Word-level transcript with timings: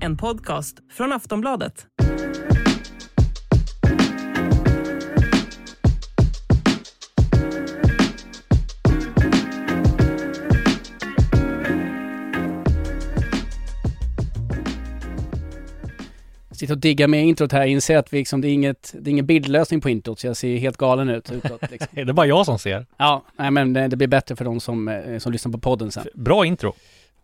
En 0.00 0.16
podcast 0.16 0.76
från 0.92 1.12
Aftonbladet. 1.12 1.86
Sitter 16.56 16.74
och 16.74 16.78
diggar 16.78 17.08
med 17.08 17.24
introt 17.26 17.52
här, 17.52 17.66
inser 17.66 17.96
att 17.96 18.12
vi 18.12 18.18
liksom, 18.18 18.40
det 18.40 18.48
är 18.48 18.52
inget, 18.52 18.94
det 19.00 19.08
är 19.10 19.12
ingen 19.12 19.26
bildlösning 19.26 19.80
på 19.80 19.90
introt, 19.90 20.20
så 20.20 20.26
jag 20.26 20.36
ser 20.36 20.56
helt 20.56 20.76
galen 20.76 21.08
ut 21.08 21.32
utåt. 21.32 21.70
Liksom. 21.70 21.88
Är 22.00 22.04
det 22.04 22.12
bara 22.12 22.26
jag 22.26 22.46
som 22.46 22.58
ser? 22.58 22.86
Ja, 22.96 23.22
nej 23.36 23.50
men 23.50 23.72
det, 23.72 23.88
det 23.88 23.96
blir 23.96 24.08
bättre 24.08 24.36
för 24.36 24.44
de 24.44 24.60
som, 24.60 24.88
eh, 24.88 25.18
som 25.18 25.32
lyssnar 25.32 25.52
på 25.52 25.58
podden 25.58 25.90
sen. 25.90 26.06
Bra 26.14 26.46
intro. 26.46 26.72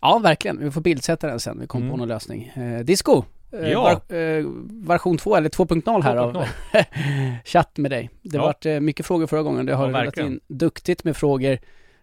Ja, 0.00 0.19
verkligen. 0.19 0.58
Vi 0.64 0.70
får 0.70 0.80
bildsätta 0.80 1.27
den 1.27 1.41
sen, 1.41 1.61
vi 1.61 1.66
kommer 1.66 1.86
på 1.86 1.94
Mm. 1.94 1.98
någon 1.98 2.08
lösning. 2.08 2.52
Eh, 2.55 2.84
disco! 2.84 3.22
Eh, 3.52 3.69
Ja. 3.70 3.83
var, 4.08 4.16
eh, 4.19 4.44
version 4.69 5.19
2 5.19 5.36
eller 5.36 5.48
2.0 5.48 6.02
här 6.02 6.17
av 6.17 6.33
2.0. 6.72 7.34
chatt 7.44 7.77
med 7.78 7.91
dig. 7.91 8.11
Det 8.22 8.36
Ja. 8.36 8.42
vart 8.42 8.67
eh, 8.67 8.80
mycket 8.80 9.06
frågor 9.06 9.27
förra 9.27 9.42
gången, 9.42 9.67
det 9.67 9.74
har 9.74 9.91
Ja, 10.05 10.11
du 10.14 10.22
in 10.22 10.41
duktigt 10.48 11.05
med 11.05 11.17
frågor 11.17 11.58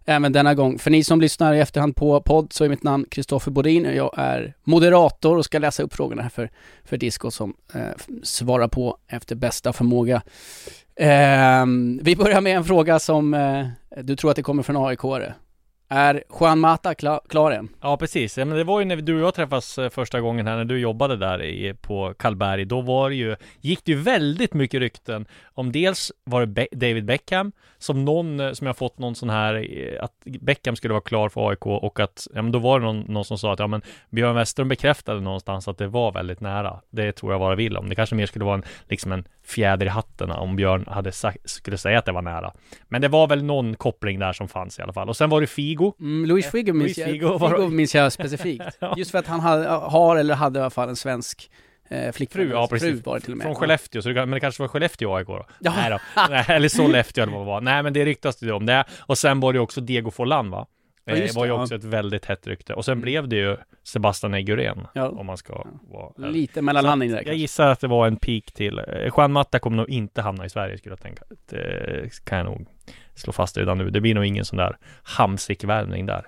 även 0.06 0.32
denna 0.32 0.54
gång. 0.54 0.80
För 0.80 0.92
ni 0.92 1.04
som 1.04 1.22
lyssnar 1.22 1.54
i 1.54 1.60
efterhand 1.60 1.96
på 1.96 2.22
podd 2.22 2.54
så 2.54 2.66
är 2.66 2.70
mitt 2.70 2.84
namn 2.84 3.06
Kristoffer 3.12 3.52
Bodin 3.52 3.86
och 3.86 3.94
jag 3.94 4.14
är 4.18 4.54
moderator 4.64 5.38
och 5.38 5.46
ska 5.46 5.60
läsa 5.60 5.84
upp 5.84 5.94
frågorna 5.94 6.22
här 6.22 6.30
för, 6.30 6.50
för 6.84 6.98
Disco 6.98 7.32
som 7.32 7.54
eh, 7.74 7.82
svarar 8.24 8.68
på 8.68 8.98
efter 9.08 9.36
bästa 9.36 9.74
förmåga. 9.74 10.22
Eh, 10.96 11.66
vi 12.02 12.16
börjar 12.16 12.42
med 12.42 12.58
en 12.58 12.66
fråga 12.66 13.00
som 13.00 13.34
eh, 13.34 13.68
du 14.04 14.16
tror 14.16 14.30
att 14.30 14.36
det 14.36 14.44
kommer 14.44 14.64
från 14.64 14.88
aik 14.88 15.00
-are. 15.00 15.34
Är 15.92 16.24
Juan 16.40 16.60
Mata 16.60 16.96
klar, 16.96 17.22
klar 17.30 17.52
än? 17.52 17.70
Ja 17.82 17.98
precis, 17.98 18.38
ja, 18.38 18.46
men 18.46 18.58
det 18.58 18.64
var 18.64 18.80
ju 18.80 18.86
när 18.86 18.96
du 18.96 19.16
och 19.16 19.22
jag 19.22 19.34
träffas 19.34 19.78
eh, 19.78 19.90
första 19.90 20.22
gången 20.22 20.48
här 20.48 20.58
när 20.58 20.66
du 20.66 20.80
jobbade 20.80 21.18
där 21.18 21.44
i, 21.44 21.74
på 21.74 22.14
Karlberg 22.18 22.66
Då 22.66 22.82
var 22.82 23.10
det 23.10 23.16
ju, 23.16 23.36
gick 23.62 23.86
det 23.86 23.92
ju 23.92 23.98
väldigt 23.98 24.54
mycket 24.54 24.80
rykten 24.80 25.26
om 25.54 25.72
dels 25.72 26.12
var 26.24 26.42
det 26.42 26.48
Be- 26.48 26.68
David 26.72 27.06
Beckham 27.06 27.52
som 27.80 28.06
någon, 28.06 28.40
eh, 28.40 28.52
som 28.52 28.68
jag 28.68 28.78
fått 28.78 29.00
någon 29.00 29.16
sån 29.16 29.30
här 29.30 29.54
eh, 29.56 30.04
Att 30.04 30.12
Beckham 30.42 30.76
skulle 30.76 30.94
vara 30.94 31.02
klar 31.02 31.30
för 31.30 31.50
AIK 31.50 31.66
och 31.66 32.00
att, 32.00 32.28
ja 32.36 32.42
men 32.42 32.52
då 32.52 32.60
var 32.60 32.80
det 32.80 32.86
någon, 32.86 33.00
någon 33.00 33.26
som 33.26 33.38
sa 33.38 33.54
att 33.54 33.60
ja 33.60 33.68
men 33.68 33.82
Björn 34.10 34.36
Westerholm 34.36 34.70
bekräftade 34.70 35.22
någonstans 35.22 35.68
att 35.68 35.78
det 35.78 35.88
var 35.88 36.12
väldigt 36.12 36.40
nära. 36.40 36.80
Det 36.90 37.12
tror 37.12 37.34
jag 37.34 37.52
det 37.52 37.56
vill 37.56 37.78
om, 37.78 37.90
det 37.90 37.96
kanske 37.96 38.16
mer 38.16 38.26
skulle 38.26 38.46
vara 38.46 38.56
en, 38.56 38.64
liksom 38.90 39.12
en 39.12 39.28
fjäder 39.44 39.86
i 39.86 39.90
hatten 39.90 40.32
om 40.32 40.56
Björn 40.56 40.86
hade 40.88 41.12
sagt, 41.12 41.50
skulle 41.50 41.78
säga 41.78 42.00
att 42.00 42.06
det 42.06 42.12
var 42.12 42.22
nära. 42.22 42.54
Men 42.88 43.02
det 43.02 43.08
var 43.08 43.28
väl 43.28 43.44
någon 43.44 43.76
koppling 43.76 44.20
där 44.20 44.34
som 44.34 44.48
fanns 44.48 44.80
i 44.80 44.82
alla 44.82 44.94
fall. 44.94 45.10
Och 45.10 45.18
sen 45.18 45.30
var 45.30 45.42
det 45.42 45.48
Figo. 45.48 45.94
Mm, 46.00 46.26
Luis 46.30 46.52
Figo 46.52 46.74
minns, 46.74 46.84
Luis 46.84 46.98
jag, 46.98 47.10
Figo 47.10 47.28
Figo, 47.28 47.38
var- 47.38 47.70
minns 47.70 47.96
jag 47.96 48.12
specifikt. 48.12 48.64
Just 48.98 49.12
för 49.12 49.18
att 49.18 49.28
han 49.28 49.40
hade, 49.40 49.68
har 49.68 50.18
eller 50.18 50.36
hade 50.36 50.60
i 50.60 50.62
alla 50.62 50.70
fall 50.70 50.90
en 50.90 50.96
svensk 50.96 51.52
eh, 51.90 52.12
flickvän. 52.12 52.46
Fru, 52.48 52.52
ja 52.54 52.68
precis. 52.68 52.90
Fru 52.90 53.02
var 53.06 53.16
det 53.16 53.22
till 53.22 53.32
och 53.32 53.38
med. 53.38 53.46
Från 53.46 53.56
Skellefteå, 53.56 54.02
så 54.02 54.10
det, 54.10 54.16
men 54.16 54.30
det 54.32 54.40
kanske 54.40 54.64
var 54.64 54.68
Skellefteå 54.68 55.16
AIK 55.16 55.28
då? 55.28 55.46
Ja. 55.60 55.74
Nej 55.78 55.90
då. 55.90 56.00
Nej, 56.30 56.46
eller 56.48 56.70
Sollefteå 56.70 57.24
eller 57.24 57.34
vad 57.34 57.42
det 57.42 57.46
var. 57.48 57.62
Nej 57.62 57.84
men 57.84 57.94
det 57.94 58.06
ryktas 58.06 58.42
ju 58.44 58.52
om 58.52 58.66
det. 58.66 58.84
Och 59.00 59.18
sen 59.18 59.40
var 59.40 59.54
det 59.54 59.60
också 59.60 59.82
Diego 59.82 60.12
Forlan 60.12 60.50
va? 60.52 60.68
Ja, 61.06 61.16
Eh, 61.16 61.20
det 61.20 61.36
var 61.36 61.46
ju 61.46 61.52
det, 61.52 61.58
också 61.58 61.76
ett 61.76 61.84
väldigt 61.84 62.26
hett 62.26 62.48
rykte. 62.48 62.74
Och 62.74 62.86
sen 62.86 62.92
Mm. 62.92 63.02
blev 63.02 63.28
det 63.28 63.36
ju 63.36 63.58
Sebastian 63.84 64.34
Eguren. 64.34 64.88
Ja. 64.94 65.10
Om 65.10 65.26
man 65.26 65.38
ska 65.38 65.66
vara 65.92 66.28
Lite 66.30 66.62
mellanlandning 66.62 67.10
där 67.10 67.16
Jag 67.18 67.26
kanske. 67.26 67.40
gissar 67.40 67.70
att 67.70 67.80
det 67.80 67.88
var 67.88 68.08
en 68.08 68.16
peak 68.18 68.44
till. 68.54 68.80
Eh, 68.80 68.86
Juan 69.18 69.32
Mata 69.32 69.60
kommer 69.60 69.78
nog 69.78 69.90
inte 69.90 70.22
hamna 70.22 70.46
i 70.46 70.50
Sverige 70.50 70.78
skulle 70.78 70.92
jag 70.92 71.02
tänka. 71.02 71.24
Det 71.50 72.10
kan 72.26 72.38
jag 72.38 72.46
nog 72.46 72.66
slå 73.16 73.34
fast 73.34 73.58
redan 73.58 73.78
nu. 73.78 73.90
Det 73.90 74.02
blir 74.02 74.16
nog 74.16 74.26
ingen 74.26 74.46
sån 74.46 74.58
där 74.58 74.78
hamsik 75.04 75.64
värvning 75.64 76.06
där. 76.06 76.26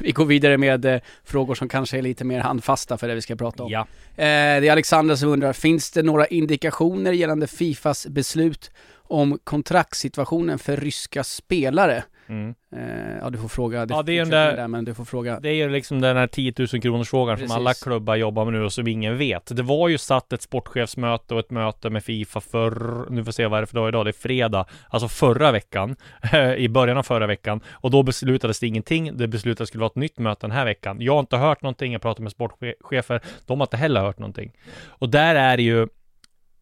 Vi 0.00 0.12
går 0.12 0.24
vidare 0.24 0.58
med 0.58 0.84
eh, 0.84 1.00
frågor 1.24 1.54
som 1.54 1.68
kanske 1.68 1.98
är 1.98 2.02
lite 2.02 2.24
mer 2.24 2.40
handfasta 2.40 2.98
för 2.98 3.08
det 3.08 3.14
vi 3.14 3.22
ska 3.22 3.36
prata 3.36 3.62
om. 3.62 3.70
Ja. 3.70 3.80
Eh, 4.16 4.60
det 4.60 4.68
är 4.68 4.72
Alexander 4.72 5.16
som 5.16 5.28
undrar, 5.28 5.52
finns 5.52 5.90
det 5.90 6.02
några 6.02 6.26
indikationer 6.26 7.12
gällande 7.12 7.46
Fifas 7.46 8.06
beslut 8.06 8.70
om 8.94 9.38
kontraktssituationen 9.44 10.58
för 10.58 10.76
ryska 10.76 11.24
spelare? 11.24 12.04
Mm. 12.26 12.54
Eh, 12.76 13.16
ja, 13.22 13.30
du 13.30 13.38
får 13.38 13.48
fråga. 13.48 13.86
Ja, 13.90 14.02
det 14.02 14.12
är 14.12 14.20
den 14.20 14.30
där- 14.30 14.56
det, 14.56 14.68
men 14.68 14.84
du 14.84 14.94
får 14.94 15.04
fråga. 15.04 15.40
Det 15.40 15.48
är 15.48 15.54
ju 15.54 15.68
liksom 15.68 16.00
den 16.00 16.16
här 16.16 16.26
10 16.26 16.52
000 16.58 16.68
kronors 16.68 17.10
frågan 17.10 17.36
Precis. 17.36 17.50
som 17.50 17.60
alla 17.60 17.74
klubbar 17.74 18.16
jobbar 18.16 18.44
med 18.44 18.54
nu 18.54 18.62
och 18.64 18.72
som 18.72 18.88
ingen 18.88 19.18
vet. 19.18 19.56
Det 19.56 19.62
var 19.62 19.88
ju 19.88 19.98
satt 19.98 20.32
ett 20.32 20.42
sportchefsmöte 20.42 21.34
och 21.34 21.40
ett 21.40 21.50
möte 21.50 21.90
med 21.90 22.04
Fifa 22.04 22.40
för, 22.40 22.70
nu 23.10 23.22
får 23.22 23.26
vi 23.26 23.32
se 23.32 23.46
vad 23.46 23.60
det 23.60 23.64
är 23.64 23.66
för 23.66 23.74
dag 23.74 23.88
idag, 23.88 24.06
det 24.06 24.10
är 24.10 24.12
fredag, 24.12 24.66
alltså 24.88 25.08
förra 25.08 25.52
veckan, 25.52 25.96
i 26.56 26.68
början 26.68 26.98
av 26.98 27.02
förra 27.02 27.26
veckan. 27.26 27.60
Och 27.70 27.90
då 27.90 28.02
beslutades 28.02 28.60
det 28.60 28.66
ingenting, 28.66 29.16
det 29.16 29.28
beslutades 29.28 29.56
att 29.60 29.62
det 29.62 29.66
skulle 29.66 29.80
vara 29.80 29.90
ett 29.90 29.96
nytt 29.96 30.18
möte 30.18 30.40
den 30.46 30.50
här 30.56 30.64
veckan. 30.64 30.96
Jag 31.00 31.12
har 31.12 31.20
inte 31.20 31.36
hört 31.36 31.62
någonting, 31.62 31.92
jag 31.92 32.02
pratar 32.02 32.22
med 32.22 32.32
sportchefer, 32.32 33.20
de 33.46 33.60
har 33.60 33.66
inte 33.66 33.76
heller 33.76 34.00
hört 34.00 34.18
någonting. 34.18 34.52
Och 34.86 35.08
där 35.08 35.34
är 35.34 35.56
det 35.56 35.62
ju 35.62 35.88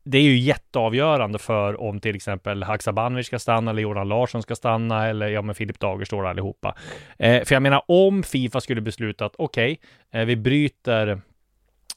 det 0.04 0.18
är 0.18 0.22
ju 0.22 0.38
jätteavgörande 0.38 1.38
för 1.38 1.80
om 1.80 2.00
till 2.00 2.16
exempel 2.16 2.62
Haksabanovic 2.62 3.26
ska 3.26 3.38
stanna 3.38 3.70
eller 3.70 3.82
Jordan 3.82 4.08
Larsson 4.08 4.42
ska 4.42 4.54
stanna 4.54 5.08
eller 5.08 5.28
ja 5.28 5.42
men 5.42 5.54
Filip 5.54 5.78
Dagerstål 5.78 6.26
allihopa. 6.26 6.74
Eh, 7.18 7.44
för 7.44 7.54
jag 7.54 7.62
menar 7.62 7.82
om 7.88 8.22
Fifa 8.22 8.60
skulle 8.60 8.80
besluta 8.80 9.24
att 9.24 9.34
okej, 9.38 9.80
eh, 10.10 10.24
vi 10.24 10.36
bryter 10.36 11.20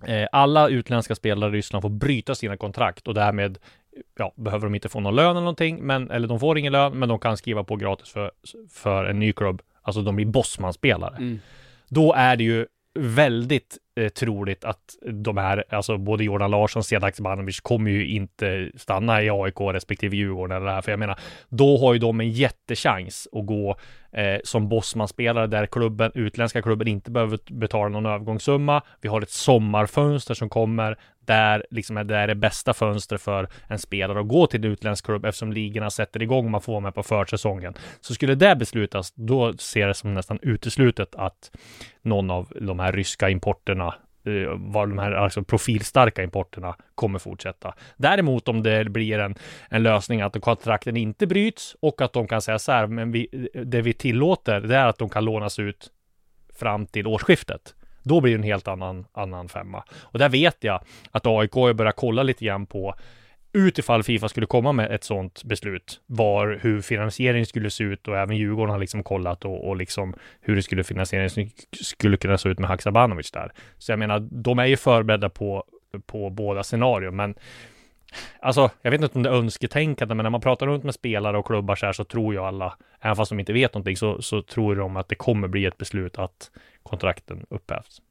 eh, 0.08 0.28
alla 0.32 0.70
utländska 0.70 1.16
spelare 1.16 1.50
i 1.50 1.54
Ryssland 1.54 1.82
får 1.82 1.90
bryta 1.90 2.36
sina 2.36 2.58
kontrakt 2.58 3.08
och 3.08 3.14
därmed 3.14 3.58
ja, 4.18 4.34
behöver 4.36 4.66
de 4.66 4.76
inte 4.76 4.90
få 4.90 5.00
någon 5.00 5.16
lön 5.16 5.30
eller 5.30 5.40
någonting, 5.40 5.86
men, 5.86 6.12
eller 6.12 6.28
de 6.28 6.40
får 6.40 6.58
ingen 6.58 6.74
lön, 6.74 7.00
men 7.00 7.10
de 7.10 7.20
kan 7.20 7.38
skriva 7.38 7.64
på 7.64 7.76
gratis 7.76 8.10
för, 8.10 8.32
för 8.72 9.06
en 9.06 9.20
ny 9.20 9.34
klubb. 9.34 9.62
Alltså 9.82 10.02
de 10.02 10.16
blir 10.16 10.26
Bosman-spelare. 10.26 11.16
Mm. 11.18 11.40
Då 11.90 12.14
är 12.14 12.36
det 12.36 12.44
ju 12.44 12.66
väldigt 13.00 13.78
eh, 13.96 14.10
troligt 14.10 14.64
att 14.64 14.96
de 15.12 15.38
här, 15.38 15.64
alltså 15.70 15.98
både 15.98 16.24
Jordan 16.24 16.52
Larsson 16.52 16.80
och 16.80 16.86
Sedak 16.86 17.16
Zbanovic 17.16 17.60
kommer 17.60 17.92
ju 17.92 18.08
inte 18.08 18.72
stanna 18.76 19.24
i 19.24 19.30
AIK 19.30 19.62
respektive 19.62 20.18
Djurgården 20.18 20.58
eller 20.58 20.66
det 20.66 20.72
här, 20.72 20.82
för 20.82 20.92
jag 20.92 21.00
menar, 21.00 21.20
då 21.50 21.78
har 21.78 21.94
ju 21.94 22.00
de 22.00 22.20
en 22.20 22.32
jättechans 22.32 23.28
att 23.32 23.46
gå 23.46 23.78
eh, 24.16 24.40
som 24.44 24.70
Bosman-spelare 24.70 25.48
där 25.48 25.66
klubben, 25.66 26.12
utländska 26.16 26.62
klubben 26.62 26.88
inte 26.88 27.12
behöver 27.12 27.40
betala 27.52 27.90
någon 27.90 28.06
övergångssumma. 28.06 28.82
Vi 29.02 29.10
har 29.10 29.22
ett 29.22 29.30
sommarfönster 29.30 30.34
som 30.34 30.50
kommer 30.50 30.98
där 31.26 31.66
liksom 31.72 31.98
är 31.98 32.04
det 32.04 32.18
är 32.18 32.28
det 32.28 32.36
bästa 32.36 32.74
fönstret 32.74 33.22
för 33.22 33.48
en 33.68 33.80
spelare 33.80 34.20
att 34.20 34.28
gå 34.28 34.48
till 34.48 34.66
en 34.66 34.72
utländsk 34.72 35.06
klubb 35.06 35.26
eftersom 35.26 35.54
ligorna 35.54 35.90
sätter 35.90 36.22
igång 36.24 36.46
och 36.46 36.52
man 36.52 36.62
får 36.62 36.74
vara 36.74 36.82
med 36.82 36.96
på 36.96 37.04
försäsongen. 37.04 37.74
Så 38.02 38.14
skulle 38.14 38.36
det 38.36 38.56
beslutas, 38.56 39.14
då 39.16 39.54
ser 39.58 39.88
det 39.88 39.94
som 39.94 40.14
nästan 40.14 40.40
uteslutet 40.42 41.16
att 41.16 41.52
någon 42.02 42.32
av 42.32 42.54
de 42.62 42.80
här 42.80 42.92
ryska 42.92 43.30
importerna 43.30 43.96
Eh, 44.26 44.56
var 44.58 44.88
de 44.88 44.98
här 44.98 45.12
alltså 45.12 45.44
profilstarka 45.44 46.24
importerna 46.24 46.76
kommer 46.96 47.20
fortsätta. 47.20 47.74
Däremot 47.98 48.48
om 48.48 48.64
det 48.64 48.90
blir 48.90 49.20
en, 49.20 49.36
en 49.70 49.84
lösning 49.84 50.22
att 50.22 50.42
kontrakten 50.42 50.98
inte 50.98 51.28
bryts 51.28 51.76
och 51.80 52.02
att 52.02 52.14
de 52.14 52.28
kan 52.28 52.42
säga 52.42 52.60
så 52.60 52.72
här, 52.72 52.88
men 52.88 53.12
vi, 53.12 53.50
det 53.66 53.82
vi 53.82 53.94
tillåter 53.94 54.62
det 54.62 54.76
är 54.76 54.88
att 54.88 54.98
de 54.98 55.10
kan 55.10 55.26
lånas 55.26 55.60
ut 55.60 55.92
fram 56.60 56.86
till 56.86 57.08
årsskiftet. 57.08 57.76
Då 58.04 58.22
blir 58.22 58.32
det 58.32 58.38
en 58.38 58.44
helt 58.44 58.68
annan, 58.68 59.06
annan 59.14 59.50
femma. 59.50 59.84
Och 60.02 60.20
där 60.20 60.30
vet 60.30 60.64
jag 60.64 60.82
att 61.12 61.26
AIK 61.26 61.54
har 61.54 61.74
börjat 61.74 61.96
kolla 61.96 62.24
lite 62.24 62.46
grann 62.46 62.66
på 62.66 62.96
utifall 63.56 64.04
Fifa 64.04 64.30
skulle 64.30 64.46
komma 64.46 64.72
med 64.72 64.92
ett 64.92 65.04
sådant 65.04 65.44
beslut, 65.44 66.02
var 66.06 66.60
hur 66.62 66.82
finansieringen 66.82 67.46
skulle 67.46 67.70
se 67.70 67.84
ut 67.84 68.08
och 68.08 68.18
även 68.18 68.38
Djurgården 68.38 68.72
har 68.72 68.80
liksom 68.80 69.04
kollat 69.04 69.46
och, 69.46 69.68
och 69.68 69.76
liksom 69.76 70.14
hur 70.42 70.56
det 70.56 70.64
skulle 70.64 70.84
finansieringen 70.84 71.50
skulle 71.72 72.18
kunna 72.18 72.38
se 72.38 72.50
ut 72.50 72.60
med 72.60 72.70
Haksabanovic 72.70 73.32
där. 73.32 73.52
Så 73.78 73.92
jag 73.92 74.00
menar, 74.00 74.20
de 74.20 74.60
är 74.60 74.66
ju 74.66 74.78
förberedda 74.78 75.30
på, 75.30 75.64
på 76.06 76.30
båda 76.30 76.64
scenarion, 76.64 77.16
men 77.16 77.36
Alltså, 78.40 78.70
jag 78.82 78.92
vet 78.92 79.02
inte 79.02 79.18
om 79.18 79.24
det 79.24 79.30
är 79.30 79.34
önsketänkande, 79.34 80.16
men 80.16 80.24
när 80.24 80.30
man 80.30 80.42
pratar 80.42 80.68
runt 80.68 80.84
med 80.84 80.94
spelare 80.94 81.38
och 81.38 81.46
klubbar 81.46 81.76
så 81.76 81.86
här 81.86 81.94
så 81.94 82.04
tror 82.04 82.34
ju 82.34 82.40
alla, 82.40 82.78
även 83.02 83.16
fast 83.16 83.30
de 83.30 83.40
inte 83.40 83.54
vet 83.54 83.74
någonting, 83.74 83.98
så, 83.98 84.22
så 84.22 84.42
tror 84.42 84.76
de 84.76 84.98
att 84.98 85.10
det 85.10 85.16
kommer 85.16 85.48
bli 85.48 85.66
ett 85.66 85.78
beslut 85.78 86.18
att 86.18 86.52
kontrakten 86.84 87.46
upphävs. 87.50 88.02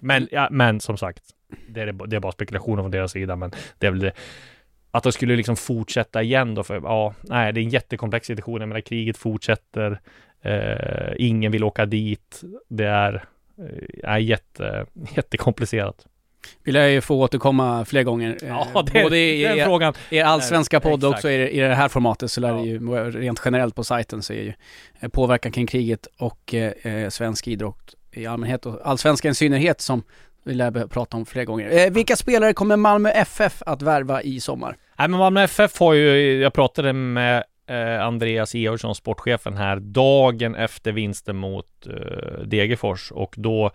Men, 0.00 0.28
ja, 0.30 0.48
men 0.50 0.80
som 0.80 0.96
sagt, 0.96 1.22
det 1.68 1.80
är, 1.80 2.06
det 2.06 2.16
är 2.16 2.20
bara 2.20 2.32
spekulationer 2.32 2.82
från 2.82 2.90
deras 2.90 3.12
sida, 3.12 3.36
men 3.36 3.52
det 3.78 3.86
är 3.86 3.90
väl 3.90 4.00
det. 4.00 4.12
Att 4.98 5.02
de 5.04 5.12
skulle 5.12 5.36
liksom 5.36 5.56
fortsätta 5.56 6.22
igen 6.22 6.54
då, 6.54 6.62
för 6.62 6.74
ja, 6.84 7.14
nej, 7.22 7.52
det 7.52 7.60
är 7.60 7.62
en 7.62 7.68
jättekomplex 7.68 8.26
situation. 8.26 8.60
Jag 8.60 8.68
menar, 8.68 8.80
kriget 8.80 9.16
fortsätter. 9.18 10.00
Eh, 10.42 11.14
ingen 11.16 11.52
vill 11.52 11.64
åka 11.64 11.86
dit. 11.86 12.42
Det 12.68 12.84
är, 12.86 13.24
eh, 13.58 14.10
är 14.10 14.18
jätte, 14.18 14.86
jättekomplicerat. 15.16 16.06
Vill 16.64 16.74
jag 16.74 16.90
ju 16.90 17.00
få 17.00 17.22
återkomma 17.22 17.84
fler 17.84 18.02
gånger. 18.02 18.38
eh, 18.42 18.48
Ja, 18.74 18.82
det, 18.92 19.02
Både 19.02 19.18
i 19.18 19.42
den 19.42 19.58
er, 19.58 19.64
frågan. 19.64 19.94
er 20.10 20.24
allsvenska 20.24 20.80
podd 20.80 21.04
och 21.04 21.10
också 21.10 21.30
i, 21.30 21.50
i 21.50 21.60
det 21.60 21.74
här 21.74 21.88
formatet 21.88 22.30
så 22.30 22.40
lär 22.40 22.52
det 22.52 22.58
Ja. 22.58 22.64
ju, 23.04 23.10
rent 23.10 23.42
generellt 23.44 23.74
på 23.74 23.84
sajten 23.84 24.22
så 24.22 24.32
är 24.32 24.42
ju 24.42 24.52
eh, 25.00 25.08
påverkan 25.08 25.52
kring 25.52 25.66
kriget 25.66 26.06
och 26.18 26.54
eh, 26.54 27.08
svensk 27.08 27.48
idrott 27.48 27.94
i 28.12 28.26
allmänhet 28.26 28.66
och 28.66 28.80
allsvenskan 28.84 29.30
i 29.32 29.34
synnerhet 29.34 29.80
som 29.80 30.02
vi 30.48 30.54
lär 30.54 30.70
behöva 30.70 30.88
prata 30.88 31.16
om 31.16 31.26
fler 31.26 31.44
gånger. 31.44 31.86
Eh, 31.86 31.90
vilka 31.90 32.16
spelare 32.16 32.52
kommer 32.52 32.76
Malmö 32.76 33.10
FF 33.10 33.62
att 33.66 33.82
värva 33.82 34.22
i 34.22 34.40
sommar? 34.40 34.76
Nej, 34.98 35.08
men 35.08 35.18
Malmö 35.18 35.42
FF 35.42 35.80
har 35.80 35.92
ju, 35.92 36.40
jag 36.42 36.52
pratade 36.52 36.92
med 36.92 37.44
eh, 37.68 38.06
Andreas 38.06 38.54
Georgsson, 38.54 38.94
sportchefen 38.94 39.56
här, 39.56 39.76
dagen 39.76 40.54
efter 40.54 40.92
vinsten 40.92 41.36
mot 41.36 41.66
eh, 41.86 42.42
Degerfors 42.44 43.12
och 43.12 43.34
då 43.36 43.70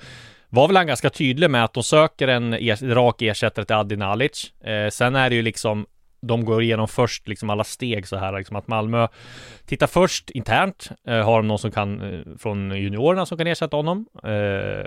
var 0.50 0.68
väl 0.68 0.78
han 0.78 0.88
ganska 0.88 1.10
tydlig 1.10 1.50
med 1.50 1.64
att 1.64 1.74
de 1.74 1.84
söker 1.84 2.28
en 2.28 2.54
er, 2.54 2.96
rak 2.96 3.22
ersättare 3.22 3.66
till 3.66 3.76
Adi 3.76 3.96
Nalic. 3.96 4.54
Eh, 4.64 4.90
sen 4.90 5.16
är 5.16 5.30
det 5.30 5.36
ju 5.36 5.42
liksom 5.42 5.86
de 6.22 6.46
går 6.46 6.64
igenom 6.64 6.88
först 6.88 7.28
liksom 7.28 7.50
alla 7.50 7.64
steg 7.64 8.08
så 8.08 8.18
här, 8.18 8.38
liksom 8.38 8.56
att 8.56 8.68
Malmö 8.68 9.08
tittar 9.66 9.88
först 9.88 10.30
internt. 10.30 10.90
Eh, 11.08 11.26
har 11.26 11.38
de 11.38 11.48
någon 11.48 11.60
som 11.60 11.72
kan 11.72 12.02
eh, 12.02 12.22
från 12.40 12.72
juniorerna 12.78 13.26
som 13.26 13.38
kan 13.38 13.48
ersätta 13.48 13.78
honom? 13.78 14.06
Eh, 14.24 14.86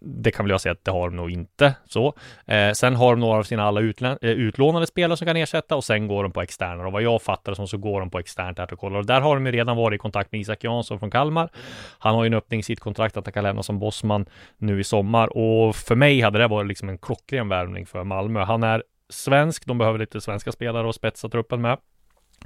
det 0.00 0.30
kan 0.30 0.44
väl 0.44 0.50
jag 0.50 0.60
säga 0.60 0.72
att 0.72 0.84
det 0.84 0.90
har 0.90 1.10
de 1.10 1.16
nog 1.16 1.30
inte 1.30 1.74
så. 1.84 2.14
Eh, 2.46 2.72
sen 2.72 2.96
har 2.96 3.10
de 3.10 3.20
några 3.20 3.38
av 3.38 3.42
sina 3.42 3.64
alla 3.64 3.80
utlä- 3.80 4.18
eh, 4.22 4.30
utlånade 4.30 4.86
spelare 4.86 5.16
som 5.16 5.26
kan 5.26 5.36
ersätta 5.36 5.76
och 5.76 5.84
sen 5.84 6.06
går 6.06 6.22
de 6.22 6.32
på 6.32 6.42
externa 6.42 6.86
och 6.86 6.92
vad 6.92 7.02
jag 7.02 7.22
fattar 7.22 7.52
det 7.52 7.56
som 7.56 7.68
så 7.68 7.78
går 7.78 8.00
de 8.00 8.10
på 8.10 8.18
externt 8.18 8.58
här 8.58 8.72
och 8.72 8.78
kollar 8.78 8.98
och 8.98 9.06
där 9.06 9.20
har 9.20 9.34
de 9.34 9.46
ju 9.46 9.52
redan 9.52 9.76
varit 9.76 9.96
i 9.96 9.98
kontakt 9.98 10.32
med 10.32 10.40
Isak 10.40 10.64
Jansson 10.64 10.98
från 10.98 11.10
Kalmar. 11.10 11.50
Han 11.98 12.14
har 12.14 12.24
ju 12.24 12.26
en 12.26 12.34
öppning 12.34 12.60
i 12.60 12.62
sitt 12.62 12.80
kontrakt 12.80 13.16
att 13.16 13.26
han 13.26 13.32
kan 13.32 13.42
lämna 13.42 13.62
som 13.62 13.78
bossman 13.78 14.26
nu 14.58 14.80
i 14.80 14.84
sommar 14.84 15.36
och 15.36 15.76
för 15.76 15.94
mig 15.94 16.20
hade 16.20 16.38
det 16.38 16.48
varit 16.48 16.68
liksom 16.68 16.88
en 16.88 16.98
klockren 16.98 17.48
värvning 17.48 17.86
för 17.86 18.04
Malmö. 18.04 18.40
Han 18.40 18.62
är 18.62 18.82
svensk, 19.08 19.66
de 19.66 19.78
behöver 19.78 19.98
lite 19.98 20.20
svenska 20.20 20.52
spelare 20.52 20.88
att 20.88 20.94
spetsa 20.94 21.28
truppen 21.28 21.60
med. 21.60 21.78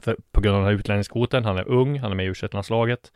För, 0.02 0.16
på 0.32 0.40
grund 0.40 0.56
av 0.56 0.62
den 0.62 0.70
här 0.70 0.78
utlänningskvoten. 0.78 1.44
Han 1.44 1.58
är 1.58 1.68
ung, 1.68 1.98
han 1.98 2.10
är 2.10 2.16
med 2.16 2.26
i 2.26 2.28
u 2.28 2.34
landslaget 2.52 3.12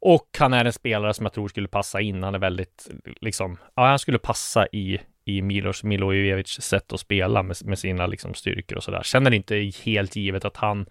och 0.00 0.28
han 0.38 0.52
är 0.52 0.64
en 0.64 0.72
spelare 0.72 1.14
som 1.14 1.24
jag 1.24 1.32
tror 1.32 1.48
skulle 1.48 1.68
passa 1.68 2.00
in. 2.00 2.22
Han 2.22 2.34
är 2.34 2.38
väldigt, 2.38 2.90
liksom, 3.20 3.56
ja, 3.74 3.86
han 3.86 3.98
skulle 3.98 4.18
passa 4.18 4.66
i, 4.66 5.00
i 5.24 5.42
Milos 5.42 5.82
Milojevic 5.82 6.48
sätt 6.48 6.92
att 6.92 7.00
spela 7.00 7.42
med, 7.42 7.56
med 7.64 7.78
sina 7.78 8.06
liksom, 8.06 8.34
styrkor 8.34 8.76
och 8.76 8.82
sådär. 8.82 9.02
Sen 9.02 9.26
är 9.26 9.30
det 9.30 9.36
inte 9.36 9.72
helt 9.84 10.16
givet 10.16 10.44
att 10.44 10.56
han 10.56 10.86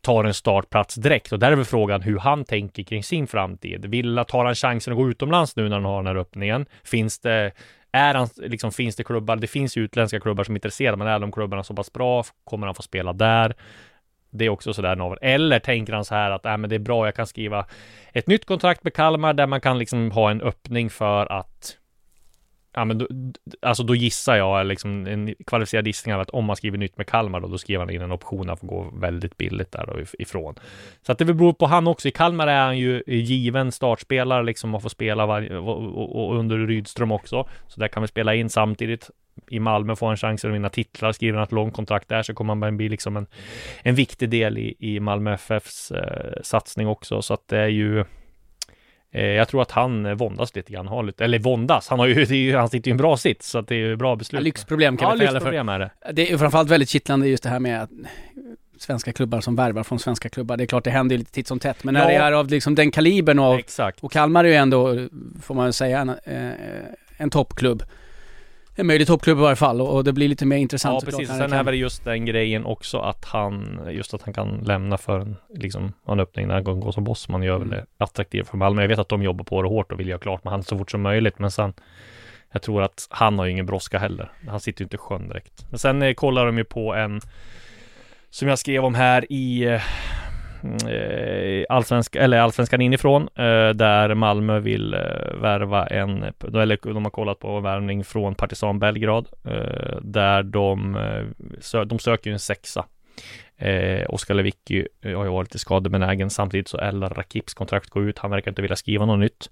tar 0.00 0.24
en 0.24 0.34
startplats 0.34 0.94
direkt 0.94 1.32
och 1.32 1.38
där 1.38 1.52
är 1.52 1.56
väl 1.56 1.64
frågan 1.64 2.02
hur 2.02 2.18
han 2.18 2.44
tänker 2.44 2.82
kring 2.82 3.02
sin 3.02 3.26
framtid. 3.26 3.86
Vill 3.86 4.24
tar 4.28 4.44
han 4.44 4.54
chansen 4.54 4.92
att 4.92 4.96
gå 4.96 5.10
utomlands 5.10 5.56
nu 5.56 5.68
när 5.68 5.76
han 5.76 5.84
har 5.84 5.96
den 5.96 6.06
här 6.06 6.16
öppningen? 6.16 6.66
Finns 6.82 7.18
det 7.18 7.52
är 7.92 8.14
han, 8.14 8.28
liksom, 8.36 8.72
finns 8.72 8.96
det 8.96 9.04
klubbar, 9.04 9.36
det 9.36 9.46
finns 9.46 9.76
ju 9.76 9.84
utländska 9.84 10.20
klubbar 10.20 10.44
som 10.44 10.54
är 10.54 10.56
intresserade, 10.56 10.96
men 10.96 11.06
är 11.06 11.18
de 11.18 11.32
klubbarna 11.32 11.64
så 11.64 11.74
pass 11.74 11.92
bra? 11.92 12.24
Kommer 12.44 12.66
han 12.66 12.74
få 12.74 12.82
spela 12.82 13.12
där? 13.12 13.54
Det 14.34 14.44
är 14.44 14.48
också 14.48 14.74
sådär 14.74 14.96
Navel. 14.96 15.18
Eller 15.20 15.58
tänker 15.58 15.92
han 15.92 16.04
så 16.04 16.14
här 16.14 16.30
att 16.30 16.46
äh, 16.46 16.56
men 16.56 16.70
det 16.70 16.76
är 16.76 16.78
bra, 16.78 17.06
jag 17.06 17.14
kan 17.14 17.26
skriva 17.26 17.66
ett 18.12 18.26
nytt 18.26 18.44
kontrakt 18.44 18.84
med 18.84 18.94
Kalmar 18.94 19.34
där 19.34 19.46
man 19.46 19.60
kan 19.60 19.78
liksom 19.78 20.10
ha 20.10 20.30
en 20.30 20.40
öppning 20.40 20.90
för 20.90 21.32
att 21.32 21.76
Ja 22.74 22.84
men 22.84 22.98
då, 22.98 23.06
alltså 23.62 23.82
då 23.82 23.94
gissar 23.94 24.36
jag 24.36 24.66
liksom 24.66 25.06
en 25.06 25.34
kvalificerad 25.46 25.86
gissning 25.86 26.14
av 26.14 26.20
att 26.20 26.30
om 26.30 26.44
man 26.44 26.56
skriver 26.56 26.78
nytt 26.78 26.96
med 26.96 27.06
Kalmar 27.06 27.40
då, 27.40 27.48
då 27.48 27.58
skriver 27.58 27.80
han 27.80 27.90
in 27.90 28.02
en 28.02 28.12
option 28.12 28.50
att 28.50 28.60
få 28.60 28.66
gå 28.66 28.90
väldigt 28.92 29.36
billigt 29.36 29.72
där 29.72 30.06
ifrån. 30.18 30.54
Så 31.02 31.12
att 31.12 31.18
det 31.18 31.24
beror 31.24 31.52
på 31.52 31.66
han 31.66 31.86
också. 31.86 32.08
I 32.08 32.10
Kalmar 32.10 32.46
är 32.46 32.64
han 32.64 32.78
ju 32.78 33.02
given 33.06 33.72
startspelare 33.72 34.42
liksom 34.42 34.74
och 34.74 34.82
får 34.82 34.88
spela 34.88 35.26
varje, 35.26 35.56
och, 35.56 35.98
och, 35.98 36.26
och 36.26 36.38
under 36.38 36.58
Rydström 36.58 37.12
också. 37.12 37.48
Så 37.68 37.80
där 37.80 37.88
kan 37.88 38.02
vi 38.02 38.08
spela 38.08 38.34
in 38.34 38.50
samtidigt. 38.50 39.10
I 39.48 39.60
Malmö 39.60 39.96
får 39.96 40.06
han 40.06 40.16
chansen 40.16 40.50
att 40.50 40.54
vinna 40.54 40.68
titlar, 40.68 41.12
skriver 41.12 41.38
han 41.38 41.44
ett 41.44 41.52
långt 41.52 41.74
kontrakt 41.74 42.08
där 42.08 42.22
så 42.22 42.34
kommer 42.34 42.66
han 42.66 42.76
bli 42.76 42.88
liksom 42.88 43.16
en, 43.16 43.26
en 43.82 43.94
viktig 43.94 44.30
del 44.30 44.58
i, 44.58 44.76
i 44.78 45.00
Malmö 45.00 45.34
FFs 45.34 45.90
eh, 45.90 46.42
satsning 46.42 46.88
också. 46.88 47.22
Så 47.22 47.34
att 47.34 47.48
det 47.48 47.58
är 47.58 47.68
ju 47.68 48.04
jag 49.20 49.48
tror 49.48 49.62
att 49.62 49.70
han 49.70 50.16
våndas 50.16 50.54
lite 50.56 50.72
grann, 50.72 50.88
har 50.88 51.02
lite, 51.02 51.24
eller 51.24 51.38
våndas, 51.38 51.88
han 51.88 51.98
har 51.98 52.06
ju, 52.32 52.56
han 52.56 52.68
sitter 52.68 52.88
ju 52.88 52.90
i 52.90 52.92
en 52.92 52.96
bra 52.96 53.16
sits, 53.16 53.50
så 53.50 53.58
att 53.58 53.68
det 53.68 53.74
är 53.74 53.78
ju 53.78 53.96
bra 53.96 54.16
beslut. 54.16 54.40
Ja, 54.40 54.44
lyxproblem 54.44 54.96
kan 54.96 55.08
ja, 55.08 55.14
vi 55.14 55.26
kalla 55.26 55.40
för. 55.40 55.52
är 55.52 55.78
det. 55.78 55.90
Det 56.12 56.32
är 56.32 56.38
framförallt 56.38 56.70
väldigt 56.70 56.88
kittlande 56.88 57.28
just 57.28 57.42
det 57.42 57.48
här 57.48 57.60
med 57.60 57.82
att 57.82 57.90
svenska 58.78 59.12
klubbar 59.12 59.40
som 59.40 59.56
värvar 59.56 59.82
från 59.82 59.98
svenska 59.98 60.28
klubbar. 60.28 60.56
Det 60.56 60.64
är 60.64 60.66
klart 60.66 60.84
det 60.84 60.90
händer 60.90 61.14
ju 61.14 61.18
lite 61.18 61.32
titt 61.32 61.48
som 61.48 61.58
tätt, 61.58 61.84
men 61.84 61.94
när 61.94 62.00
Ja. 62.00 62.08
det 62.08 62.14
är 62.14 62.32
av 62.32 62.48
liksom 62.48 62.74
den 62.74 62.90
kalibern 62.90 63.38
av, 63.38 63.58
Exakt. 63.58 64.04
och 64.04 64.12
Kalmar 64.12 64.44
är 64.44 64.48
ju 64.48 64.54
ändå, 64.54 65.08
får 65.42 65.54
man 65.54 65.64
väl 65.64 65.72
säga, 65.72 65.98
en, 65.98 66.08
eh, 66.08 66.52
en 67.16 67.30
toppklubb. 67.30 67.82
En 68.76 68.86
möjlig 68.86 69.06
toppklubb 69.06 69.38
i 69.38 69.40
varje 69.40 69.56
fall 69.56 69.80
och, 69.80 70.04
det 70.04 70.12
blir 70.12 70.28
lite 70.28 70.46
mer 70.46 70.56
intressant 70.56 71.02
Ja, 71.02 71.06
precis. 71.10 71.28
det 71.28 71.34
Sen 71.36 71.52
är 71.52 71.64
väl 71.64 71.74
just 71.74 72.04
den 72.04 72.24
grejen 72.24 72.64
också 72.64 72.98
att 72.98 73.24
han, 73.24 73.80
just 73.90 74.14
att 74.14 74.22
han 74.22 74.34
kan 74.34 74.48
lämna 74.48 74.98
för 74.98 75.18
en, 75.20 75.36
liksom, 75.54 75.92
en 76.08 76.20
öppning 76.20 76.46
när 76.48 76.54
han 76.54 76.64
går 76.80 76.92
som 76.92 77.04
bossman 77.04 77.42
gör 77.42 77.58
väl 77.58 77.66
Mm. 77.68 77.78
det 77.78 78.04
attraktivt 78.04 78.48
för 78.48 78.56
Malmö. 78.56 78.82
Jag 78.82 78.88
vet 78.88 78.98
att 78.98 79.08
de 79.08 79.22
jobbar 79.22 79.44
på 79.44 79.62
det 79.62 79.68
hårt 79.68 79.92
och 79.92 80.00
vill 80.00 80.08
göra 80.08 80.18
klart 80.18 80.44
med 80.44 80.52
han 80.52 80.62
så 80.62 80.78
fort 80.78 80.90
som 80.90 81.02
möjligt, 81.02 81.38
men 81.38 81.50
sen 81.50 81.72
jag 82.52 82.62
tror 82.62 82.82
att 82.82 83.06
han 83.10 83.38
har 83.38 83.46
ju 83.46 83.52
ingen 83.52 83.66
brådska 83.66 83.98
heller. 83.98 84.32
Han 84.48 84.60
sitter 84.60 84.80
ju 84.80 84.84
inte 84.84 84.94
i 84.96 84.98
sjön 84.98 85.28
direkt. 85.28 85.66
Men 85.70 85.78
sen 85.78 86.02
eh, 86.02 86.14
kollar 86.14 86.46
de 86.46 86.58
ju 86.58 86.64
på 86.64 86.94
en 86.94 87.20
som 88.30 88.48
jag 88.48 88.58
skrev 88.58 88.84
om 88.84 88.94
här 88.94 89.32
i 89.32 89.64
eh, 89.64 89.80
allsvenska, 91.68 92.20
eller 92.20 92.40
allsvenskan 92.40 92.80
inifrån 92.80 93.22
eh, 93.22 93.68
där 93.68 94.14
Malmö 94.14 94.60
vill 94.60 94.94
eh, 94.94 95.00
värva 95.40 95.86
en, 95.86 96.24
eller 96.52 96.78
de 96.82 97.04
har 97.04 97.10
kollat 97.10 97.38
på 97.38 97.60
värvning 97.60 98.04
från 98.04 98.34
Partisan 98.34 98.78
Belgrad 98.78 99.28
eh, 99.44 99.96
där 100.02 100.42
de, 100.42 100.96
eh, 100.96 101.24
sö, 101.60 101.84
de 101.84 101.98
söker 101.98 102.30
ju 102.30 102.32
en 102.32 102.38
sexa. 102.38 102.84
Eh, 103.56 104.04
Oskar 104.08 104.34
Lewicki 104.34 104.86
eh, 105.02 105.16
har 105.16 105.24
ju 105.24 105.30
varit 105.30 105.48
lite 105.48 105.58
skadebenägen 105.58 106.30
samtidigt 106.30 106.68
så 106.68 106.78
Eldar 106.78 107.08
Rakips 107.08 107.54
kontrakt 107.54 107.90
går 107.90 108.08
ut. 108.08 108.18
Han 108.18 108.30
verkar 108.30 108.50
inte 108.50 108.62
vilja 108.62 108.76
skriva 108.76 109.06
något 109.06 109.18
nytt. 109.18 109.50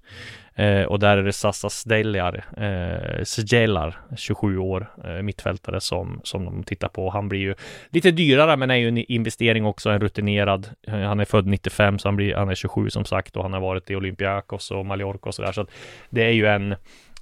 Eh, 0.55 0.83
och 0.83 0.99
där 0.99 1.17
är 1.17 1.23
det 1.23 1.33
Sassa 1.33 1.69
Sdeljar, 1.69 2.45
eh, 2.57 3.25
Sjelar, 3.25 3.97
27 4.17 4.57
år, 4.57 4.87
eh, 5.03 5.21
mittfältare 5.21 5.81
som, 5.81 6.21
som 6.23 6.45
de 6.45 6.63
tittar 6.63 6.87
på. 6.87 7.09
Han 7.09 7.29
blir 7.29 7.39
ju 7.39 7.55
lite 7.89 8.11
dyrare 8.11 8.57
men 8.57 8.71
är 8.71 8.75
ju 8.75 8.87
en 8.87 8.97
investering 8.97 9.65
också, 9.65 9.89
en 9.89 10.01
rutinerad. 10.01 10.69
Eh, 10.87 10.99
han 10.99 11.19
är 11.19 11.25
född 11.25 11.47
95 11.47 11.99
så 11.99 12.07
han, 12.07 12.15
blir, 12.15 12.35
han 12.35 12.49
är 12.49 12.55
27 12.55 12.89
som 12.89 13.05
sagt 13.05 13.37
och 13.37 13.43
han 13.43 13.53
har 13.53 13.59
varit 13.59 13.89
i 13.89 13.95
Olympiakos 13.95 14.71
och 14.71 14.85
Mallorca 14.85 15.29
och 15.29 15.35
sådär. 15.35 15.51
Så 15.51 15.61
att 15.61 15.71
det 16.09 16.23
är 16.23 16.31
ju 16.31 16.45
en 16.45 16.75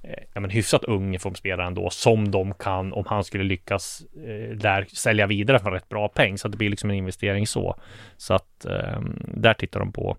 Eh, 0.04 0.22
ja, 0.34 0.40
men 0.40 0.50
hyfsat 0.50 0.84
ung 0.84 1.18
formspelare 1.18 1.66
ändå 1.66 1.90
som 1.90 2.30
de 2.30 2.54
kan, 2.54 2.92
om 2.92 3.04
han 3.06 3.24
skulle 3.24 3.44
lyckas 3.44 4.02
eh, 4.16 4.56
där 4.56 4.84
sälja 4.84 5.26
vidare 5.26 5.58
för 5.58 5.70
rätt 5.70 5.88
bra 5.88 6.08
peng. 6.08 6.38
Så 6.38 6.48
att 6.48 6.52
det 6.52 6.58
blir 6.58 6.70
liksom 6.70 6.90
en 6.90 6.96
investering 6.96 7.46
så. 7.46 7.76
Så 8.16 8.34
att 8.34 8.64
eh, 8.64 9.00
där 9.34 9.54
tittar 9.54 9.80
de 9.80 9.92
på. 9.92 10.16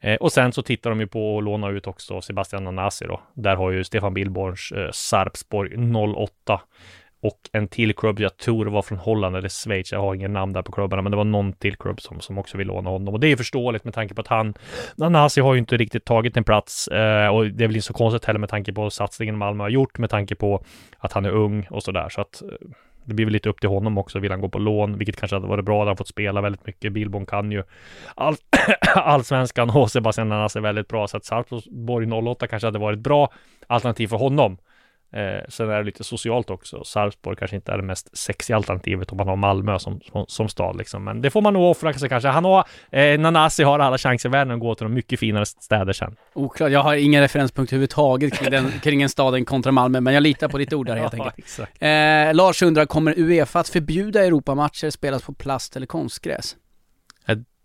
Eh, 0.00 0.14
och 0.14 0.32
sen 0.32 0.52
så 0.52 0.62
tittar 0.62 0.90
de 0.90 1.00
ju 1.00 1.06
på 1.06 1.38
att 1.38 1.44
låna 1.44 1.68
ut 1.68 1.86
också 1.86 2.20
Sebastian 2.20 2.64
Nanasi 2.64 3.04
då. 3.04 3.20
Där 3.34 3.56
har 3.56 3.70
ju 3.70 3.84
Stefan 3.84 4.14
Billborns 4.14 4.72
eh, 4.72 4.90
Sarpsborg 4.92 5.76
08 6.16 6.60
och 7.22 7.38
en 7.52 7.68
till 7.68 7.94
klubb, 7.94 8.20
jag 8.20 8.36
tror 8.36 8.64
det 8.64 8.70
var 8.70 8.82
från 8.82 8.98
Holland 8.98 9.36
eller 9.36 9.48
Schweiz, 9.48 9.92
jag 9.92 10.00
har 10.00 10.14
ingen 10.14 10.32
namn 10.32 10.52
där 10.52 10.62
på 10.62 10.72
klubbarna, 10.72 11.02
men 11.02 11.10
det 11.10 11.16
var 11.16 11.24
någon 11.24 11.52
till 11.52 11.76
klubb 11.76 12.00
som, 12.00 12.20
som 12.20 12.38
också 12.38 12.58
vill 12.58 12.66
låna 12.66 12.90
honom. 12.90 13.14
Och 13.14 13.20
det 13.20 13.32
är 13.32 13.36
förståeligt 13.36 13.84
med 13.84 13.94
tanke 13.94 14.14
på 14.14 14.20
att 14.20 14.26
han, 14.26 14.54
Nanasi 14.96 15.40
har 15.40 15.54
ju 15.54 15.58
inte 15.58 15.76
riktigt 15.76 16.04
tagit 16.04 16.36
en 16.36 16.44
plats 16.44 16.88
eh, 16.88 17.28
och 17.28 17.46
det 17.46 17.64
är 17.64 17.68
väl 17.68 17.76
inte 17.76 17.86
så 17.86 17.92
konstigt 17.92 18.24
heller 18.24 18.40
med 18.40 18.48
tanke 18.48 18.72
på 18.72 18.90
satsningen 18.90 19.38
Malmö 19.38 19.64
har 19.64 19.68
gjort, 19.68 19.98
med 19.98 20.10
tanke 20.10 20.34
på 20.34 20.64
att 20.98 21.12
han 21.12 21.24
är 21.24 21.30
ung 21.30 21.66
och 21.70 21.82
sådär. 21.82 22.08
Så 22.08 22.20
att 22.20 22.42
eh, 22.42 22.48
det 23.04 23.14
blir 23.14 23.26
väl 23.26 23.32
lite 23.32 23.48
upp 23.48 23.60
till 23.60 23.68
honom 23.68 23.98
också, 23.98 24.18
vill 24.18 24.30
han 24.30 24.40
gå 24.40 24.48
på 24.48 24.58
lån, 24.58 24.98
vilket 24.98 25.16
kanske 25.16 25.36
hade 25.36 25.46
varit 25.46 25.64
bra, 25.64 25.78
hade 25.78 25.90
han 25.90 25.96
fått 25.96 26.08
spela 26.08 26.40
väldigt 26.40 26.66
mycket. 26.66 26.92
Bilbon 26.92 27.26
kan 27.26 27.52
ju 27.52 27.62
all, 28.14 28.34
allsvenskan 28.94 29.70
och 29.70 29.90
Sebastian 29.90 30.28
Nanasi 30.28 30.60
väldigt 30.60 30.88
bra, 30.88 31.08
så 31.08 31.16
att 31.16 31.24
Sarpsborg 31.24 32.12
08 32.12 32.46
kanske 32.46 32.66
hade 32.66 32.78
varit 32.78 32.98
bra 32.98 33.32
alternativ 33.66 34.08
för 34.08 34.16
honom. 34.16 34.58
Eh, 35.12 35.44
sen 35.48 35.70
är 35.70 35.78
det 35.78 35.82
lite 35.82 36.04
socialt 36.04 36.50
också. 36.50 36.84
Sarpsborg 36.84 37.36
kanske 37.36 37.56
inte 37.56 37.72
är 37.72 37.76
det 37.76 37.82
mest 37.82 38.18
sexiga 38.18 38.56
alternativet 38.56 39.10
om 39.10 39.16
man 39.16 39.28
har 39.28 39.36
Malmö 39.36 39.78
som, 39.78 40.00
som, 40.00 40.24
som 40.28 40.48
stad 40.48 40.76
liksom. 40.76 41.04
Men 41.04 41.22
det 41.22 41.30
får 41.30 41.42
man 41.42 41.52
nog 41.52 41.70
offra 41.70 41.92
sig 41.92 42.08
kanske. 42.08 42.28
Han 42.28 42.44
har, 42.44 42.64
eh, 42.90 43.20
Nanasi 43.20 43.62
har 43.62 43.78
alla 43.78 43.98
chanser 43.98 44.28
i 44.28 44.32
världen 44.32 44.54
att 44.54 44.60
gå 44.60 44.74
till 44.74 44.84
de 44.84 44.94
mycket 44.94 45.20
finare 45.20 45.46
städer 45.46 45.92
sen. 45.92 46.16
Oklart, 46.34 46.70
jag 46.70 46.80
har 46.80 46.94
ingen 46.94 47.22
referenspunkt 47.22 47.72
överhuvudtaget 47.72 48.38
kring, 48.38 48.50
den, 48.50 48.72
kring 48.82 49.02
en 49.02 49.08
staden 49.08 49.44
kontra 49.44 49.72
Malmö, 49.72 50.00
men 50.00 50.14
jag 50.14 50.22
litar 50.22 50.48
på 50.48 50.58
ditt 50.58 50.72
ord 50.72 50.86
där 50.86 50.96
helt 50.96 51.14
enkelt. 51.26 51.60
Eh, 51.78 52.34
Lars 52.34 52.62
undrar, 52.62 52.86
kommer 52.86 53.14
Uefa 53.18 53.60
att 53.60 53.68
förbjuda 53.68 54.24
Europamatcher 54.24 54.90
spelas 54.90 55.22
på 55.22 55.32
plast 55.32 55.76
eller 55.76 55.86
konstgräs? 55.86 56.56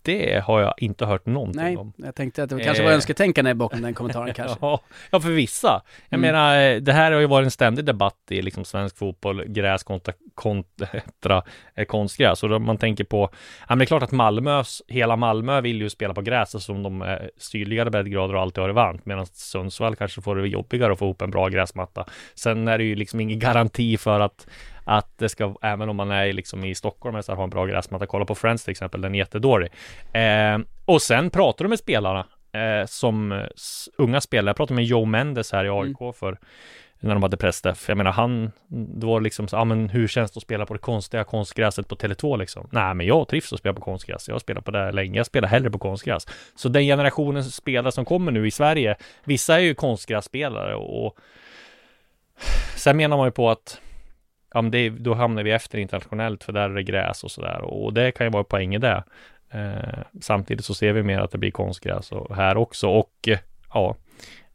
Det 0.06 0.44
har 0.44 0.60
jag 0.60 0.74
inte 0.78 1.06
hört 1.06 1.26
någonting 1.26 1.62
Nej, 1.62 1.76
om. 1.76 1.92
jag 1.96 2.14
tänkte 2.14 2.42
att 2.42 2.50
det 2.50 2.60
kanske 2.60 2.82
var 2.82 2.90
Eh. 2.90 2.94
önsketänkande 2.94 3.54
bakom 3.54 3.82
den 3.82 3.94
kommentaren 3.94 4.34
kanske. 4.34 4.58
Ja, 4.60 4.80
ja, 5.10 5.20
för 5.20 5.28
vissa. 5.30 5.82
Jag 6.08 6.18
Mm. 6.18 6.20
menar, 6.32 6.58
eh, 6.74 6.76
det 6.76 6.92
här 6.92 7.12
har 7.12 7.20
ju 7.20 7.26
varit 7.26 7.44
en 7.44 7.50
ständig 7.50 7.84
debatt 7.84 8.16
i 8.30 8.42
liksom 8.42 8.64
svensk 8.64 8.98
fotboll, 8.98 9.44
gräs 9.44 9.82
kontra, 9.82 10.14
kontra 10.34 11.42
eh, 11.74 11.84
konstgräs. 11.84 12.42
Och 12.42 12.48
då 12.48 12.58
man 12.58 12.78
tänker 12.78 13.04
på, 13.04 13.28
ja 13.60 13.66
men 13.68 13.78
det 13.78 13.84
är 13.84 13.86
klart 13.86 14.02
att 14.02 14.12
Malmös, 14.12 14.82
hela 14.88 15.16
Malmö 15.16 15.60
vill 15.60 15.80
ju 15.80 15.90
spela 15.90 16.14
på 16.14 16.22
gräs 16.22 16.54
eftersom 16.54 16.82
de 16.82 17.02
är 17.02 17.30
sydligare 17.38 17.90
breddgrader 17.90 18.34
och 18.34 18.40
alltid 18.42 18.60
har 18.60 18.68
det 18.68 18.74
varmt. 18.74 19.06
Medan 19.06 19.26
Sundsvall 19.26 19.96
kanske 19.96 20.22
får 20.22 20.36
det 20.36 20.48
jobbigare 20.48 20.92
att 20.92 20.98
få 20.98 21.04
ihop 21.04 21.22
en 21.22 21.30
bra 21.30 21.48
gräsmatta. 21.48 22.04
Sen 22.34 22.68
är 22.68 22.78
det 22.78 22.84
ju 22.84 22.94
liksom 22.94 23.20
ingen 23.20 23.38
garanti 23.38 23.96
för 23.96 24.20
att 24.20 24.46
att 24.86 25.18
det 25.18 25.28
ska, 25.28 25.54
även 25.62 25.88
om 25.88 25.96
man 25.96 26.10
är 26.10 26.32
liksom 26.32 26.64
i 26.64 26.74
Stockholm 26.74 27.16
eller 27.16 27.34
har 27.34 27.44
en 27.44 27.50
bra 27.50 27.66
gräsmatta, 27.66 28.06
kolla 28.06 28.24
på 28.24 28.34
Friends 28.34 28.64
till 28.64 28.70
exempel, 28.70 29.00
den 29.00 29.14
är 29.14 29.18
jättedålig. 29.18 29.70
Eh, 30.12 30.58
och 30.84 31.02
sen 31.02 31.30
pratar 31.30 31.64
du 31.64 31.68
med 31.68 31.78
spelarna 31.78 32.26
eh, 32.52 32.86
som 32.86 33.44
unga 33.98 34.20
spelare. 34.20 34.48
Jag 34.48 34.56
pratade 34.56 34.74
med 34.74 34.84
Joe 34.84 35.04
Mendes 35.04 35.52
här 35.52 35.64
i 35.64 35.68
AIK 35.68 36.16
för 36.16 36.38
när 37.00 37.14
de 37.14 37.22
hade 37.22 37.36
pressträff. 37.36 37.88
Jag 37.88 37.98
menar 37.98 38.12
han, 38.12 38.52
det 38.68 39.06
var 39.06 39.20
liksom 39.20 39.48
så, 39.48 39.56
ja 39.56 39.64
men 39.64 39.88
hur 39.88 40.08
känns 40.08 40.30
det 40.30 40.38
att 40.38 40.42
spela 40.42 40.66
på 40.66 40.74
det 40.74 40.80
konstiga 40.80 41.24
konstgräset 41.24 41.88
på 41.88 41.96
Tele2 41.96 42.38
liksom? 42.38 42.68
Nej 42.72 42.94
men 42.94 43.06
jag 43.06 43.28
trivs 43.28 43.52
att 43.52 43.58
spela 43.58 43.74
på 43.74 43.80
konstgräs. 43.80 44.28
Jag 44.28 44.34
har 44.34 44.40
spelat 44.40 44.64
på 44.64 44.70
det 44.70 44.92
länge. 44.92 45.16
Jag 45.16 45.26
spelar 45.26 45.48
hellre 45.48 45.70
på 45.70 45.78
konstgräs. 45.78 46.26
Så 46.54 46.68
den 46.68 46.82
generationen 46.82 47.44
spelare 47.44 47.92
som 47.92 48.04
kommer 48.04 48.32
nu 48.32 48.46
i 48.46 48.50
Sverige, 48.50 48.96
vissa 49.24 49.54
är 49.54 49.58
ju 49.58 49.74
konstgrässpelare 49.74 50.74
och 50.74 51.16
sen 52.76 52.96
menar 52.96 53.16
man 53.16 53.26
ju 53.26 53.32
på 53.32 53.50
att 53.50 53.80
ja, 54.56 54.62
men 54.62 54.70
det, 54.70 54.88
då 54.88 55.14
hamnar 55.14 55.42
vi 55.42 55.50
efter 55.50 55.78
internationellt 55.78 56.44
för 56.44 56.52
där 56.52 56.70
är 56.70 56.74
det 56.74 56.82
gräs 56.82 57.24
och 57.24 57.30
sådär 57.30 57.60
och 57.60 57.92
det 57.92 58.10
kan 58.12 58.26
ju 58.26 58.30
vara 58.30 58.44
poäng 58.44 58.74
i 58.74 58.78
det. 58.78 59.04
Eh, 59.50 59.98
samtidigt 60.20 60.64
så 60.64 60.74
ser 60.74 60.92
vi 60.92 61.02
mer 61.02 61.20
att 61.20 61.30
det 61.30 61.38
blir 61.38 61.50
konstgräs 61.50 62.12
och 62.12 62.36
här 62.36 62.56
också 62.56 62.88
och 62.88 63.28
ja, 63.74 63.96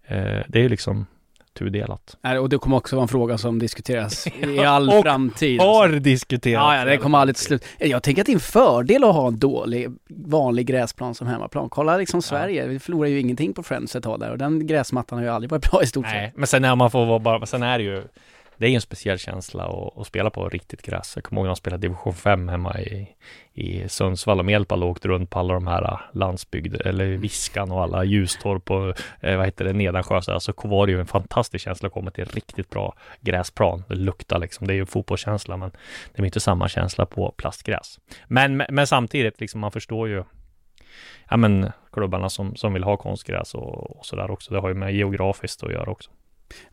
eh, 0.07 0.39
det 0.47 0.65
är 0.65 0.69
liksom 0.69 1.05
tudelat. 1.53 2.17
Och 2.39 2.49
det 2.49 2.57
kommer 2.57 2.77
också 2.77 2.95
vara 2.95 3.03
en 3.03 3.07
fråga 3.07 3.37
som 3.37 3.59
diskuteras 3.59 4.27
i 4.57 4.59
all 4.59 4.89
Och 4.89 5.03
framtid. 5.03 5.61
Har 5.61 5.83
alltså. 5.83 5.99
diskuterats. 5.99 6.63
Ja, 6.63 6.77
ja, 6.77 6.85
det 6.85 6.97
kommer 6.97 7.17
aldrig 7.17 7.35
till 7.35 7.45
slut. 7.45 7.65
Jag 7.79 8.03
tänker 8.03 8.21
att 8.21 8.25
det 8.25 8.31
är 8.31 8.33
en 8.33 8.39
fördel 8.39 9.03
att 9.03 9.15
ha 9.15 9.27
en 9.27 9.39
dålig, 9.39 9.89
vanlig 10.09 10.65
gräsplan 10.65 11.15
som 11.15 11.27
hemmaplan. 11.27 11.69
Kolla 11.69 11.97
liksom 11.97 12.21
Sverige, 12.21 12.67
vi 12.67 12.79
förlorar 12.79 13.09
ju 13.09 13.19
ingenting 13.19 13.53
på 13.53 13.63
Friends 13.63 13.95
ett 13.95 14.03
tag 14.03 14.19
där 14.19 14.31
och 14.31 14.37
den 14.37 14.67
gräsmattan 14.67 15.17
har 15.17 15.25
ju 15.25 15.31
aldrig 15.31 15.51
varit 15.51 15.71
bra 15.71 15.83
i 15.83 15.87
stort 15.87 16.05
sett. 16.05 16.13
Nej, 16.13 16.33
men 16.35 16.47
sen 16.47 16.61
när 16.61 16.75
man 16.75 16.91
får 16.91 17.05
vara 17.05 17.19
bara, 17.19 17.45
sen 17.45 17.63
är 17.63 17.77
det 17.77 17.83
ju 17.83 18.03
det 18.61 18.67
är 18.67 18.69
ju 18.69 18.75
en 18.75 18.81
speciell 18.81 19.19
känsla 19.19 19.63
att, 19.63 19.97
att 19.97 20.07
spela 20.07 20.29
på 20.29 20.49
riktigt 20.49 20.81
gräs. 20.81 21.11
Jag 21.15 21.23
kommer 21.23 21.39
ihåg 21.39 21.45
när 21.45 21.49
jag 21.49 21.57
spelade 21.57 21.81
division 21.81 22.13
5 22.13 22.49
hemma 22.49 22.79
i, 22.79 23.07
i 23.53 23.89
Sundsvall 23.89 24.39
och 24.39 24.45
Mjällby 24.45 24.75
åkte 24.75 25.07
runt 25.07 25.29
på 25.29 25.39
alla 25.39 25.53
de 25.53 25.67
här 25.67 26.01
landsbygd 26.13 26.75
eller 26.81 27.05
Viskan 27.05 27.71
och 27.71 27.83
alla 27.83 28.03
Ljustorp 28.03 28.71
och 28.71 28.87
eh, 29.19 29.37
vad 29.37 29.45
heter 29.45 29.65
det, 29.65 29.73
Nedansjö. 29.73 30.21
Så 30.21 30.31
alltså 30.31 30.53
var 30.63 30.85
det 30.85 30.91
ju 30.91 30.99
en 30.99 31.05
fantastisk 31.05 31.65
känsla 31.65 31.87
att 31.87 31.93
komma 31.93 32.11
till 32.11 32.23
en 32.23 32.29
riktigt 32.29 32.69
bra 32.69 32.93
gräsplan. 33.19 33.83
Det 33.87 33.95
luktar 33.95 34.39
liksom, 34.39 34.67
det 34.67 34.73
är 34.73 34.75
ju 34.75 34.85
fotbollskänsla 34.85 35.57
men 35.57 35.71
det 36.13 36.21
är 36.21 36.25
inte 36.25 36.39
samma 36.39 36.69
känsla 36.69 37.05
på 37.05 37.31
plastgräs. 37.37 37.99
Men, 38.27 38.63
men 38.69 38.87
samtidigt, 38.87 39.39
liksom 39.39 39.61
man 39.61 39.71
förstår 39.71 40.07
ju 40.07 40.23
ja 41.29 41.37
men 41.37 41.71
klubbarna 41.91 42.29
som, 42.29 42.55
som 42.55 42.73
vill 42.73 42.83
ha 42.83 42.97
konstgräs 42.97 43.55
och, 43.55 43.97
och 43.97 44.05
sådär 44.05 44.31
också. 44.31 44.53
Det 44.53 44.59
har 44.59 44.69
ju 44.69 44.75
med 44.75 44.93
geografiskt 44.93 45.63
att 45.63 45.71
göra 45.71 45.91
också. 45.91 46.11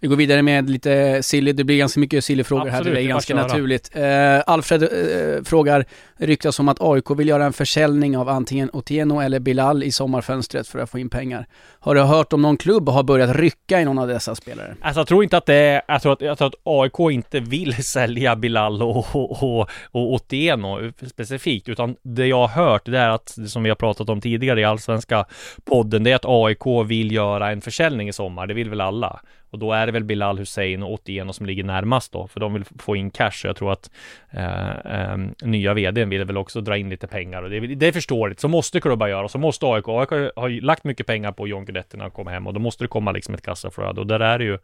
Vi 0.00 0.08
går 0.08 0.16
vidare 0.16 0.42
med 0.42 0.70
lite 0.70 1.22
silly, 1.22 1.52
det 1.52 1.64
blir 1.64 1.78
ganska 1.78 2.00
mycket 2.00 2.24
silly-frågor 2.24 2.70
här, 2.70 2.84
det 2.84 3.02
är 3.02 3.08
ganska 3.08 3.34
naturligt. 3.34 3.90
Eh, 3.94 4.40
Alfred 4.46 4.82
eh, 4.82 5.44
frågar, 5.44 5.84
ryktas 6.16 6.60
om 6.60 6.68
att 6.68 6.76
AIK 6.80 7.10
vill 7.10 7.28
göra 7.28 7.44
en 7.44 7.52
försäljning 7.52 8.16
av 8.16 8.28
antingen 8.28 8.70
Otieno 8.72 9.20
eller 9.20 9.40
Bilal 9.40 9.82
i 9.82 9.92
sommarfönstret 9.92 10.68
för 10.68 10.78
att 10.78 10.90
få 10.90 10.98
in 10.98 11.10
pengar. 11.10 11.46
Har 11.80 11.94
du 11.94 12.00
hört 12.00 12.32
om 12.32 12.42
någon 12.42 12.56
klubb 12.56 12.88
har 12.88 13.02
börjat 13.02 13.36
rycka 13.36 13.80
i 13.80 13.84
någon 13.84 13.98
av 13.98 14.08
dessa 14.08 14.34
spelare? 14.34 14.76
Alltså 14.80 15.00
jag 15.00 15.08
tror 15.08 15.24
inte 15.24 15.36
att 15.36 15.46
det 15.46 15.54
är, 15.54 15.82
jag 15.88 16.02
tror 16.02 16.12
att, 16.12 16.20
jag 16.20 16.38
tror 16.38 16.48
att 16.48 16.54
AIK 16.64 17.12
inte 17.12 17.40
vill 17.40 17.74
sälja 17.84 18.36
Bilal 18.36 18.82
och, 18.82 19.16
och, 19.16 19.42
och, 19.42 19.70
och 19.90 20.12
Otieno 20.12 20.92
specifikt, 21.06 21.68
utan 21.68 21.96
det 22.02 22.26
jag 22.26 22.46
har 22.46 22.64
hört, 22.64 22.84
det 22.84 22.98
är 22.98 23.08
att, 23.08 23.36
som 23.46 23.62
vi 23.62 23.68
har 23.68 23.76
pratat 23.76 24.08
om 24.08 24.20
tidigare 24.20 24.60
i 24.60 24.64
Allsvenska 24.64 25.24
podden, 25.64 26.04
det 26.04 26.10
är 26.10 26.16
att 26.16 26.24
AIK 26.24 26.88
vill 26.88 27.12
göra 27.12 27.50
en 27.50 27.60
försäljning 27.60 28.08
i 28.08 28.12
sommar, 28.12 28.46
det 28.46 28.54
vill 28.54 28.70
väl 28.70 28.80
alla. 28.80 29.20
Och 29.50 29.58
då 29.58 29.72
är 29.72 29.86
det 29.86 29.92
väl 29.92 30.04
Bilal 30.04 30.38
Hussein 30.38 30.82
och 30.82 30.92
Otieno 30.92 31.32
som 31.32 31.46
ligger 31.46 31.64
närmast 31.64 32.12
då, 32.12 32.26
för 32.26 32.40
de 32.40 32.54
vill 32.54 32.64
få 32.78 32.96
in 32.96 33.10
cash. 33.10 33.32
Jag 33.44 33.56
tror 33.56 33.72
att 33.72 33.90
eh, 34.30 34.70
eh, 34.70 35.16
nya 35.42 35.74
vdn 35.74 36.10
vill 36.10 36.24
väl 36.24 36.36
också 36.36 36.60
dra 36.60 36.76
in 36.76 36.90
lite 36.90 37.06
pengar 37.06 37.42
och 37.42 37.50
det, 37.50 37.56
är- 37.56 37.60
det 37.76 37.86
är 37.86 37.92
förståeligt. 37.92 38.40
Så 38.40 38.48
måste 38.48 38.80
klubbar 38.80 39.08
göra 39.08 39.24
och 39.24 39.30
så 39.30 39.38
måste 39.38 39.66
AIK. 39.66 39.88
AIK 39.88 40.32
har 40.36 40.48
ju 40.48 40.60
lagt 40.60 40.84
mycket 40.84 41.06
pengar 41.06 41.32
på 41.32 41.48
John 41.48 41.64
Guidetti 41.64 41.96
när 41.96 42.04
han 42.04 42.10
kom 42.10 42.26
hem 42.26 42.46
och 42.46 42.54
då 42.54 42.60
måste 42.60 42.84
det 42.84 42.88
komma 42.88 43.12
liksom 43.12 43.34
ett 43.34 43.42
kassaflöde 43.42 44.00
och 44.00 44.06
där 44.06 44.20
är 44.20 44.38
det 44.38 44.44
ju 44.44 44.58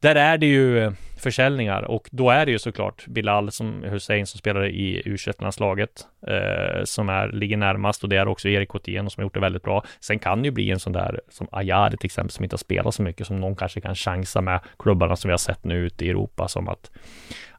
där 0.00 0.14
är 0.16 0.38
det 0.38 0.46
ju 0.46 0.78
eh, 0.78 0.92
försäljningar 1.16 1.82
och 1.82 2.08
då 2.12 2.30
är 2.30 2.46
det 2.46 2.52
ju 2.52 2.58
såklart 2.58 3.06
Bilal 3.06 3.52
som 3.52 3.82
Hussein 3.82 4.26
som 4.26 4.38
spelar 4.38 4.66
i 4.66 5.02
u 5.04 5.16
landslaget 5.38 6.06
eh, 6.26 6.84
som 6.84 7.08
är, 7.08 7.28
ligger 7.28 7.56
närmast 7.56 8.02
och 8.02 8.08
det 8.08 8.16
är 8.16 8.28
också 8.28 8.48
Erik 8.48 8.74
Otieno 8.74 9.10
som 9.10 9.20
har 9.20 9.24
gjort 9.24 9.34
det 9.34 9.40
väldigt 9.40 9.62
bra. 9.62 9.84
Sen 10.00 10.18
kan 10.18 10.42
det 10.42 10.46
ju 10.46 10.52
bli 10.52 10.70
en 10.70 10.80
sån 10.80 10.92
där 10.92 11.20
som 11.28 11.48
Ayari 11.52 11.96
till 11.96 12.06
exempel 12.06 12.30
som 12.30 12.44
inte 12.44 12.54
har 12.54 12.58
spelat 12.58 12.94
så 12.94 13.02
mycket 13.02 13.26
som 13.26 13.40
någon 13.40 13.56
kanske 13.56 13.80
kan 13.80 13.94
chansa 13.94 14.40
med 14.40 14.60
klubbarna 14.78 15.16
som 15.16 15.28
vi 15.28 15.32
har 15.32 15.38
sett 15.38 15.64
nu 15.64 15.86
ute 15.86 16.04
i 16.04 16.10
Europa 16.10 16.48
som 16.48 16.68
att 16.68 16.90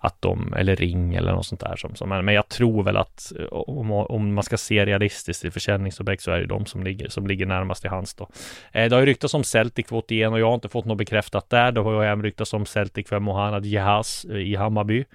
att 0.06 0.22
de, 0.22 0.54
eller 0.54 0.76
Ring 0.76 1.16
eller 1.16 1.32
något 1.32 1.46
sånt 1.46 1.62
där 1.62 1.76
som, 1.76 1.96
som 1.96 2.10
men 2.10 2.28
jag 2.28 2.50
tror 2.50 2.84
väl 2.84 2.98
att 2.98 3.32
eh, 3.40 3.46
om, 3.52 3.92
om 3.92 4.34
man 4.34 4.44
ska 4.44 4.58
se 4.58 4.86
realistiskt 4.86 5.46
i 5.46 5.52
försäljningsobjekt 5.52 6.24
så 6.24 6.32
är 6.32 6.40
det 6.40 6.46
de 6.46 6.66
som 6.66 6.84
ligger, 6.84 7.10
som 7.10 7.28
ligger 7.28 7.46
närmast 7.46 7.86
i 7.86 7.88
hans 7.88 8.14
då. 8.14 8.30
Eh, 8.72 8.90
det 8.90 8.96
har 8.96 9.00
ju 9.00 9.06
ryktats 9.06 9.34
om 9.34 9.44
Celtic 9.44 9.88
för 9.88 9.96
81 9.96 10.32
och 10.32 10.40
jag 10.40 10.48
har 10.48 10.56
inte 10.56 10.70
fått 10.70 10.86
något 10.86 10.98
bekräftat 10.98 11.50
där. 11.50 11.72
Det 11.72 11.82
har 11.82 12.04
ju 12.04 12.08
även 12.08 12.24
ryktats 12.24 12.54
om 12.54 12.66
Celtic 12.66 13.08
för 13.10 13.20
Mohamed 13.20 13.45
Jehaz 13.66 14.26
eh, 14.26 14.38
i 14.38 14.56
Hammarby. 14.56 15.06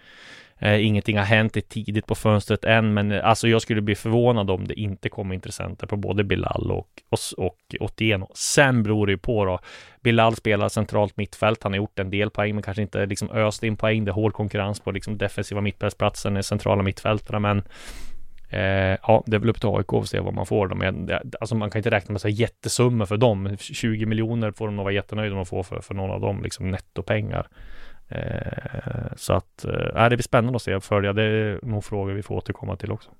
Eh, 0.59 0.87
ingenting 0.87 1.19
har 1.19 1.25
hänt, 1.25 1.55
det 1.55 1.61
är 1.61 1.85
tidigt 1.85 2.07
på 2.07 2.15
fönstret 2.15 2.65
än, 2.65 2.95
men 2.95 3.13
eh, 3.13 3.29
alltså 3.29 3.49
jag 3.49 3.63
skulle 3.63 3.81
bli 3.81 3.95
förvånad 3.95 4.51
om 4.51 4.67
det 4.67 4.81
inte 4.81 5.09
kommer 5.09 5.35
intressenter 5.35 5.87
på 5.87 5.97
både 5.97 6.25
Bilal 6.25 6.71
och, 6.71 6.89
och, 7.09 7.19
och 7.47 7.75
Otieno. 7.81 8.31
Sen 8.35 8.83
beror 8.83 9.07
det 9.07 9.13
ju 9.13 9.19
på 9.19 9.45
då. 9.45 9.59
Bilal 10.01 10.37
spelar 10.37 10.69
centralt 10.69 11.17
mittfält, 11.17 11.63
han 11.63 11.73
har 11.73 11.77
gjort 11.77 11.99
en 11.99 12.11
del 12.11 12.31
poäng, 12.31 12.55
men 12.55 12.63
kanske 12.63 12.83
inte 12.83 13.07
liksom 13.07 13.31
öst 13.31 13.63
in 13.63 13.77
poäng. 13.77 14.05
Det 14.05 14.11
är 14.11 14.13
hård 14.15 14.33
konkurrens 14.33 14.81
på 14.81 14.91
liksom 14.91 15.19
defensiva 15.19 15.61
mittfältsplatsen, 15.61 16.37
i 16.37 16.43
centrala 16.43 16.83
mittfältarna, 16.83 17.39
men 17.39 17.63
Eh, 18.53 18.99
ja, 19.03 19.23
det 19.27 19.37
är 19.37 19.41
väl 19.41 19.51
upp 19.51 19.61
till 19.61 19.69
AIK 19.69 19.93
att 19.93 20.09
se 20.09 20.21
vad 20.21 20.35
man 20.35 20.47
får. 20.47 20.69
Men 20.69 21.07
det, 21.07 21.23
alltså 21.41 21.55
man 21.55 21.71
kan 21.71 21.79
inte 21.79 21.91
räkna 21.91 22.13
med 22.13 22.21
så 22.21 22.29
här 22.29 22.35
jättesummor 22.35 23.07
för 23.07 23.17
dem. 23.17 23.57
20 23.59 24.07
miljoner 24.07 24.53
får 24.53 24.67
de 24.67 24.77
nog 24.77 24.85
vara 24.85 24.95
jättenöjda 24.95 25.35
med 25.35 25.43
att 25.43 25.49
få 25.49 25.63
för, 25.63 25.81
för 25.81 25.95
någon 25.95 26.11
av 26.11 26.21
dem, 26.21 26.43
liksom 26.43 26.71
nettopengar. 26.71 27.49
Eh, 28.11 29.13
så 29.17 29.33
att, 29.33 29.65
eh, 29.65 30.09
det 30.09 30.17
blir 30.17 30.23
spännande 30.23 30.57
att 30.57 30.63
se 30.63 30.75
och 30.75 30.85
följa. 30.85 31.13
Det 31.13 31.23
är 31.23 31.59
nog 31.63 31.85
frågor 31.85 32.13
vi 32.13 32.23
får 32.23 32.35
återkomma 32.35 32.77
till 32.77 32.93
också. 32.93 33.11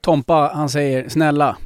Tompa, 0.00 0.50
han 0.54 0.68
säger, 0.68 1.08
snälla, 1.08 1.56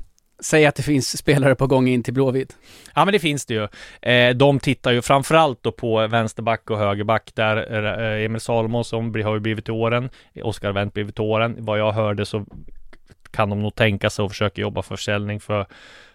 säg 0.41 0.67
att 0.67 0.75
det 0.75 0.83
finns 0.83 1.19
spelare 1.19 1.55
på 1.55 1.67
gång 1.67 1.89
in 1.89 2.03
till 2.03 2.15
Blåvitt. 2.15 2.57
Ja, 2.95 3.05
men 3.05 3.13
det 3.13 3.19
finns 3.19 3.47
det 3.47 3.55
ju. 3.55 3.69
Eh, 4.13 4.35
de 4.37 4.59
tittar 4.59 4.91
ju 4.93 5.03
framförallt 5.03 5.63
då 5.63 5.73
på 5.73 6.07
vänsterback 6.07 6.71
och 6.71 6.79
högerback 6.79 7.31
där 7.35 7.57
eh, 8.19 8.25
Emil 8.25 8.41
Salomonsson 8.41 9.13
blir- 9.13 9.25
har 9.25 9.35
ju 9.35 9.41
blivit 9.41 9.65
till 9.65 9.75
åren. 9.75 10.11
Oskar 10.43 10.73
Wendt 10.73 10.95
blivit 10.95 11.15
till 11.15 11.25
åren. 11.25 11.57
Vad 11.59 11.79
jag 11.79 11.93
hörde 11.93 12.27
så 12.27 12.45
kan 13.31 13.51
de 13.51 13.63
nog 13.63 13.75
tänka 13.75 14.11
sig 14.11 14.25
att 14.25 14.31
försöka 14.31 14.61
jobba 14.61 14.83
för 14.83 14.97
försäljning 14.97 15.41
för 15.41 15.67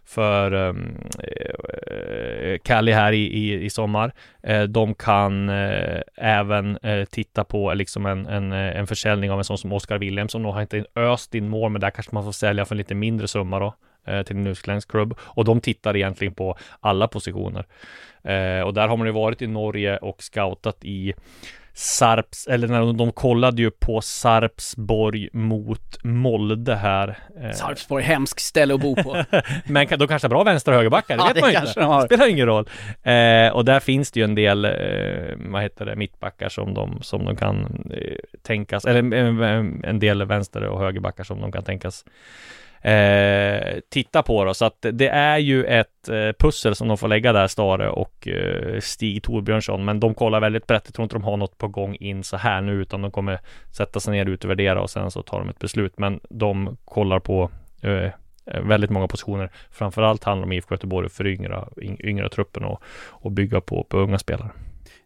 för 0.06 0.54
um, 0.54 0.98
eh, 1.20 2.78
eh 2.80 2.96
här 2.96 3.12
i, 3.12 3.26
i, 3.26 3.66
i 3.66 3.70
sommar. 3.70 4.12
Eh, 4.44 4.64
de 4.64 4.94
kan 4.94 5.50
eh, 5.50 6.02
även 6.16 6.78
eh, 6.78 7.06
titta 7.06 7.44
på 7.44 7.74
liksom 7.74 8.06
en, 8.06 8.26
en, 8.26 8.52
eh, 8.52 8.80
en 8.80 8.88
försäljning 8.88 9.32
av 9.32 9.38
en 9.38 9.44
sån 9.44 9.58
som 9.58 9.74
Oscar 9.74 9.98
Williams 9.98 10.32
som 10.32 10.44
nog 10.44 10.54
har 10.54 10.62
inte 10.62 10.86
öst 10.96 11.36
in 11.36 11.50
mål, 11.50 11.72
men 11.72 11.82
där 11.82 11.90
kanske 11.90 12.16
man 12.16 12.24
får 12.24 12.32
sälja 12.32 12.66
för 12.66 12.76
en 12.76 12.78
lite 12.78 12.96
mindre 12.96 13.28
summa 13.28 13.60
då 13.60 13.76
till 14.26 14.36
en 14.36 14.48
utländsk 14.48 14.92
klubb. 14.92 15.18
Och 15.20 15.46
de 15.46 15.62
tittar 15.62 15.96
egentligen 15.96 16.34
på 16.34 16.58
alla 16.80 17.08
positioner. 17.08 17.66
Eh, 18.26 18.62
och 18.62 18.74
där 18.74 18.88
har 18.88 18.98
man 18.98 19.08
ju 19.08 19.14
varit 19.14 19.42
i 19.42 19.48
Norge 19.48 19.98
och 19.98 20.24
scoutat 20.24 20.86
i 20.86 21.14
Sarps, 21.78 22.48
eller 22.48 22.68
när 22.68 22.80
de, 22.80 22.98
de 22.98 23.12
kollade 23.12 23.62
ju 23.62 23.72
på 23.72 24.02
Sarpsborg 24.02 25.30
mot 25.34 26.04
Molde 26.04 26.76
här. 26.76 27.18
Eh, 27.42 27.52
Sarpsborg, 27.52 28.04
hemskt 28.04 28.40
ställe 28.40 28.74
att 28.74 28.82
bo 28.82 28.96
på. 28.96 29.24
Men 29.66 29.88
de 29.88 30.08
kanske 30.08 30.26
har 30.26 30.30
bra 30.30 30.44
vänster 30.44 30.72
och 30.72 30.78
högerbackar, 30.78 31.18
det 31.18 31.24
Ja, 31.24 31.28
vet 31.28 31.36
det 31.36 31.42
man 31.42 31.52
ju 31.52 31.58
inte. 31.58 31.80
de 31.80 31.86
har. 31.86 32.06
Spelar 32.06 32.28
ingen 32.28 32.46
roll. 32.46 32.70
Eh, 33.04 33.50
och 33.50 33.66
där 33.66 33.80
finns 33.80 34.12
det 34.12 34.20
ju 34.20 34.24
en 34.24 34.36
del, 34.36 34.66
eh, 34.66 34.72
vad 35.38 35.62
heter 35.62 35.86
det, 35.86 35.96
mittbackar 35.96 36.50
som 36.50 36.74
de, 36.74 37.00
som 37.02 37.26
de 37.26 37.36
kan 37.36 37.84
eh, 37.92 38.16
tänkas, 38.42 38.86
eller 38.86 39.14
eh, 39.44 39.66
en 39.90 40.00
del 40.00 40.26
vänster 40.26 40.64
och 40.64 40.80
högerbackar 40.80 41.24
som 41.24 41.42
de 41.42 41.52
kan 41.52 41.64
tänkas 41.64 42.06
eh, 42.86 43.80
titta 43.90 44.24
på 44.24 44.46
då. 44.46 44.54
Så 44.54 44.66
att 44.66 44.86
det 44.94 45.08
är 45.08 45.38
ju 45.38 45.66
ett 45.66 46.10
eh, 46.10 46.32
pussel 46.40 46.76
som 46.76 46.88
de 46.88 46.98
får 46.98 47.08
lägga 47.08 47.34
där, 47.34 47.48
Stare 47.48 47.90
och 47.90 48.28
eh, 48.28 48.80
Stig 48.80 49.24
Torbjörnsson. 49.24 49.86
Men 49.86 50.00
de 50.00 50.14
kollar 50.14 50.40
väldigt 50.40 50.68
brett. 50.68 50.84
Jag 50.86 50.94
tror 50.94 51.04
inte 51.04 51.16
de 51.16 51.24
har 51.24 51.38
något 51.38 51.58
på 51.58 51.68
gång 51.68 51.96
in 51.96 52.24
så 52.24 52.38
här 52.38 52.62
nu, 52.62 52.72
utan 52.72 53.02
de 53.02 53.12
kommer 53.12 53.40
sätta 53.72 54.00
sig 54.00 54.14
ner 54.14 54.26
utvärdera 54.26 54.82
och 54.82 54.90
sen 54.90 55.12
så 55.12 55.22
tar 55.22 55.40
de 55.40 55.50
ett 55.50 55.60
beslut. 55.60 55.94
Men 55.98 56.20
de 56.30 56.78
kollar 56.86 57.20
på 57.20 57.52
eh, 57.82 58.12
väldigt 58.46 58.90
många 58.90 59.08
positioner. 59.08 59.52
Framförallt 59.72 60.24
handlar 60.24 60.46
det 60.46 60.50
om 60.50 60.54
IFK 60.54 60.74
Göteborg 60.74 61.10
för 61.10 61.16
föryngra 61.16 61.68
yngre 62.04 62.30
truppen 62.30 62.64
och, 62.64 62.82
och 63.08 63.32
bygga 63.32 63.62
på, 63.62 63.84
på 63.84 63.98
unga 63.98 64.20
spelare. 64.20 64.50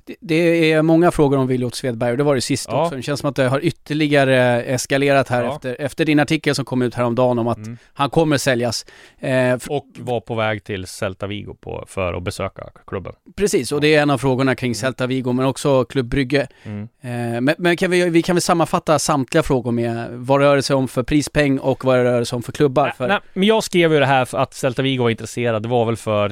Det, 0.06 0.16
det 0.20 0.72
är 0.72 0.82
många 0.82 1.12
frågor 1.12 1.38
om 1.38 1.48
Williot 1.48 1.76
Svedberg 1.76 2.12
och 2.12 2.18
det 2.18 2.24
var 2.24 2.36
det 2.36 2.42
sist 2.42 2.68
Ja. 2.72 2.84
också. 2.84 2.96
Det 2.96 3.02
känns 3.02 3.20
som 3.20 3.30
att 3.30 3.36
det 3.36 3.48
har 3.48 3.60
ytterligare 3.66 4.64
eskalerat 4.64 5.30
här 5.30 5.44
Ja. 5.44 5.56
efter, 5.56 5.76
efter 5.82 6.06
din 6.06 6.20
artikel 6.20 6.56
som 6.56 6.66
kom 6.66 6.82
ut 6.82 6.96
häromdagen 6.96 7.40
om 7.40 7.48
att 7.48 7.58
Mm. 7.58 7.78
han 7.94 8.10
kommer 8.10 8.38
säljas. 8.38 8.86
Eh, 9.20 9.58
Och 9.70 9.86
var 10.00 10.22
på 10.22 10.36
väg 10.36 10.64
till 10.64 10.88
Celta 10.88 11.28
Vigo 11.28 11.56
på, 11.62 11.84
för 11.88 12.14
att 12.14 12.24
besöka 12.24 12.64
klubben. 12.88 13.14
precis, 13.38 13.72
och 13.72 13.82
det 13.82 13.96
är 13.96 14.02
en 14.02 14.10
av 14.10 14.18
frågorna 14.18 14.56
kring 14.56 14.76
Celta 14.76 15.08
Vigo 15.08 15.32
men 15.34 15.46
också 15.46 15.86
Klubb 15.86 16.06
Brygge. 16.08 16.48
Mm. 16.64 16.82
Eh, 17.02 17.42
men 17.42 17.56
men 17.58 17.78
kan 17.78 17.92
vi, 17.92 18.10
vi 18.10 18.22
kan 18.22 18.36
väl 18.36 18.42
sammanfatta 18.42 19.00
samtliga 19.00 19.44
frågor 19.44 19.72
med 19.72 20.08
vad 20.12 20.42
rör 20.42 20.56
det 20.56 20.62
sig 20.62 20.76
om 20.76 20.88
för 20.88 21.04
prispeng 21.04 21.60
och 21.60 21.86
vad 21.86 21.96
rör 21.96 22.20
det 22.20 22.26
sig 22.26 22.36
om 22.36 22.44
för 22.44 22.52
klubbar? 22.52 22.94
För, 22.98 23.08
Nej, 23.08 23.20
men 23.34 23.48
jag 23.48 23.64
skrev 23.64 23.94
ju 23.94 24.00
det 24.00 24.06
här 24.06 24.26
för 24.26 24.38
att 24.38 24.54
Celta 24.54 24.82
Vigo 24.82 25.04
var 25.04 25.10
intresserad. 25.10 25.64
Det 25.64 25.70
var 25.70 25.86
väl 25.86 25.96
för, 25.98 26.32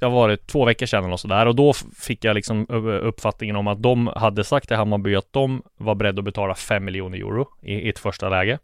jag 0.00 0.10
var 0.10 0.28
det 0.28 0.46
två 0.46 0.64
veckor 0.64 0.86
sedan 0.86 1.12
och 1.12 1.20
sådär. 1.20 1.46
Och 1.46 1.54
då 1.54 1.72
fick 2.00 2.24
jag 2.24 2.34
liksom 2.34 2.66
uppfattningen 3.02 3.56
om 3.56 3.66
att 3.66 3.82
de 3.82 4.06
hade 4.06 4.44
sagt 4.44 4.68
till 4.68 4.76
Hammarby 4.76 5.14
att 5.16 5.32
de 5.32 5.62
var 5.76 5.94
beredda 5.94 6.18
att 6.20 6.24
betala 6.24 6.54
5 6.54 6.84
miljoner 6.84 7.18
euro 7.18 7.48
i, 7.62 7.74
i 7.74 7.88
ett 7.88 7.98
första 7.98 8.28
läge. 8.28 8.58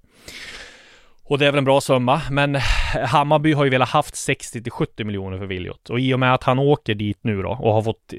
Och 1.25 1.39
det 1.39 1.47
är 1.47 1.51
väl 1.51 1.59
en 1.59 1.65
bra 1.65 1.81
summa, 1.81 2.23
men 2.31 2.55
Hammarby 3.07 3.53
har 3.53 3.65
ju 3.65 3.71
velat 3.71 3.89
haft 3.89 4.17
60 4.17 4.63
till 4.63 4.73
70 4.73 5.05
miljoner 5.05 5.39
för 5.39 5.47
Williot. 5.47 5.91
Och 5.91 6.01
i 6.01 6.15
och 6.15 6.21
med 6.21 6.35
att 6.35 6.45
han 6.45 6.59
åker 6.59 6.95
dit 6.95 7.19
nu 7.23 7.43
då 7.43 7.49
och 7.51 7.73
har 7.75 7.83
fått 7.83 8.15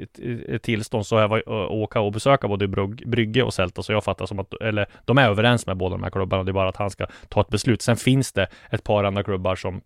tillstånd 0.62 1.06
så 1.06 1.16
har 1.16 1.22
jag 1.22 1.28
varit- 1.30 1.48
åka 1.70 2.00
och 2.00 2.12
besöka 2.12 2.48
både 2.48 2.68
Brygge 3.06 3.44
och 3.44 3.54
Celta. 3.54 3.84
Så 3.84 3.92
jag 3.92 4.04
fattar 4.04 4.26
som 4.26 4.40
att, 4.40 4.54
eller 4.62 4.86
de 5.06 5.18
är 5.18 5.30
överens 5.30 5.68
med 5.68 5.78
båda 5.78 5.96
de 5.96 6.04
här 6.04 6.10
klubbarna. 6.10 6.44
Det 6.44 6.52
är 6.52 6.54
bara 6.54 6.70
att 6.70 6.78
han 6.78 6.90
ska 6.90 7.08
ta 7.30 7.42
ett 7.42 7.50
beslut. 7.50 7.82
Sen 7.82 7.98
finns 7.98 8.34
det 8.34 8.48
ett 8.70 8.84
par 8.84 9.04
andra 9.04 9.24
klubbar 9.24 9.56
som 9.56 9.82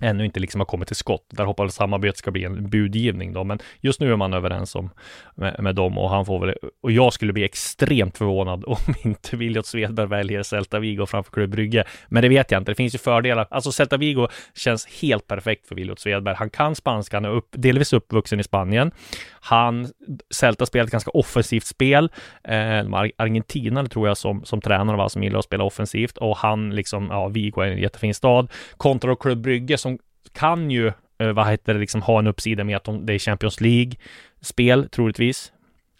ännu 0.00 0.24
inte 0.24 0.40
liksom 0.40 0.60
har 0.60 0.66
kommit 0.66 0.88
till 0.88 0.96
skott. 0.96 1.26
Där 1.30 1.44
hoppas 1.44 1.74
samarbetet 1.74 2.18
ska 2.18 2.30
bli 2.30 2.44
en 2.44 2.70
budgivning 2.70 3.32
då, 3.32 3.44
men 3.44 3.58
just 3.80 4.00
nu 4.00 4.12
är 4.12 4.16
man 4.16 4.34
överens 4.34 4.74
om 4.74 4.90
med, 5.34 5.56
med 5.62 5.74
dem 5.74 5.98
och 5.98 6.10
han 6.10 6.26
får 6.26 6.46
väl, 6.46 6.54
och 6.82 6.92
jag 6.92 7.12
skulle 7.12 7.32
bli 7.32 7.44
extremt 7.44 8.18
förvånad 8.18 8.64
om 8.66 8.94
inte 9.04 9.36
Williot 9.36 9.66
Svedberg 9.66 10.06
väljer 10.06 10.42
Celta 10.42 10.78
Vigo 10.78 11.06
framför 11.06 11.32
Klubb 11.32 11.50
Brygge. 11.50 11.84
Men 12.08 12.22
det 12.22 12.28
vet 12.28 12.50
jag 12.50 12.60
inte. 12.60 12.70
Det 12.70 12.76
finns 12.76 12.94
ju 12.94 12.98
fördelar. 12.98 13.46
Alltså 13.50 13.72
Celta 13.72 13.96
Vigo 13.96 14.28
känns 14.54 14.86
helt 14.86 15.26
perfekt 15.26 15.66
för 15.66 15.74
Williot 15.74 16.00
Svedberg. 16.00 16.34
Han 16.38 16.50
kan 16.50 16.74
spanska, 16.74 17.16
han 17.16 17.24
är 17.24 17.30
upp, 17.30 17.48
delvis 17.50 17.92
uppvuxen 17.92 18.40
i 18.40 18.42
Spanien. 18.42 18.90
Han, 19.40 19.88
Celta 20.34 20.66
spelar 20.66 20.84
ett 20.84 20.92
ganska 20.92 21.10
offensivt 21.10 21.66
spel. 21.66 22.10
Eh, 22.44 22.54
argentinare 23.16 23.88
tror 23.88 24.08
jag 24.08 24.16
som, 24.16 24.44
som 24.44 24.60
tränare 24.60 24.96
var, 24.96 25.08
som 25.08 25.22
gillar 25.22 25.38
att 25.38 25.44
spela 25.44 25.64
offensivt 25.64 26.16
och 26.16 26.36
han 26.36 26.74
liksom, 26.74 27.08
ja, 27.10 27.28
Vigo 27.28 27.60
är 27.60 27.66
en 27.66 27.78
jättefin 27.78 28.14
stad. 28.14 28.50
Kontra 28.76 29.16
Klubb 29.16 29.38
Brygge 29.38 29.78
som 29.78 29.89
kan 30.32 30.70
ju, 30.70 30.92
eh, 31.18 31.32
vad 31.32 31.48
heter 31.48 31.74
det, 31.74 31.80
liksom 31.80 32.02
ha 32.02 32.18
en 32.18 32.26
uppsida 32.26 32.64
med 32.64 32.76
att 32.76 32.84
de, 32.84 33.06
det 33.06 33.14
är 33.14 33.18
Champions 33.18 33.60
League-spel 33.60 34.88
troligtvis. 34.88 35.52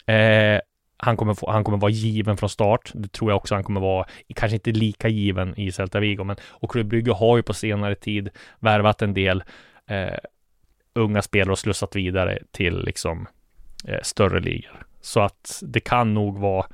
Eh, 0.05 0.59
han 0.97 1.17
kommer, 1.17 1.33
få, 1.33 1.51
han 1.51 1.63
kommer 1.63 1.77
vara 1.77 1.91
given 1.91 2.37
från 2.37 2.49
start. 2.49 2.91
Det 2.93 3.11
tror 3.11 3.31
jag 3.31 3.37
också 3.37 3.55
han 3.55 3.63
kommer 3.63 3.81
vara, 3.81 4.05
kanske 4.35 4.55
inte 4.55 4.71
lika 4.71 5.07
given 5.07 5.59
i 5.59 5.71
Celta 5.71 5.99
Vigo, 5.99 6.23
men 6.23 6.35
och 6.43 6.71
Klubb 6.71 6.87
Brygge 6.87 7.11
har 7.11 7.37
ju 7.37 7.43
på 7.43 7.53
senare 7.53 7.95
tid 7.95 8.29
värvat 8.59 9.01
en 9.01 9.13
del 9.13 9.43
eh, 9.87 10.17
unga 10.93 11.21
spelare 11.21 11.51
och 11.51 11.59
slussat 11.59 11.95
vidare 11.95 12.39
till 12.51 12.79
liksom 12.79 13.27
eh, 13.87 13.99
större 14.03 14.39
ligor. 14.39 14.85
Så 15.01 15.19
att 15.19 15.59
det 15.65 15.79
kan 15.79 16.13
nog 16.13 16.37
vara, 16.37 16.65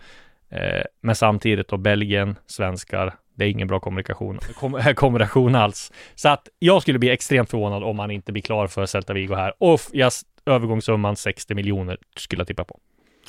eh, 0.49 0.83
men 1.01 1.15
samtidigt 1.15 1.67
då 1.67 1.77
Belgien, 1.77 2.35
svenskar, 2.45 3.15
det 3.37 3.45
är 3.45 3.49
ingen 3.49 3.67
bra 3.67 3.79
kommunikation, 3.79 4.39
kom, 4.59 4.81
kombination 4.95 5.55
alls. 5.55 5.91
Så 6.15 6.29
att 6.29 6.47
jag 6.59 6.81
skulle 6.81 6.99
bli 6.99 7.09
extremt 7.09 7.49
förvånad 7.49 7.83
om 7.83 7.99
han 7.99 8.11
inte 8.11 8.31
blir 8.31 8.41
klar 8.41 8.67
för 8.67 8.85
Celta 8.85 9.13
Vigo 9.13 9.35
här. 9.35 9.53
Och 9.57 9.81
jag, 9.91 10.11
övergångssumman 10.45 11.15
60 11.15 11.55
miljoner 11.55 11.97
skulle 12.15 12.39
jag 12.39 12.47
tippa 12.47 12.63
på. 12.63 12.79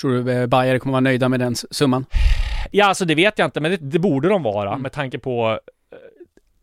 Tror 0.01 0.13
du 0.13 0.33
eh, 0.33 0.47
Bajare 0.47 0.79
kommer 0.79 0.93
vara 0.93 1.01
nöjda 1.01 1.29
med 1.29 1.41
den 1.41 1.55
summan? 1.57 2.05
Ja, 2.71 2.87
alltså 2.87 3.05
det 3.05 3.15
vet 3.15 3.39
jag 3.39 3.47
inte, 3.47 3.61
men 3.61 3.71
det, 3.71 3.77
det 3.77 3.99
borde 3.99 4.29
de 4.29 4.43
vara 4.43 4.69
Mm. 4.69 4.83
med 4.83 4.93
tanke 4.93 5.19
på 5.19 5.49
eh, 5.93 5.99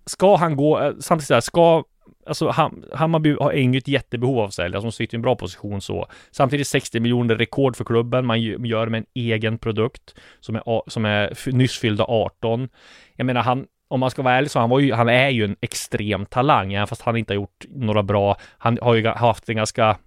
Ska 0.06 0.36
han 0.36 0.56
gå, 0.56 0.82
eh, 0.82 0.92
samtidigt 1.00 1.28
så 1.28 1.34
här, 1.34 1.42
ska 1.42 1.84
Alltså 2.26 2.50
Ham, 2.50 2.84
Hammarby 2.94 3.36
har 3.40 3.52
inget 3.52 3.88
jättebehov 3.88 4.40
av 4.40 4.50
sälj, 4.50 4.76
alltså 4.76 4.88
de 4.88 4.92
sitter 4.92 5.16
i 5.16 5.18
en 5.18 5.22
bra 5.22 5.36
position 5.36 5.82
så. 5.82 6.08
Samtidigt 6.32 6.68
60 6.68 7.00
miljoner 7.00 7.36
rekord 7.36 7.76
för 7.76 7.84
klubben, 7.84 8.26
man 8.26 8.42
gör 8.42 8.88
med 8.88 8.98
en 8.98 9.06
egen 9.14 9.58
produkt 9.58 10.16
som 10.40 10.56
är, 10.56 10.90
som 10.90 11.06
är 11.06 11.52
nyss 11.52 11.80
fyllda 11.80 12.04
18. 12.08 12.70
Jag 13.16 13.26
menar 13.26 13.42
han, 13.42 13.66
om 13.88 14.00
man 14.00 14.12
ska 14.12 14.22
vara 14.22 14.36
ärlig 14.36 14.52
så 14.52 14.60
han 14.60 14.70
var 14.70 14.80
ju, 14.80 14.94
han 14.94 15.10
är 15.10 15.30
ju 15.30 15.44
en 15.44 15.56
extrem 15.62 16.26
talang, 16.26 16.74
även 16.74 16.88
fast 16.88 17.02
han 17.02 17.18
inte 17.18 17.34
har 17.34 17.36
gjort 17.36 17.66
några 17.70 18.04
bra, 18.04 18.38
han 18.58 18.78
har 18.82 18.96
ju 18.96 19.08
haft 19.08 19.50
en 19.50 19.56
ganska 19.56 19.98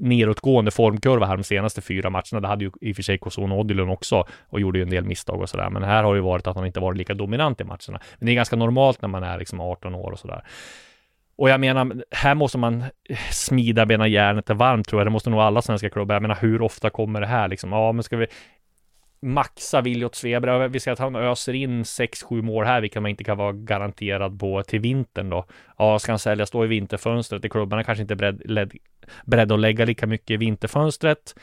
nedåtgående 0.00 0.70
formkurva 0.70 1.26
här 1.26 1.36
de 1.36 1.44
senaste 1.44 1.82
fyra 1.82 2.10
matcherna. 2.10 2.40
Det 2.40 2.48
hade 2.48 2.64
ju 2.64 2.70
i 2.80 2.92
och 2.92 2.96
för 2.96 3.02
sig 3.02 3.18
Koson 3.18 3.52
Odilon 3.52 3.88
också 3.88 4.26
och 4.48 4.60
gjorde 4.60 4.78
ju 4.78 4.82
en 4.82 4.90
del 4.90 5.04
misstag 5.04 5.40
och 5.40 5.48
sådär. 5.48 5.70
Men 5.70 5.82
här 5.82 6.02
har 6.02 6.14
det 6.14 6.18
ju 6.18 6.22
varit 6.22 6.46
att 6.46 6.56
han 6.56 6.66
inte 6.66 6.80
varit 6.80 6.98
lika 6.98 7.14
dominant 7.14 7.60
i 7.60 7.64
matcherna. 7.64 8.00
Men 8.18 8.26
det 8.26 8.32
är 8.32 8.34
ganska 8.34 8.56
normalt 8.56 9.02
när 9.02 9.08
man 9.08 9.22
är 9.22 9.38
liksom 9.38 9.60
18 9.60 9.94
år 9.94 10.10
och 10.10 10.18
sådär. 10.18 10.44
Och 11.36 11.50
jag 11.50 11.60
menar, 11.60 12.04
här 12.10 12.34
måste 12.34 12.58
man 12.58 12.84
smida 13.30 13.86
medan 13.86 14.10
järnet 14.10 14.50
är 14.50 14.54
varmt 14.54 14.88
tror 14.88 15.00
jag. 15.00 15.06
Det 15.06 15.10
måste 15.10 15.30
nog 15.30 15.40
alla 15.40 15.62
svenska 15.62 15.90
klubbar. 15.90 16.14
Jag 16.14 16.22
menar, 16.22 16.38
hur 16.40 16.62
ofta 16.62 16.90
kommer 16.90 17.20
det 17.20 17.26
här 17.26 17.48
liksom? 17.48 17.72
Ja, 17.72 17.92
men 17.92 18.02
ska 18.02 18.16
vi 18.16 18.26
maxa 19.24 19.80
Williot 19.80 20.14
Svebra. 20.14 20.68
Vi 20.68 20.80
ser 20.80 20.92
att 20.92 20.98
han 20.98 21.16
öser 21.16 21.52
in 21.52 21.82
6-7 21.82 22.42
mål 22.42 22.64
här, 22.64 22.80
vilket 22.80 23.02
man 23.02 23.10
inte 23.10 23.24
kan 23.24 23.38
vara 23.38 23.52
garanterad 23.52 24.40
på 24.40 24.62
till 24.62 24.80
vintern 24.80 25.30
då. 25.30 25.44
Ja, 25.78 25.98
ska 25.98 26.12
han 26.12 26.18
säljas 26.18 26.50
då 26.50 26.64
i 26.64 26.68
vinterfönstret? 26.68 27.42
Klubbarna 27.42 27.74
Klubbarna 27.74 27.84
kanske 27.84 28.02
inte 28.02 28.14
är 28.14 28.16
beredd, 28.16 28.50
led, 28.50 28.72
beredda 29.24 29.54
att 29.54 29.60
lägga 29.60 29.84
lika 29.84 30.06
mycket 30.06 30.30
i 30.30 30.36
vinterfönstret. 30.36 31.34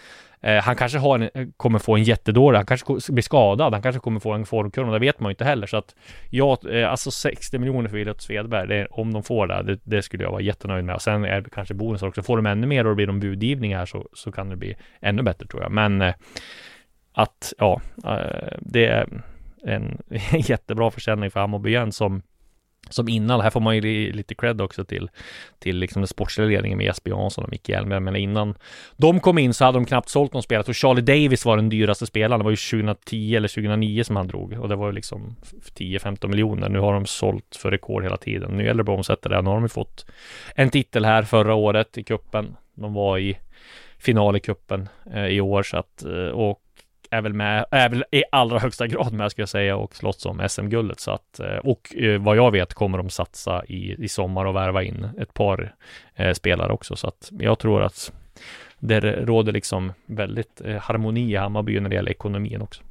Eh, 0.42 0.64
han 0.64 0.76
kanske 0.76 0.98
har 0.98 1.20
en, 1.20 1.54
kommer 1.58 1.80
få 1.80 1.96
en 1.96 2.04
jättedålig, 2.04 2.58
han 2.58 2.66
kanske 2.66 3.14
blir 3.14 3.24
skadad, 3.24 3.74
han 3.74 3.82
kanske 3.82 4.00
kommer 4.00 4.20
få 4.20 4.34
en 4.34 4.46
formkurva, 4.46 4.92
det 4.92 5.00
vet 5.00 5.20
man 5.20 5.30
ju 5.30 5.34
inte 5.34 5.44
heller. 5.44 5.68
Så 5.68 5.78
att 5.78 5.96
ja, 6.30 6.58
eh, 6.72 6.92
alltså 6.92 7.12
60 7.12 7.60
miljoner 7.60 7.90
för 7.90 7.98
Williot 7.98 8.22
Svedberg, 8.22 8.68
det, 8.68 8.88
om 8.92 9.14
de 9.14 9.24
får 9.24 9.48
det, 9.48 9.64
det, 9.64 9.80
det 9.84 10.02
skulle 10.02 10.24
jag 10.24 10.32
vara 10.32 10.42
jättenöjd 10.42 10.86
med. 10.86 10.96
Och 10.96 11.02
sen 11.02 11.26
är 11.26 11.42
det 11.42 11.50
kanske 11.50 11.74
bonusar 11.74 12.08
också. 12.08 12.24
Får 12.24 12.38
de 12.38 12.46
ännu 12.46 12.68
mer 12.68 12.86
och 12.86 12.92
det 12.92 12.96
blir 12.96 13.08
de 13.08 13.20
budgivning 13.20 13.76
här 13.76 13.86
så, 13.86 14.08
så 14.14 14.32
kan 14.32 14.50
det 14.50 14.56
bli 14.56 14.76
ännu 15.02 15.24
bättre 15.24 15.48
tror 15.48 15.62
jag. 15.64 15.72
Men 15.72 16.02
eh, 16.02 16.14
att, 17.14 17.54
ja, 17.58 17.82
eh, 18.06 18.58
det 18.60 18.86
är 18.86 19.24
en 19.64 19.98
jättebra 20.32 20.92
försäljning 20.92 21.32
för 21.32 21.40
Hammarby 21.40 21.70
igen 21.70 21.92
som 21.92 22.22
som 22.90 23.10
innan, 23.10 23.42
här 23.42 23.50
får 23.50 23.60
man 23.60 23.76
ju 23.76 24.12
lite 24.12 24.36
cred 24.36 24.62
också 24.62 24.86
till, 24.86 25.10
till 25.60 25.78
liksom 25.78 26.02
den 26.02 26.08
sportsliga 26.08 26.48
ledningen 26.48 26.78
med 26.78 26.86
Jesper 26.86 27.12
Jansson 27.12 27.44
och 27.44 27.52
Micke 27.52 27.70
Hjelmberg, 27.70 28.00
men 28.00 28.16
innan 28.16 28.56
de 28.98 29.20
kom 29.20 29.38
in 29.38 29.54
så 29.54 29.66
hade 29.66 29.78
de 29.78 29.86
knappt 29.86 30.10
sålt 30.10 30.34
någon 30.34 30.44
spelare. 30.44 30.66
Och 30.68 30.76
Charlie 30.76 31.02
Davis 31.02 31.46
var 31.46 31.56
den 31.56 31.70
dyraste 31.70 32.06
spelaren, 32.06 32.40
det 32.40 32.44
var 32.44 32.52
ju 32.52 32.58
2010 32.58 33.36
eller 33.36 33.48
2009 33.48 34.04
som 34.04 34.16
han 34.16 34.28
drog 34.28 34.54
och 34.54 34.70
det 34.70 34.76
var 34.76 34.88
ju 34.88 34.94
liksom 34.94 35.36
10-15 35.76 36.28
miljoner. 36.28 36.70
Nu 36.70 36.80
har 36.80 36.94
de 36.94 37.06
sålt 37.06 37.56
för 37.56 37.72
rekord 37.72 38.04
hela 38.04 38.18
tiden. 38.18 38.52
Nu 38.52 38.64
gäller 38.64 38.78
det 38.78 38.84
bara 38.84 38.94
att 38.94 39.00
omsätta 39.00 39.30
det. 39.30 39.42
Nu 39.42 39.50
har 39.50 39.56
de 39.56 39.64
ju 39.64 39.70
fått 39.70 40.06
en 40.56 40.70
titel 40.70 41.06
här 41.06 41.24
förra 41.24 41.54
året 41.54 41.98
i 41.98 42.04
kuppen. 42.04 42.56
De 42.74 42.94
var 42.94 43.18
i 43.18 43.38
final 43.98 44.36
i 44.36 44.40
kuppen 44.40 44.90
eh, 45.14 45.26
i 45.26 45.42
år 45.42 45.64
så 45.64 45.78
att, 45.78 46.04
eh, 46.04 46.28
och 46.28 46.61
är 47.12 47.22
väl 47.22 47.34
med, 47.34 47.66
är 47.72 47.90
väl 47.90 48.04
i 48.12 48.24
allra 48.32 48.60
högsta 48.60 48.88
grad 48.88 49.14
med 49.14 49.32
ska 49.32 49.42
jag 49.42 49.50
säga 49.50 49.76
och 49.76 49.96
slåss 49.96 50.26
om 50.26 50.48
SM-guldet 50.50 51.00
så 51.00 51.12
att 51.12 51.40
eh, 51.40 51.58
och 51.58 51.96
eh, 51.96 52.22
vad 52.22 52.38
jag 52.38 52.52
vet 52.52 52.74
kommer 52.74 52.98
de 52.98 53.10
satsa 53.10 53.66
i, 53.66 54.04
i 54.04 54.08
sommar 54.08 54.46
och 54.46 54.56
värva 54.56 54.84
in 54.84 55.10
ett 55.20 55.34
par 55.34 55.76
eh, 56.16 56.34
spelare 56.34 56.74
också 56.74 56.96
så 56.96 57.08
att 57.08 57.32
jag 57.40 57.60
tror 57.60 57.84
att 57.84 58.12
det 58.80 59.00
råder 59.00 59.52
liksom 59.52 59.94
väldigt 60.06 60.62
eh, 60.66 60.76
harmoni 60.76 61.32
i 61.32 61.36
Hammarby 61.36 61.80
när 61.80 61.90
det 61.90 61.96
gäller 61.96 62.12
ekonomin 62.12 62.62
också. 62.62 62.84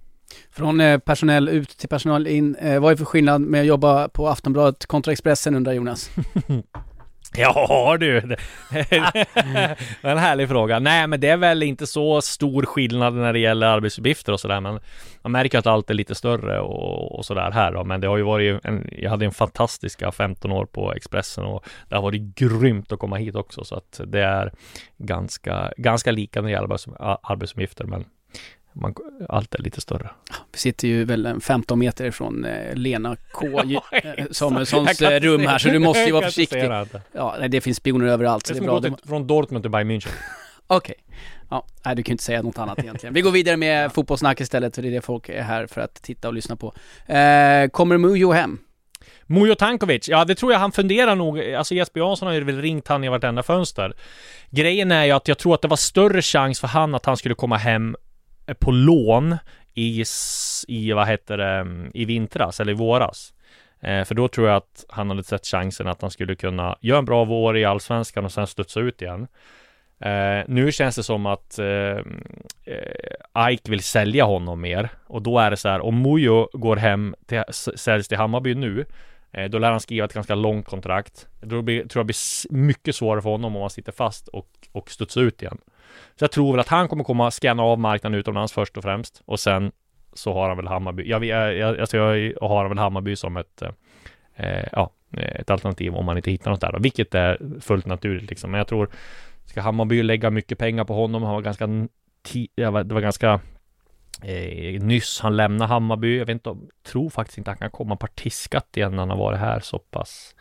Från 0.50 0.80
eh, 0.80 0.98
personell 0.98 1.48
ut 1.48 1.68
till 1.68 1.88
personal 1.88 2.26
in. 2.26 2.54
Eh, 2.54 2.80
vad 2.80 2.92
är 2.92 2.96
för 2.96 3.04
skillnad 3.04 3.40
med 3.40 3.60
att 3.60 3.66
jobba 3.66 4.08
på 4.08 4.28
Aftonbladet 4.28 4.86
kontra 4.86 5.12
Expressen 5.12 5.54
undrar 5.54 5.72
Jonas? 5.72 6.10
Ja 7.36 7.96
du! 8.00 8.20
Det 8.20 8.36
är 10.02 10.10
en 10.10 10.18
härlig 10.18 10.48
fråga. 10.48 10.78
Nej 10.78 11.06
men 11.06 11.20
det 11.20 11.28
är 11.28 11.36
väl 11.36 11.62
inte 11.62 11.86
så 11.86 12.22
stor 12.22 12.62
skillnad 12.62 13.14
när 13.14 13.32
det 13.32 13.38
gäller 13.38 13.66
arbetsuppgifter 13.66 14.32
och 14.32 14.40
sådär 14.40 14.60
men 14.60 14.80
man 15.22 15.32
märker 15.32 15.58
att 15.58 15.66
allt 15.66 15.90
är 15.90 15.94
lite 15.94 16.14
större 16.14 16.60
och, 16.60 17.18
och 17.18 17.24
sådär 17.24 17.50
här 17.50 17.72
då. 17.72 17.84
Men 17.84 18.00
det 18.00 18.08
har 18.08 18.16
ju 18.16 18.22
varit 18.22 18.64
en, 18.64 18.88
jag 18.92 19.10
hade 19.10 19.24
en 19.24 19.32
fantastiska 19.32 20.12
15 20.12 20.52
år 20.52 20.66
på 20.66 20.92
Expressen 20.92 21.44
och 21.44 21.64
det 21.88 21.94
har 21.94 22.02
varit 22.02 22.22
grymt 22.22 22.92
att 22.92 22.98
komma 22.98 23.16
hit 23.16 23.34
också 23.34 23.64
så 23.64 23.74
att 23.74 24.00
det 24.06 24.22
är 24.22 24.52
ganska, 24.98 25.72
ganska 25.76 26.10
lika 26.10 26.40
när 26.40 26.48
det 26.48 26.52
gäller 26.52 26.78
arbetsuppgifter 27.22 27.84
men 27.84 28.04
man, 28.72 28.94
allt 29.28 29.54
är 29.54 29.62
lite 29.62 29.80
större. 29.80 30.10
Vi 30.52 30.58
sitter 30.58 30.88
ju 30.88 31.04
väl 31.04 31.40
15 31.40 31.78
meter 31.78 32.04
ifrån 32.04 32.44
eh, 32.44 32.74
Lena 32.74 33.16
K 33.32 33.46
eh, 33.92 34.24
Samuelssons 34.30 35.02
eh, 35.02 35.20
rum 35.20 35.46
här 35.46 35.58
så 35.58 35.68
du 35.68 35.78
måste 35.78 36.02
ju 36.02 36.12
vara 36.12 36.24
försiktig. 36.24 36.70
Ja, 37.12 37.36
det 37.48 37.60
finns 37.60 37.76
spioner 37.76 38.06
överallt. 38.06 38.46
Så 38.46 38.52
det 38.52 38.58
är 38.60 38.64
bra. 38.64 38.80
Till, 38.80 38.94
från 39.06 39.26
Dortmund 39.26 39.64
till 39.64 39.70
Bayern 39.70 39.90
München. 39.90 40.08
Okej. 40.66 40.94
Okay. 40.98 41.16
Ja, 41.50 41.66
nej, 41.84 41.96
du 41.96 42.02
kan 42.02 42.10
ju 42.10 42.14
inte 42.14 42.24
säga 42.24 42.42
något 42.42 42.58
annat 42.58 42.78
egentligen. 42.78 43.14
Vi 43.14 43.20
går 43.20 43.30
vidare 43.30 43.56
med 43.56 43.92
fotbollssnack 43.94 44.40
istället, 44.40 44.74
för 44.74 44.82
det 44.82 44.88
är 44.88 44.92
det 44.92 45.00
folk 45.00 45.28
är 45.28 45.42
här 45.42 45.66
för 45.66 45.80
att 45.80 45.94
titta 45.94 46.28
och 46.28 46.34
lyssna 46.34 46.56
på. 46.56 46.74
Eh, 47.12 47.68
kommer 47.68 47.98
Mujo 47.98 48.32
hem? 48.32 48.58
Mujo 49.26 49.54
Tankovic, 49.54 50.08
ja 50.08 50.24
det 50.24 50.34
tror 50.34 50.52
jag 50.52 50.58
han 50.58 50.72
funderar 50.72 51.14
nog. 51.14 51.40
Alltså 51.40 51.74
Jesper 51.74 52.00
Jansson 52.00 52.26
har 52.26 52.34
ju 52.34 52.44
väl 52.44 52.60
ringt 52.60 52.88
han 52.88 53.04
i 53.04 53.08
vartenda 53.08 53.42
fönster. 53.42 53.94
Grejen 54.50 54.92
är 54.92 55.04
ju 55.04 55.10
att 55.10 55.28
jag 55.28 55.38
tror 55.38 55.54
att 55.54 55.62
det 55.62 55.68
var 55.68 55.76
större 55.76 56.22
chans 56.22 56.60
för 56.60 56.68
han 56.68 56.94
att 56.94 57.06
han 57.06 57.16
skulle 57.16 57.34
komma 57.34 57.56
hem 57.56 57.96
på 58.54 58.70
lån 58.70 59.36
i, 59.74 60.04
i 60.68 60.92
vad 60.92 61.08
heter 61.08 61.36
det, 61.38 61.54
mm, 61.54 61.90
i 61.94 62.04
vintras 62.04 62.60
eller 62.60 62.72
i 62.72 62.76
våras. 62.76 63.34
Eh, 63.80 64.04
för 64.04 64.14
då 64.14 64.28
tror 64.28 64.48
jag 64.48 64.56
att 64.56 64.84
han 64.88 65.10
hade 65.10 65.24
sett 65.24 65.46
chansen 65.46 65.88
att 65.88 66.02
han 66.02 66.10
skulle 66.10 66.34
kunna 66.34 66.76
göra 66.80 66.98
en 66.98 67.04
bra 67.04 67.24
vår 67.24 67.56
i 67.56 67.64
allsvenskan 67.64 68.24
och 68.24 68.32
sen 68.32 68.46
studsa 68.46 68.80
ut 68.80 69.02
igen. 69.02 69.26
Eh, 70.00 70.44
nu 70.46 70.72
känns 70.72 70.96
det 70.96 71.02
som 71.02 71.26
att 71.26 71.58
eh, 71.58 71.98
eh 72.64 73.50
Ike 73.50 73.70
vill 73.70 73.82
sälja 73.82 74.24
honom 74.24 74.60
mer 74.60 74.88
och 75.06 75.22
då 75.22 75.38
är 75.38 75.50
det 75.50 75.56
så 75.56 75.68
här 75.68 75.80
om 75.80 76.02
Mujo 76.02 76.48
går 76.52 76.76
hem 76.76 77.14
till, 77.26 77.42
säljs 77.76 78.08
till 78.08 78.18
Hammarby 78.18 78.54
nu 78.54 78.84
Eh, 79.32 79.50
då 79.50 79.58
lär 79.58 79.70
han 79.70 79.80
skriva 79.80 80.04
ett 80.04 80.12
ganska 80.12 80.34
långt 80.34 80.66
kontrakt. 80.66 81.28
Då 81.40 81.62
blir, 81.62 81.78
tror 81.86 82.00
jag 82.00 82.06
det 82.06 82.06
blir 82.06 82.52
mycket 82.52 82.96
svårare 82.96 83.22
för 83.22 83.30
honom 83.30 83.56
om 83.56 83.60
han 83.60 83.70
sitter 83.70 83.92
fast 83.92 84.28
och, 84.28 84.48
och 84.72 84.90
studsar 84.90 85.20
ut 85.20 85.42
igen. 85.42 85.58
Så 86.16 86.24
jag 86.24 86.32
tror 86.32 86.52
väl 86.52 86.60
att 86.60 86.68
han 86.68 86.88
kommer 86.88 87.04
komma 87.04 87.30
scanna 87.30 87.62
av 87.62 87.78
marknaden 87.78 88.18
utomlands 88.18 88.52
först 88.52 88.76
och 88.76 88.82
främst 88.82 89.22
och 89.24 89.40
sen 89.40 89.72
så 90.12 90.32
har 90.32 90.48
han 90.48 90.56
väl 90.56 90.66
Hammarby. 90.66 91.08
Jag, 91.08 91.24
jag, 91.24 91.56
jag, 91.56 91.80
alltså 91.80 91.96
jag 91.96 92.34
har 92.40 92.68
väl 92.68 92.78
Hammarby 92.78 93.16
som 93.16 93.36
ett 93.36 93.62
eh, 93.62 93.70
eh, 94.36 94.68
ja, 94.72 94.90
ett 95.12 95.50
alternativ 95.50 95.94
om 95.94 96.04
man 96.04 96.16
inte 96.16 96.30
hittar 96.30 96.50
något 96.50 96.60
där 96.60 96.72
då, 96.72 96.78
vilket 96.78 97.14
är 97.14 97.60
fullt 97.60 97.86
naturligt 97.86 98.30
liksom. 98.30 98.50
Men 98.50 98.58
jag 98.58 98.66
tror 98.66 98.90
ska 99.44 99.60
Hammarby 99.60 100.02
lägga 100.02 100.30
mycket 100.30 100.58
pengar 100.58 100.84
på 100.84 100.94
honom. 100.94 101.22
Han 101.22 101.34
var 101.34 101.42
ganska 101.42 101.66
det 102.52 102.94
var 102.94 103.00
ganska 103.00 103.40
eh, 104.22 104.82
nyss 104.82 105.20
han 105.20 105.36
lämnade 105.36 105.68
Hammarby. 105.68 106.18
Jag 106.18 106.26
vet 106.26 106.34
inte, 106.34 106.56
tror 106.86 107.10
faktiskt 107.10 107.38
inte 107.38 107.50
han 107.50 107.58
kan 107.58 107.70
komma 107.70 107.96
partiskat 107.96 108.76
igen 108.76 108.90
när 108.90 108.98
han 108.98 109.10
har 109.10 109.16
varit 109.16 109.38
här 109.38 109.60
så 109.60 109.78
pass 109.78 110.34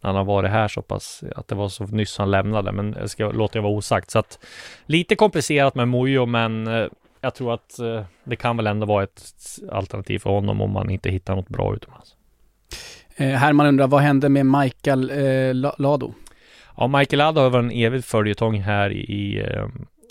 han 0.00 0.16
har 0.16 0.24
varit 0.24 0.50
här 0.50 0.68
så 0.68 0.82
pass 0.82 1.24
att 1.36 1.48
det 1.48 1.54
var 1.54 1.68
så 1.68 1.84
nyss 1.84 2.18
han 2.18 2.30
lämnade, 2.30 2.72
men 2.72 2.96
jag 2.98 3.10
ska 3.10 3.30
låta 3.30 3.58
det 3.58 3.62
vara 3.62 3.72
osagt. 3.72 4.10
Så 4.10 4.18
att 4.18 4.38
lite 4.86 5.16
komplicerat 5.16 5.74
med 5.74 5.88
Mojo, 5.88 6.26
men 6.26 6.66
eh, 6.66 6.86
jag 7.20 7.34
tror 7.34 7.54
att 7.54 7.78
eh, 7.78 8.04
det 8.24 8.36
kan 8.36 8.56
väl 8.56 8.66
ändå 8.66 8.86
vara 8.86 9.04
ett 9.04 9.22
alternativ 9.72 10.18
för 10.18 10.30
honom 10.30 10.60
om 10.60 10.70
man 10.70 10.90
inte 10.90 11.10
hittar 11.10 11.36
något 11.36 11.48
bra 11.48 11.74
utomlands. 11.74 12.16
Eh, 13.16 13.28
Herman 13.28 13.66
undrar, 13.66 13.86
vad 13.86 14.00
hände 14.00 14.28
med 14.28 14.46
Michael 14.46 15.10
eh, 15.10 15.54
Lado? 15.78 16.14
Ja, 16.76 16.86
Michael 16.86 17.18
Lado 17.18 17.40
har 17.40 17.50
varit 17.50 17.72
en 17.72 17.78
evig 17.78 18.04
följetong 18.04 18.60
här 18.60 18.90
i, 18.92 19.46
eh, 19.50 19.66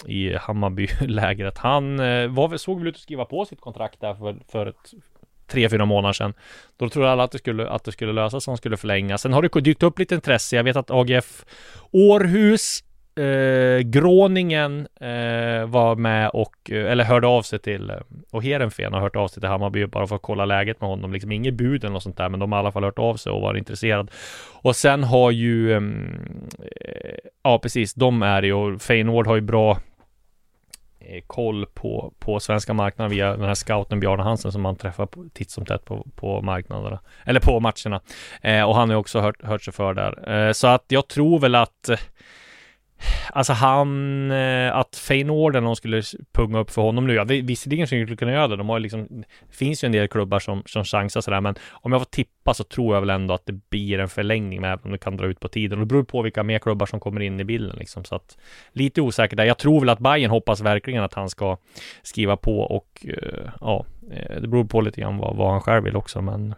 i 0.06 0.36
Hammarby-lägret. 0.36 1.58
Han 1.58 1.99
eh, 1.99 2.27
var, 2.27 2.58
såg 2.58 2.79
väl 2.79 2.88
ut 2.88 2.95
att 2.95 3.01
skriva 3.01 3.25
på 3.25 3.45
sitt 3.45 3.62
kontrakt 3.62 4.01
där 4.01 4.13
för, 4.13 4.36
för 4.51 4.65
ett 4.65 4.93
tre, 5.47 5.69
fyra 5.69 5.86
månader 5.86 6.13
sedan. 6.13 6.34
Då 6.77 6.89
trodde 6.89 7.12
alla 7.12 7.23
att 7.23 7.32
det 7.32 7.38
skulle, 7.38 7.69
att 7.69 7.84
det 7.84 7.91
skulle 7.91 8.13
lösas, 8.13 8.47
han 8.47 8.58
skulle 8.58 8.77
förlängas. 8.77 9.21
Sen 9.21 9.34
har 9.34 9.41
det 9.41 9.62
dykt 9.62 9.84
upp 9.84 9.99
lite 9.99 10.15
intresse. 10.15 10.56
Jag 10.56 10.63
vet 10.63 10.75
att 10.75 10.91
AGF 10.91 11.45
Århus 11.91 12.84
Eh, 13.15 13.80
Gråningen 13.80 14.88
eh, 14.99 15.65
var 15.65 15.95
med 15.95 16.30
och, 16.30 16.71
eh, 16.71 16.91
eller 16.91 17.04
hörde 17.04 17.28
av 17.28 17.41
sig 17.41 17.60
till, 17.60 17.89
eh, 17.89 17.95
och 18.32 18.43
Heerenveen 18.43 18.93
har 18.93 19.02
hört 19.02 19.15
av 19.15 19.28
sig 19.28 19.41
till 19.41 19.49
Hammarby 19.49 19.86
bara 19.86 20.08
för 20.08 20.15
att 20.15 20.21
kolla 20.21 20.45
läget 20.45 20.82
med 20.82 20.89
honom. 20.89 21.13
Liksom 21.13 21.32
inget 21.32 21.54
bud 21.54 21.84
eller 21.84 21.93
något 21.93 22.04
sånt 22.04 22.17
där, 22.17 22.30
men 22.30 22.39
de 22.39 22.52
har 22.52 22.60
i 22.60 22.62
alla 22.62 22.71
fall 22.71 22.84
hört 22.84 22.99
av 22.99 23.15
sig 23.15 23.32
och 23.32 23.41
varit 23.41 23.58
intresserade. 23.58 24.12
Och 24.54 24.76
sen 24.76 25.04
har 25.04 25.32
ju, 25.32 25.73
mm, 25.73 26.19
eh, 26.82 27.15
ja 27.43 27.60
precis, 27.60 27.93
de 27.93 28.23
är 28.23 28.43
ju, 28.43 28.54
och 28.54 28.82
Feyenoord 28.82 29.28
har 29.28 29.36
ju 29.36 29.41
bra 29.41 29.78
eh, 30.99 31.23
koll 31.28 31.65
på, 31.73 32.13
på 32.19 32.39
svenska 32.39 32.73
marknaden 32.73 33.12
via 33.12 33.32
den 33.38 33.47
här 33.47 33.56
scouten 33.56 33.99
Bjarne 33.99 34.23
Hansen 34.23 34.52
som 34.52 34.62
man 34.62 34.76
träffar 34.76 35.08
titt 35.34 35.52
som 35.52 35.65
tätt 35.65 35.86
på, 35.86 36.08
på 36.15 36.41
marknaderna, 36.41 36.99
eller 37.26 37.39
på 37.39 37.60
matcherna. 37.60 38.02
Eh, 38.41 38.63
och 38.63 38.76
han 38.76 38.89
har 38.89 38.97
också 38.97 39.19
hört, 39.19 39.43
hört 39.43 39.63
sig 39.63 39.73
för 39.73 39.93
där. 39.93 40.47
Eh, 40.47 40.52
så 40.52 40.67
att 40.67 40.86
jag 40.88 41.08
tror 41.08 41.39
väl 41.39 41.56
att 41.56 41.89
Alltså 43.32 43.54
han, 43.54 44.32
eh, 44.32 44.76
att 44.76 44.96
Feyenoord 44.96 45.56
eller 45.56 45.66
någon 45.66 45.76
skulle 45.76 46.04
punga 46.32 46.60
upp 46.60 46.72
för 46.72 46.82
honom 46.82 47.08
nu, 47.08 47.13
ja 47.13 47.26
det, 47.26 47.42
visserligen 47.42 47.88
skulle 47.88 48.06
de 48.06 48.16
kunna 48.16 48.32
göra 48.32 48.48
det, 48.48 48.56
de 48.56 48.70
har 48.70 48.78
ju 48.78 48.84
liksom, 48.84 49.08
det 49.50 49.56
finns 49.56 49.84
ju 49.84 49.86
en 49.86 49.92
del 49.92 50.08
klubbar 50.08 50.39
som, 50.39 50.63
som 50.66 50.84
chansar 50.84 51.22
sådär, 51.22 51.42
men 51.42 51.56
om 51.72 51.92
jag 51.92 52.02
får 52.02 52.06
tippa 52.06 52.54
så 52.54 52.63
tror 52.63 52.96
jag 52.96 53.02
väl 53.02 53.10
ändå 53.10 53.34
att 53.34 53.46
det 53.46 53.70
blir 53.70 54.00
en 54.00 54.10
förlängning 54.10 54.60
även 54.60 54.80
om 54.84 54.92
det 54.92 54.98
kan 54.98 55.18
dra 55.18 55.26
ut 55.26 55.39
på 55.39 55.48
tiden. 55.48 55.80
Och 55.80 55.86
det 55.86 55.89
beror 55.89 56.04
på 56.04 56.22
vilka 56.22 56.44
mer 56.44 56.60
klubbar 56.60 56.86
som 56.86 57.00
kommer 57.00 57.22
in 57.22 57.39
i 57.39 57.44
bilden 57.44 57.76
liksom, 57.80 58.04
så 58.04 58.16
att 58.16 58.38
lite 58.72 59.02
osäkert 59.02 59.38
där. 59.38 59.46
Jag 59.46 59.58
tror 59.58 59.80
väl 59.80 59.89
att 59.89 60.00
Bayern 60.00 60.32
hoppas 60.32 60.62
verkligen 60.62 61.04
att 61.04 61.13
han 61.13 61.30
ska 61.30 61.58
skriva 62.02 62.38
på 62.38 62.60
och 62.60 63.06
uh, 63.08 63.50
ja, 63.62 63.86
eh, 64.12 64.42
det 64.42 64.48
beror 64.48 64.66
på 64.66 64.82
lite 64.82 65.02
grann 65.02 65.18
vad, 65.18 65.36
vad 65.36 65.52
han 65.52 65.62
själv 65.62 65.84
vill 65.84 65.96
också, 65.96 66.22
men 66.22 66.56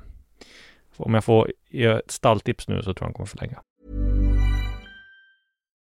om 0.97 1.13
jag 1.13 1.23
får 1.23 1.51
ge 1.69 1.86
ett 1.86 2.12
stalltips 2.12 2.67
nu 2.67 2.77
så 2.77 2.84
tror 2.84 2.97
jag 2.99 3.05
han 3.05 3.13
kommer 3.13 3.27
förlänga. 3.27 3.62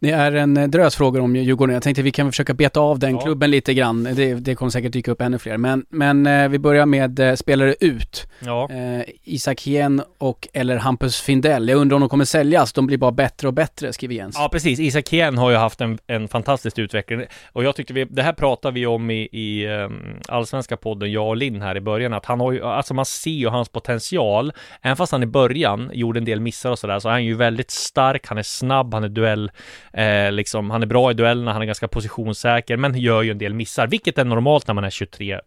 Det 0.00 0.10
är 0.10 0.32
en 0.32 0.56
eh, 0.56 0.68
drös 0.68 0.96
frågor 0.96 1.20
om 1.20 1.36
Djurgården. 1.36 1.74
Jag 1.74 1.82
tänkte 1.82 2.02
vi 2.02 2.10
kan 2.10 2.32
försöka 2.32 2.54
beta 2.54 2.80
av 2.80 2.98
den 2.98 3.10
ja. 3.10 3.20
klubben 3.20 3.50
lite 3.50 3.74
grann. 3.74 4.04
Det, 4.04 4.34
det 4.34 4.54
kommer 4.54 4.70
säkert 4.70 4.92
dyka 4.92 5.10
upp 5.10 5.20
ännu 5.20 5.38
fler. 5.38 5.56
Men, 5.56 5.84
men 5.88 6.26
eh, 6.26 6.48
vi 6.48 6.58
börjar 6.58 6.86
med 6.86 7.20
eh, 7.20 7.34
spelare 7.34 7.74
ut. 7.80 8.28
Ja. 8.40 8.68
Eh, 8.70 9.02
Isak 9.24 9.62
Hien 9.62 10.02
och 10.18 10.48
eller 10.52 10.76
Hampus 10.76 11.20
Findell. 11.20 11.68
Jag 11.68 11.78
undrar 11.78 11.94
om 11.94 12.00
de 12.00 12.08
kommer 12.08 12.24
säljas. 12.24 12.72
De 12.72 12.86
blir 12.86 12.98
bara 12.98 13.10
bättre 13.10 13.48
och 13.48 13.54
bättre, 13.54 13.92
skriver 13.92 14.14
Jens. 14.14 14.36
Ja, 14.38 14.48
precis. 14.52 14.80
Isak 14.80 15.08
Hien 15.08 15.38
har 15.38 15.50
ju 15.50 15.56
haft 15.56 15.80
en, 15.80 15.98
en 16.06 16.28
fantastisk 16.28 16.78
utveckling. 16.78 17.24
Och 17.52 17.64
jag 17.64 17.76
tyckte 17.76 17.92
vi, 17.92 18.04
det 18.04 18.22
här 18.22 18.32
pratade 18.32 18.74
vi 18.74 18.86
om 18.86 19.10
i, 19.10 19.28
i 19.32 19.66
um, 19.66 20.16
allsvenska 20.28 20.76
podden, 20.76 21.12
jag 21.12 21.28
och 21.28 21.36
Linn 21.36 21.62
här 21.62 21.76
i 21.76 21.80
början, 21.80 22.12
att 22.12 22.26
han 22.26 22.40
har 22.40 22.52
ju, 22.52 22.64
alltså 22.64 22.94
man 22.94 23.04
ser 23.04 23.30
ju 23.30 23.48
hans 23.48 23.68
potential. 23.68 24.52
Även 24.82 24.96
fast 24.96 25.12
han 25.12 25.22
i 25.22 25.26
början 25.26 25.90
gjorde 25.92 26.20
en 26.20 26.24
del 26.24 26.40
missar 26.40 26.70
och 26.70 26.78
sådär, 26.78 26.98
så 26.98 27.08
är 27.08 27.12
han 27.12 27.24
ju 27.24 27.34
väldigt 27.34 27.70
stark, 27.70 28.26
han 28.26 28.38
är 28.38 28.42
snabb, 28.42 28.94
han 28.94 29.04
är 29.04 29.08
duell 29.08 29.50
Eh, 29.92 30.32
liksom, 30.32 30.70
han 30.70 30.82
är 30.82 30.86
bra 30.86 31.10
i 31.10 31.14
duellerna, 31.14 31.52
han 31.52 31.62
är 31.62 31.66
ganska 31.66 31.88
positionssäker, 31.88 32.76
men 32.76 32.98
gör 32.98 33.22
ju 33.22 33.30
en 33.30 33.38
del 33.38 33.54
missar, 33.54 33.86
vilket 33.86 34.18
är 34.18 34.24
normalt 34.24 34.66
när 34.66 34.74
man 34.74 34.84
är 34.84 34.90
23, 34.90 35.40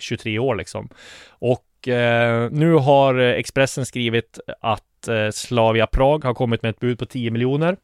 23 0.00 0.38
år 0.38 0.54
liksom. 0.54 0.88
Och 1.28 1.88
eh, 1.88 2.50
nu 2.50 2.72
har 2.72 3.18
Expressen 3.18 3.86
skrivit 3.86 4.38
att 4.60 4.84
Eh, 5.08 5.30
Slavia 5.30 5.86
Prag 5.86 6.24
har 6.24 6.34
kommit 6.34 6.62
med 6.62 6.70
ett 6.70 6.80
bud 6.80 6.98
på 6.98 7.06
10 7.06 7.30
miljoner. 7.30 7.76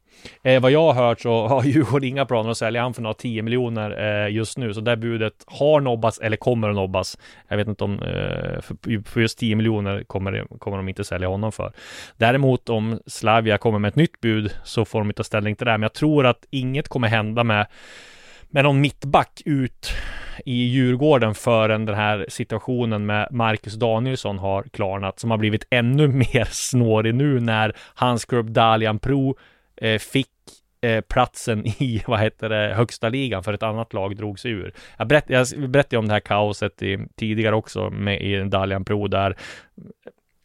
Eh, 0.42 0.62
vad 0.62 0.70
jag 0.70 0.92
har 0.92 1.06
hört 1.06 1.20
så 1.20 1.46
har 1.48 1.64
Djurgården 1.64 2.08
inga 2.08 2.26
planer 2.26 2.50
att 2.50 2.56
sälja 2.56 2.82
han 2.82 2.94
för 2.94 3.02
några 3.02 3.14
10 3.14 3.42
miljoner 3.42 4.24
eh, 4.24 4.34
just 4.34 4.58
nu, 4.58 4.74
så 4.74 4.80
det 4.80 4.96
budet 4.96 5.34
har 5.46 5.80
nobbats 5.80 6.18
eller 6.18 6.36
kommer 6.36 6.68
att 6.68 6.74
nobbas. 6.74 7.18
Jag 7.48 7.56
vet 7.56 7.68
inte 7.68 7.84
om, 7.84 8.02
eh, 8.02 8.60
för, 8.60 9.02
för, 9.08 9.20
just 9.20 9.38
10 9.38 9.56
miljoner 9.56 10.04
kommer, 10.04 10.58
kommer 10.58 10.76
de 10.76 10.88
inte 10.88 11.04
sälja 11.04 11.28
honom 11.28 11.52
för. 11.52 11.72
Däremot 12.16 12.68
om 12.68 13.00
Slavia 13.06 13.58
kommer 13.58 13.78
med 13.78 13.88
ett 13.88 13.96
nytt 13.96 14.20
bud 14.20 14.54
så 14.64 14.84
får 14.84 15.04
de 15.04 15.12
ta 15.12 15.24
ställning 15.24 15.56
till 15.56 15.66
det, 15.66 15.72
men 15.72 15.82
jag 15.82 15.94
tror 15.94 16.26
att 16.26 16.46
inget 16.50 16.88
kommer 16.88 17.08
hända 17.08 17.44
med 17.44 17.66
med 18.52 18.64
någon 18.64 18.80
mittback 18.80 19.42
ut 19.44 19.92
i 20.44 20.64
Djurgården 20.64 21.34
förrän 21.34 21.86
den 21.86 21.96
här 21.96 22.26
situationen 22.28 23.06
med 23.06 23.28
Marcus 23.30 23.74
Danielsson 23.74 24.38
har 24.38 24.62
klarnat, 24.62 25.18
som 25.18 25.30
har 25.30 25.38
blivit 25.38 25.66
ännu 25.70 26.08
mer 26.32 26.48
snårig 26.50 27.14
nu 27.14 27.40
när 27.40 27.76
hans 27.94 28.24
klubb 28.24 28.50
Dalian 28.50 28.98
Pro 28.98 29.36
eh, 29.76 29.98
fick 29.98 30.28
eh, 30.80 31.00
platsen 31.00 31.66
i, 31.82 32.02
vad 32.06 32.20
heter 32.20 32.48
det, 32.48 32.74
högsta 32.74 33.08
ligan 33.08 33.42
för 33.42 33.52
ett 33.52 33.62
annat 33.62 33.92
lag 33.92 34.16
drog 34.16 34.38
sig 34.38 34.50
ur. 34.50 34.72
Jag, 34.96 35.08
berätt, 35.08 35.24
jag 35.28 35.70
berättade 35.70 35.98
om 35.98 36.08
det 36.08 36.12
här 36.12 36.20
kaoset 36.20 36.82
i, 36.82 36.98
tidigare 37.16 37.54
också 37.54 37.90
med 37.90 38.22
i 38.22 38.44
Dalian 38.44 38.84
Pro 38.84 39.08
där 39.08 39.36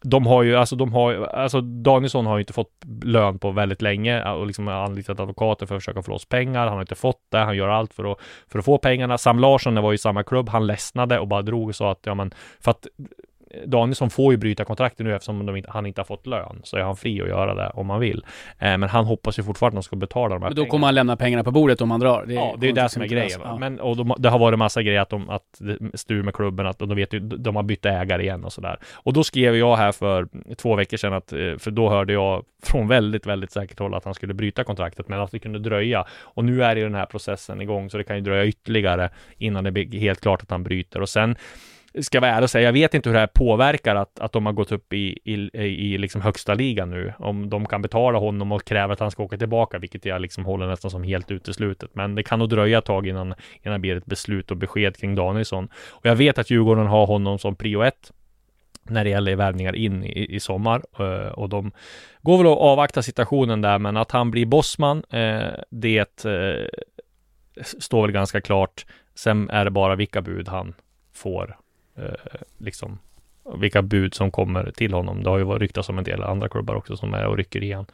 de 0.06 0.28
har 0.28 0.44
ju, 0.44 0.56
alltså 0.56 0.76
de 0.76 0.94
har 0.94 1.14
alltså 1.14 1.62
Danielsson 1.62 2.26
har 2.26 2.38
ju 2.38 2.42
inte 2.42 2.54
fått 2.54 2.72
lön 3.04 3.40
på 3.40 3.52
väldigt 3.52 3.82
länge 3.82 4.32
och 4.32 4.48
liksom 4.48 4.68
anlitat 4.68 5.20
advokater 5.20 5.66
för 5.66 5.76
att 5.76 5.82
försöka 5.82 6.02
få 6.02 6.12
loss 6.12 6.26
pengar. 6.26 6.68
Han 6.68 6.74
har 6.74 6.82
inte 6.82 6.96
fått 6.96 7.22
det. 7.32 7.38
Han 7.38 7.58
gör 7.58 7.68
allt 7.68 7.94
för 7.94 8.12
att, 8.12 8.20
för 8.48 8.60
att 8.60 8.66
få 8.66 8.78
pengarna. 8.78 9.18
Sam 9.18 9.40
Larsson 9.40 9.76
var 9.76 9.92
ju 9.92 9.96
i 9.96 9.98
samma 9.98 10.24
klubb. 10.24 10.50
Han 10.50 10.68
ledsnade 10.68 11.20
och 11.20 11.28
bara 11.28 11.42
drog 11.42 11.70
och 11.70 11.76
sa 11.76 11.92
att, 11.92 12.00
ja 12.04 12.16
men, 12.16 12.34
för 12.60 12.72
att 12.72 12.88
Danielsson 13.66 14.10
får 14.10 14.34
ju 14.34 14.38
bryta 14.38 14.66
kontraktet 14.66 15.06
nu 15.06 15.16
eftersom 15.16 15.56
inte, 15.58 15.72
han 15.72 15.86
inte 15.86 16.02
har 16.02 16.06
fått 16.06 16.28
lön. 16.28 16.62
Så 16.64 16.78
är 16.78 16.82
han 16.82 16.96
fri 16.96 17.22
att 17.22 17.28
göra 17.28 17.54
det 17.54 17.72
om 17.74 17.90
han 17.90 18.00
vill. 18.00 18.26
Eh, 18.60 18.78
men 18.78 18.84
han 18.84 19.06
hoppas 19.06 19.40
ju 19.40 19.44
fortfarande 19.44 19.80
att 19.80 19.84
de 19.84 19.88
ska 19.88 19.96
betala 19.96 20.36
de 20.36 20.42
här 20.42 20.50
Men 20.50 20.56
då 20.56 20.66
kommer 20.66 20.88
han 20.88 20.96
lämna 20.96 21.18
pengarna 21.18 21.44
på 21.44 21.52
bordet 21.52 21.82
om 21.82 21.92
han 21.92 22.00
drar. 22.00 22.26
Det 22.28 22.34
ja, 22.34 22.56
det 22.60 22.70
är 22.70 22.74
det 22.74 22.90
som 22.90 23.02
är 23.02 23.08
grejen. 23.08 23.42
Ja. 23.44 23.58
Men, 23.58 23.80
och 23.80 23.98
de, 23.98 24.16
det 24.18 24.30
har 24.30 24.40
varit 24.40 24.60
massa 24.60 24.84
grejer 24.84 25.02
att 25.02 25.10
de, 25.10 25.30
att 25.30 25.62
styr 25.94 26.22
med 26.22 26.34
klubben, 26.34 26.68
att 26.68 26.80
de 26.80 26.96
vet 26.96 27.14
ju, 27.14 27.20
de 27.20 27.56
har 27.56 27.64
bytt 27.64 27.86
ägare 27.86 28.24
igen 28.24 28.44
och 28.44 28.54
sådär. 28.54 28.80
Och 28.94 29.14
då 29.14 29.24
skrev 29.24 29.56
jag 29.56 29.76
här 29.76 29.92
för 29.92 30.28
två 30.56 30.76
veckor 30.76 30.98
sedan 30.98 31.14
att, 31.14 31.34
eh, 31.34 31.58
för 31.58 31.72
då 31.72 31.90
hörde 31.90 32.14
jag 32.14 32.46
från 32.64 32.88
väldigt, 32.88 33.26
väldigt 33.26 33.52
säkert 33.52 33.80
håll 33.80 33.94
att 33.94 34.06
han 34.06 34.14
skulle 34.14 34.34
bryta 34.34 34.64
kontraktet, 34.64 35.08
men 35.08 35.20
att 35.20 35.32
det 35.32 35.40
kunde 35.40 35.60
dröja. 35.60 36.06
Och 36.22 36.46
nu 36.46 36.64
är 36.64 36.76
ju 36.76 36.84
den 36.84 36.96
här 36.96 37.06
processen 37.06 37.62
igång, 37.62 37.90
så 37.90 37.98
det 37.98 38.04
kan 38.04 38.16
ju 38.16 38.22
dröja 38.22 38.46
ytterligare 38.46 39.10
innan 39.38 39.64
det 39.64 39.72
blir 39.72 40.00
helt 40.00 40.22
klart 40.22 40.42
att 40.42 40.52
han 40.52 40.64
bryter. 40.64 41.02
Och 41.02 41.10
sen 41.10 41.36
ska 42.02 42.20
vara 42.20 42.32
ärlig 42.32 42.44
och 42.44 42.50
säga, 42.50 42.66
jag 42.66 42.74
vet 42.74 42.94
inte 42.94 43.10
hur 43.10 43.14
det 43.14 43.20
här 43.20 43.28
påverkar 43.28 43.96
att, 43.96 44.20
att 44.20 44.32
de 44.32 44.46
har 44.46 44.54
gått 44.54 44.72
upp 44.72 44.94
i, 44.94 45.20
i, 45.24 45.50
i 45.94 45.98
liksom 45.98 46.22
högsta 46.22 46.54
ligan 46.54 46.90
nu. 46.90 47.14
Om 47.20 47.50
de 47.50 47.66
kan 47.66 47.82
betala 47.82 48.20
honom 48.20 48.52
och 48.52 48.66
kräva 48.66 48.94
att 48.94 49.00
han 49.00 49.12
ska 49.12 49.24
åka 49.24 49.38
tillbaka, 49.38 49.78
vilket 49.78 50.06
jag 50.06 50.22
liksom 50.22 50.46
håller 50.46 50.68
nästan 50.68 50.92
som 50.92 51.04
helt 51.04 51.32
uteslutet. 51.32 51.96
Men 51.96 52.16
det 52.16 52.24
kan 52.24 52.40
nog 52.40 52.50
dröja 52.50 52.78
ett 52.78 52.86
tag 52.86 53.08
innan, 53.08 53.34
innan 53.64 53.74
det 53.74 53.80
blir 53.80 53.98
ett 53.98 54.06
beslut 54.06 54.52
och 54.52 54.58
besked 54.58 54.98
kring 54.98 55.16
Danielsson. 55.16 55.70
Och 55.90 56.06
jag 56.06 56.16
vet 56.16 56.38
att 56.38 56.50
Djurgården 56.50 56.88
har 56.88 57.06
honom 57.06 57.40
som 57.40 57.56
prio 57.56 57.82
ett 57.82 58.12
när 58.90 59.04
det 59.04 59.10
gäller 59.10 59.36
värvningar 59.36 59.76
in 59.76 60.04
i, 60.04 60.36
i 60.36 60.40
sommar 60.40 60.82
uh, 61.00 61.28
och 61.28 61.50
de 61.50 61.72
går 62.22 62.38
väl 62.38 62.48
att 62.48 62.58
avvakta 62.58 63.02
situationen 63.02 63.62
där, 63.62 63.80
men 63.80 63.98
att 63.98 64.12
han 64.12 64.32
blir 64.32 64.46
bossman, 64.46 64.98
uh, 64.98 65.50
det 65.70 66.26
uh, 66.26 66.68
står 67.80 68.02
väl 68.02 68.12
ganska 68.12 68.42
klart. 68.42 68.86
Sen 69.16 69.50
är 69.50 69.66
det 69.66 69.72
bara 69.72 69.96
vilka 69.96 70.22
bud 70.22 70.48
han 70.48 70.74
får 71.14 71.58
Eh, 71.98 72.42
liksom 72.58 73.00
vilka 73.54 73.82
bud 73.82 74.14
som 74.14 74.32
kommer 74.32 74.72
till 74.72 74.94
honom. 74.94 75.24
Det 75.24 75.30
har 75.30 75.38
ju 75.38 75.44
varit 75.44 75.90
om 75.90 75.98
en 75.98 76.04
del 76.04 76.24
andra 76.24 76.50
klubbar 76.50 76.76
också 76.76 76.98
som 76.98 77.14
är 77.14 77.26
och 77.26 77.38
rycker 77.38 77.64
igen. 77.64 77.86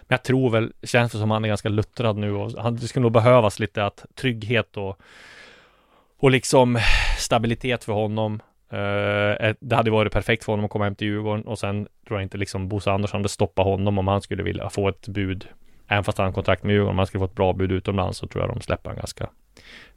Men 0.00 0.14
jag 0.14 0.22
tror 0.22 0.50
väl, 0.50 0.72
känns 0.82 1.12
det 1.12 1.18
som 1.18 1.30
han 1.30 1.44
är 1.44 1.48
ganska 1.48 1.68
luttrad 1.68 2.16
nu 2.16 2.32
och 2.32 2.52
han, 2.62 2.76
det 2.76 2.88
skulle 2.88 3.02
nog 3.02 3.12
behövas 3.12 3.58
lite 3.58 3.84
att 3.84 4.06
trygghet 4.14 4.76
och 4.76 5.00
och 6.20 6.30
liksom 6.30 6.78
stabilitet 7.18 7.84
för 7.84 7.92
honom. 7.92 8.40
Uh, 8.72 9.54
det 9.60 9.76
hade 9.76 9.90
varit 9.90 10.12
perfekt 10.12 10.44
för 10.44 10.52
honom 10.52 10.64
att 10.64 10.70
komma 10.70 10.84
hem 10.84 10.94
till 10.94 11.06
Djurgården 11.06 11.44
och 11.44 11.58
sen 11.58 11.88
tror 12.06 12.18
jag 12.18 12.22
inte 12.22 12.38
liksom 12.38 12.68
Bosse 12.68 12.90
Andersson 12.90 13.18
hade 13.18 13.28
stoppat 13.28 13.64
honom 13.64 13.98
om 13.98 14.08
han 14.08 14.22
skulle 14.22 14.42
vilja 14.42 14.70
få 14.70 14.88
ett 14.88 15.08
bud. 15.08 15.48
Även 15.88 16.04
fast 16.04 16.18
han 16.18 16.26
har 16.26 16.32
kontrakt 16.32 16.62
med 16.62 16.72
Djurgården, 16.72 16.90
om 16.90 16.98
han 16.98 17.06
skulle 17.06 17.20
få 17.20 17.24
ett 17.24 17.34
bra 17.34 17.52
bud 17.52 17.72
utomlands 17.72 18.18
så 18.18 18.26
tror 18.26 18.44
jag 18.44 18.54
de 18.54 18.60
släpper 18.60 18.90
han 18.90 18.96
ganska 18.96 19.30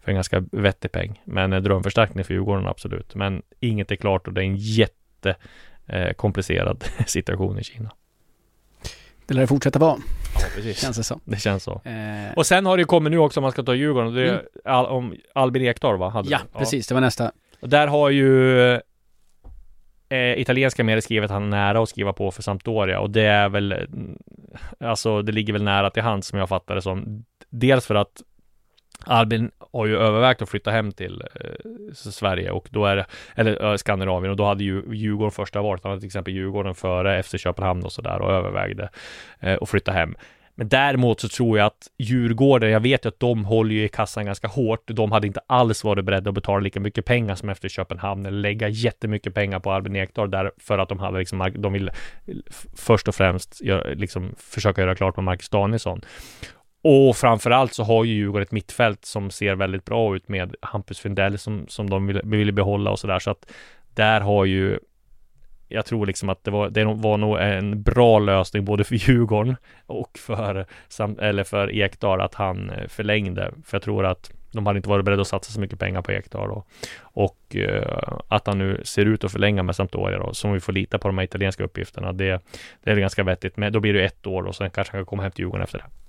för 0.04 0.12
en 0.12 0.16
ganska 0.16 0.44
vettig 0.52 0.92
peng. 0.92 1.22
Men 1.26 1.54
en 1.54 1.64
drömförstärkning 1.64 2.24
för 2.24 2.34
Djurgården 2.34 2.68
absolut. 2.68 3.16
Men 3.16 3.42
inget 3.60 3.92
är 3.92 3.96
klart 3.96 4.28
och 4.28 4.34
det 4.34 4.42
är 4.42 4.46
en 4.46 4.56
jätte 4.56 5.36
eh, 5.88 6.16
situation 7.06 7.60
i 7.60 7.64
Kina. 7.64 7.92
Det 9.26 9.34
lär 9.34 9.46
fortsätta 9.46 9.80
vara. 9.80 9.98
Ja, 10.40 10.46
precis. 10.56 10.82
Känns 10.82 10.98
det 10.98 11.04
så. 11.04 11.20
Det 11.26 11.38
känns 11.38 11.64
så. 11.64 11.82
Eh. 11.86 12.34
Och 12.36 12.46
sen 12.46 12.66
har 12.66 12.78
det 12.78 12.82
ju 12.82 12.86
kommit 12.86 13.12
nu 13.12 13.18
också 13.18 13.40
om 13.40 13.42
man 13.42 13.52
ska 13.52 13.64
ta 13.64 13.76
Djurgården. 13.76 14.14
Det 14.14 14.30
mm. 14.30 14.42
all, 14.66 14.86
om 14.86 15.16
Albin 15.36 15.62
Ekdal 15.62 15.98
va? 15.98 16.10
Hade 16.10 16.30
ja, 16.30 16.40
det. 16.54 16.60
precis. 16.60 16.88
Det 16.88 16.94
var 16.94 17.02
nästa. 17.02 17.32
Och 17.60 17.70
där 17.70 17.88
har 17.88 18.10
ju 18.10 18.72
eh, 20.10 20.40
italienska 20.40 20.84
medier 20.84 21.02
skrivit 21.02 21.26
att 21.26 21.34
han 21.34 21.44
är 21.44 21.48
nära 21.48 21.84
att 21.84 21.90
skriva 21.90 22.14
på 22.14 22.32
för 22.32 22.42
Sampdoria 22.42 23.00
och 23.00 23.10
det 23.10 23.26
är 23.26 23.50
väl 23.50 23.88
Alltså 24.80 25.22
det 25.22 25.32
ligger 25.32 25.54
väl 25.54 25.64
nära 25.64 25.90
till 25.90 26.04
hands 26.04 26.28
som 26.28 26.40
jag 26.40 26.50
fattar 26.50 26.76
det 26.76 26.82
som. 26.82 27.26
Dels 27.50 27.86
för 27.86 27.96
att 27.96 28.22
Albin 29.06 29.52
har 29.74 29.86
ju 29.86 29.98
övervägt 29.98 30.42
att 30.42 30.50
flytta 30.50 30.72
hem 30.72 30.92
till 30.92 31.24
eh, 31.36 31.94
Sverige 31.94 32.52
och 32.52 32.68
då 32.72 32.86
är 32.86 32.96
det, 32.96 33.06
eller 33.36 33.66
eh, 33.66 33.76
Skandinavien 33.76 34.32
och 34.32 34.38
då 34.38 34.46
hade 34.46 34.64
ju 34.64 34.84
Djurgården 34.94 35.32
första 35.32 35.62
valet. 35.62 35.84
Han 35.84 35.90
hade 35.90 36.00
till 36.00 36.08
exempel 36.08 36.34
Djurgården 36.34 36.76
före 36.76 37.20
efter 37.20 37.38
Köpenhamn 37.38 37.84
och 37.84 37.92
sådär 37.92 38.22
och 38.22 38.32
övervägde 38.32 38.90
eh, 39.40 39.58
att 39.62 39.70
flytta 39.70 39.92
hem. 39.92 40.16
Men 40.56 40.70
däremot 40.70 41.20
så 41.20 41.30
tror 41.30 41.58
jag 41.58 41.66
att 41.66 41.88
Djurgården, 41.98 42.72
jag 42.72 42.80
vet 42.80 43.06
ju 43.06 43.10
att 43.10 43.20
de 43.20 43.46
håller 43.46 43.76
ju 43.76 43.84
i 43.84 43.90
kassan 43.90 44.26
ganska 44.26 44.48
hårt. 44.48 44.84
De 44.86 45.12
hade 45.12 45.28
inte 45.28 45.40
alls 45.48 45.84
varit 45.84 46.06
beredda 46.06 46.30
att 46.30 46.36
betala 46.36 46.60
lika 46.60 46.80
mycket 46.80 47.06
pengar 47.06 47.36
som 47.36 47.50
efter 47.50 47.70
Köpenhamn 47.70 48.26
eller 48.26 48.38
lägga 48.38 48.70
jättemycket 48.70 49.34
pengar 49.34 49.60
på 49.60 49.72
Albin 49.72 49.96
Ekdal 49.96 50.32
där 50.32 50.52
för 50.58 50.78
att 50.78 50.90
de 50.90 51.00
hade 51.00 51.20
liksom, 51.20 51.52
de 51.56 51.74
vill 51.74 51.88
eh, 51.88 52.36
först 52.76 53.08
och 53.08 53.16
främst 53.16 53.62
gör, 53.62 53.96
liksom 53.96 54.36
försöka 54.38 54.82
göra 54.82 54.96
klart 54.96 55.16
med 55.16 55.24
Marcus 55.24 55.50
Danielsson. 55.50 56.02
Och 56.84 57.16
framförallt 57.16 57.74
så 57.74 57.84
har 57.84 58.04
ju 58.04 58.14
Djurgården 58.14 58.44
ett 58.44 58.52
mittfält 58.52 59.06
som 59.06 59.32
ser 59.32 59.56
väldigt 59.56 59.86
bra 59.86 60.16
ut 60.16 60.30
med 60.30 60.56
Hampus 60.62 61.00
Findell 61.00 61.38
som, 61.38 61.66
som 61.68 61.90
de 61.90 62.08
ville, 62.08 62.22
ville 62.24 62.52
behålla 62.52 62.92
och 62.92 63.00
sådär. 63.00 63.20
Så 63.20 63.32
att 63.32 63.52
där 63.94 64.22
har 64.22 64.46
ju 64.46 64.80
jag 65.68 65.86
tror 65.86 66.06
liksom 66.06 66.30
att 66.30 66.44
det 66.44 66.52
var, 66.52 66.70
det 66.70 66.86
var 66.86 67.18
nog 67.18 67.40
en 67.40 67.84
bra 67.84 68.20
lösning 68.20 68.66
både 68.66 68.84
för 68.84 68.96
Djurgården 68.96 69.56
och 69.86 70.18
för, 70.18 70.66
eller 71.20 71.44
för 71.44 71.72
Ekdal 71.72 72.22
att 72.22 72.34
han 72.34 72.70
eh, 72.70 72.88
förlängde. 72.88 73.52
För 73.66 73.78
jag 73.78 73.84
tror 73.84 74.06
att 74.06 74.32
de 74.52 74.66
hade 74.66 74.78
inte 74.78 74.90
varit 74.90 75.06
beredda 75.06 75.22
att 75.22 75.28
satsa 75.28 75.52
så 75.52 75.60
mycket 75.60 75.80
pengar 75.80 76.02
på 76.02 76.12
Ekdal 76.12 76.50
då 76.50 76.64
och 77.02 77.38
uh, 77.56 78.20
att 78.28 78.48
han 78.48 78.58
nu 78.58 78.82
ser 78.84 79.06
ut 79.06 79.24
att 79.24 79.32
förlänga 79.32 79.64
med 79.64 79.76
Sampdoria 79.76 80.20
då, 80.20 80.34
som 80.34 80.54
vi 80.54 80.60
får 80.60 80.74
lita 80.74 80.98
på 80.98 81.08
de 81.08 81.18
här 81.18 81.26
italienska 81.26 81.64
uppgifterna. 81.64 82.14
Det, 82.14 82.42
det 82.84 82.92
är 82.92 82.96
ganska 82.96 83.24
vettigt, 83.24 83.58
men 83.58 83.74
då 83.74 83.80
blir 83.80 83.94
det 83.94 84.06
ett 84.06 84.28
år 84.28 84.44
och 84.44 84.56
sen 84.56 84.70
kanske 84.70 84.94
han 84.94 85.00
kan 85.00 85.06
komma 85.06 85.24
hem 85.24 85.32
till 85.32 85.44
Djurgården 85.44 85.64
efter 85.64 85.78
det. 85.78 86.03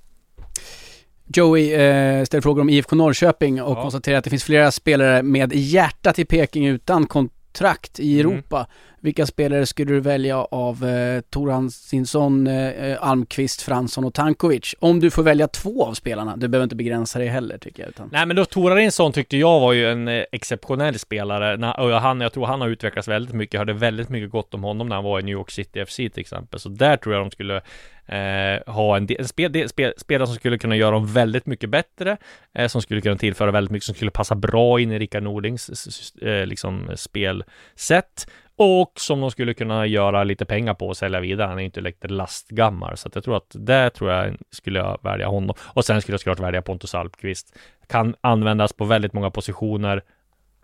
Joey 1.26 1.72
eh, 1.72 2.24
ställer 2.24 2.40
frågor 2.40 2.60
om 2.60 2.68
IFK 2.68 2.96
Norrköping 2.96 3.62
och 3.62 3.78
ja. 3.78 3.82
konstaterar 3.82 4.18
att 4.18 4.24
det 4.24 4.30
finns 4.30 4.44
flera 4.44 4.70
spelare 4.70 5.22
med 5.22 5.54
hjärtat 5.54 6.18
i 6.18 6.24
Peking 6.24 6.66
utan 6.66 7.06
kontrakt 7.06 8.00
i 8.00 8.20
mm. 8.20 8.32
Europa. 8.32 8.66
Vilka 9.04 9.26
spelare 9.26 9.66
skulle 9.66 9.92
du 9.92 10.00
välja 10.00 10.38
av 10.38 10.84
eh, 10.84 11.20
Toransinsson, 11.20 12.46
eh, 12.46 12.96
Almqvist, 13.00 13.62
Fransson 13.62 14.04
och 14.04 14.14
Tankovic? 14.14 14.74
Om 14.78 15.00
du 15.00 15.10
får 15.10 15.22
välja 15.22 15.48
två 15.48 15.84
av 15.84 15.94
spelarna, 15.94 16.37
du 16.37 16.48
behöver 16.48 16.64
inte 16.64 16.76
begränsa 16.76 17.18
dig 17.18 17.28
heller 17.28 17.58
tycker 17.58 17.82
jag. 17.82 17.88
Utan... 17.88 18.08
Nej 18.12 18.26
men 18.26 18.37
då 18.37 18.44
Torarinsson 18.44 19.12
tyckte 19.12 19.37
jag 19.37 19.60
var 19.60 19.72
ju 19.72 19.90
en 19.90 20.08
eh, 20.08 20.24
exceptionell 20.32 20.98
spelare. 20.98 21.72
och 21.72 22.00
han, 22.00 22.20
jag 22.20 22.32
tror 22.32 22.46
han 22.46 22.60
har 22.60 22.68
utvecklats 22.68 23.08
väldigt 23.08 23.34
mycket. 23.34 23.54
Jag 23.54 23.60
hörde 23.60 23.72
väldigt 23.72 24.08
mycket 24.08 24.30
gott 24.30 24.54
om 24.54 24.64
honom 24.64 24.88
när 24.88 24.96
han 24.96 25.04
var 25.04 25.20
i 25.20 25.22
New 25.22 25.32
York 25.32 25.50
City 25.50 25.87
FC 25.87 25.96
till 25.96 26.10
exempel. 26.16 26.60
Så 26.60 26.68
där 26.68 26.96
tror 26.96 27.14
jag 27.14 27.24
de 27.24 27.30
skulle 27.30 27.60
eh, 28.07 28.73
ha 28.73 28.97
en, 28.97 29.07
en 29.19 29.29
spel, 29.29 29.53
del, 29.53 29.69
spel, 29.69 29.93
spelare 29.97 30.27
som 30.27 30.37
skulle 30.37 30.59
kunna 30.59 30.77
göra 30.77 30.90
dem 30.90 31.07
väldigt 31.07 31.47
mycket 31.47 31.71
bättre, 31.71 32.17
eh, 32.55 32.69
som 32.69 32.83
skulle 32.83 33.01
kunna 33.01 33.17
tillföra 33.17 33.51
väldigt 33.51 33.71
mycket, 33.71 33.85
som 33.85 33.95
skulle 33.95 34.11
passa 34.11 34.35
bra 34.35 34.81
in 34.81 34.93
i 34.93 34.99
Rickard 34.99 35.23
Nordings 35.23 35.88
eh, 36.23 36.47
liksom 36.47 36.90
spelsätt 36.97 38.27
och 38.57 38.93
som 38.97 39.21
de 39.21 39.31
skulle 39.31 39.55
kunna 39.55 39.87
göra 39.87 40.25
lite 40.25 40.45
pengar 40.45 40.75
på 40.75 40.88
och 40.88 40.97
sälja 40.97 41.21
vidare. 41.21 41.49
Han 41.49 41.57
är 41.57 41.62
ju 41.62 41.67
inte 41.67 41.81
direkt 41.81 42.11
lastgammal, 42.11 42.97
så 42.97 43.09
att 43.09 43.14
jag 43.14 43.25
tror 43.25 43.37
att 43.37 43.51
där 43.53 43.90
tror 43.90 44.11
jag 44.11 44.37
skulle 44.51 44.79
jag 44.79 44.99
välja 45.03 45.27
honom. 45.27 45.57
Och 45.62 45.85
sen 45.85 46.03
skulle 46.03 46.14
jag 46.14 46.21
såklart 46.21 46.40
välja 46.40 46.62
Pontus 46.62 46.95
Alpqvist. 46.95 47.57
Kan 47.88 48.14
användas 48.21 48.73
på 48.73 48.85
väldigt 48.85 49.12
många 49.12 49.31
positioner. 49.31 50.03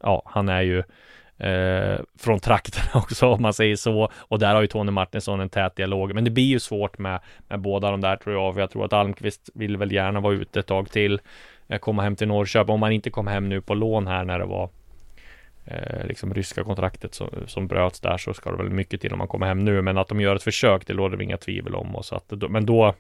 Ja, 0.03 0.23
han 0.25 0.49
är 0.49 0.63
ju 0.63 0.83
eh, 1.41 2.01
från 2.19 2.41
trakterna 2.41 2.91
också 2.95 3.27
om 3.27 3.43
man 3.43 3.53
säger 3.53 3.77
så. 3.77 4.11
Och 4.15 4.39
där 4.39 4.55
har 4.55 4.61
ju 4.61 4.67
Tony 4.67 4.91
Martinsson 4.91 5.41
en 5.41 5.49
tät 5.49 5.77
dialog. 5.77 6.15
Men 6.15 6.25
det 6.25 6.31
blir 6.31 6.45
ju 6.45 6.61
svårt 6.61 6.99
med, 6.99 7.21
med 7.49 7.61
båda 7.61 7.91
de 7.91 8.01
där 8.01 8.17
tror 8.17 8.35
jag. 8.35 8.55
För 8.55 8.61
jag 8.61 8.71
tror 8.71 8.85
att 8.85 8.93
Almqvist 8.93 9.51
vill 9.55 9.77
väl 9.77 9.93
gärna 9.93 10.21
vara 10.21 10.35
ute 10.35 10.61
ett 10.61 10.67
tag 10.67 10.91
till. 10.91 11.21
Eh, 11.69 11.79
komma 11.79 12.03
hem 12.03 12.17
till 12.17 12.29
Norrköping. 12.29 12.75
Om 12.75 12.81
man 12.81 12.93
inte 12.93 13.11
kom 13.11 13.27
hem 13.27 13.49
nu 13.49 13.61
på 13.61 13.75
lån 13.75 14.07
här 14.07 14.25
när 14.25 14.39
det 14.39 14.47
var 14.47 14.69
eh, 15.65 16.07
liksom 16.07 16.35
ryska 16.35 16.65
kontraktet 16.65 17.15
som, 17.15 17.29
som 17.47 17.67
bröts 17.67 18.01
där 18.01 18.17
så 18.17 18.35
ska 18.35 18.51
det 18.51 18.57
väl 18.57 18.71
mycket 18.71 19.01
till 19.01 19.13
om 19.13 19.19
man 19.19 19.29
kommer 19.29 19.47
hem 19.47 19.65
nu. 19.65 19.83
Men 19.83 19.99
att 19.99 20.09
de 20.09 20.21
gör 20.21 20.37
ett 20.37 20.43
försök, 20.43 20.87
det 20.87 20.93
råder 20.93 21.17
det 21.17 21.25
inga 21.25 21.37
tvivel 21.37 21.75
om. 21.75 21.97
Och 21.97 22.05
så 22.05 22.15
att, 22.15 22.33
men 22.51 22.67
då 22.67 22.95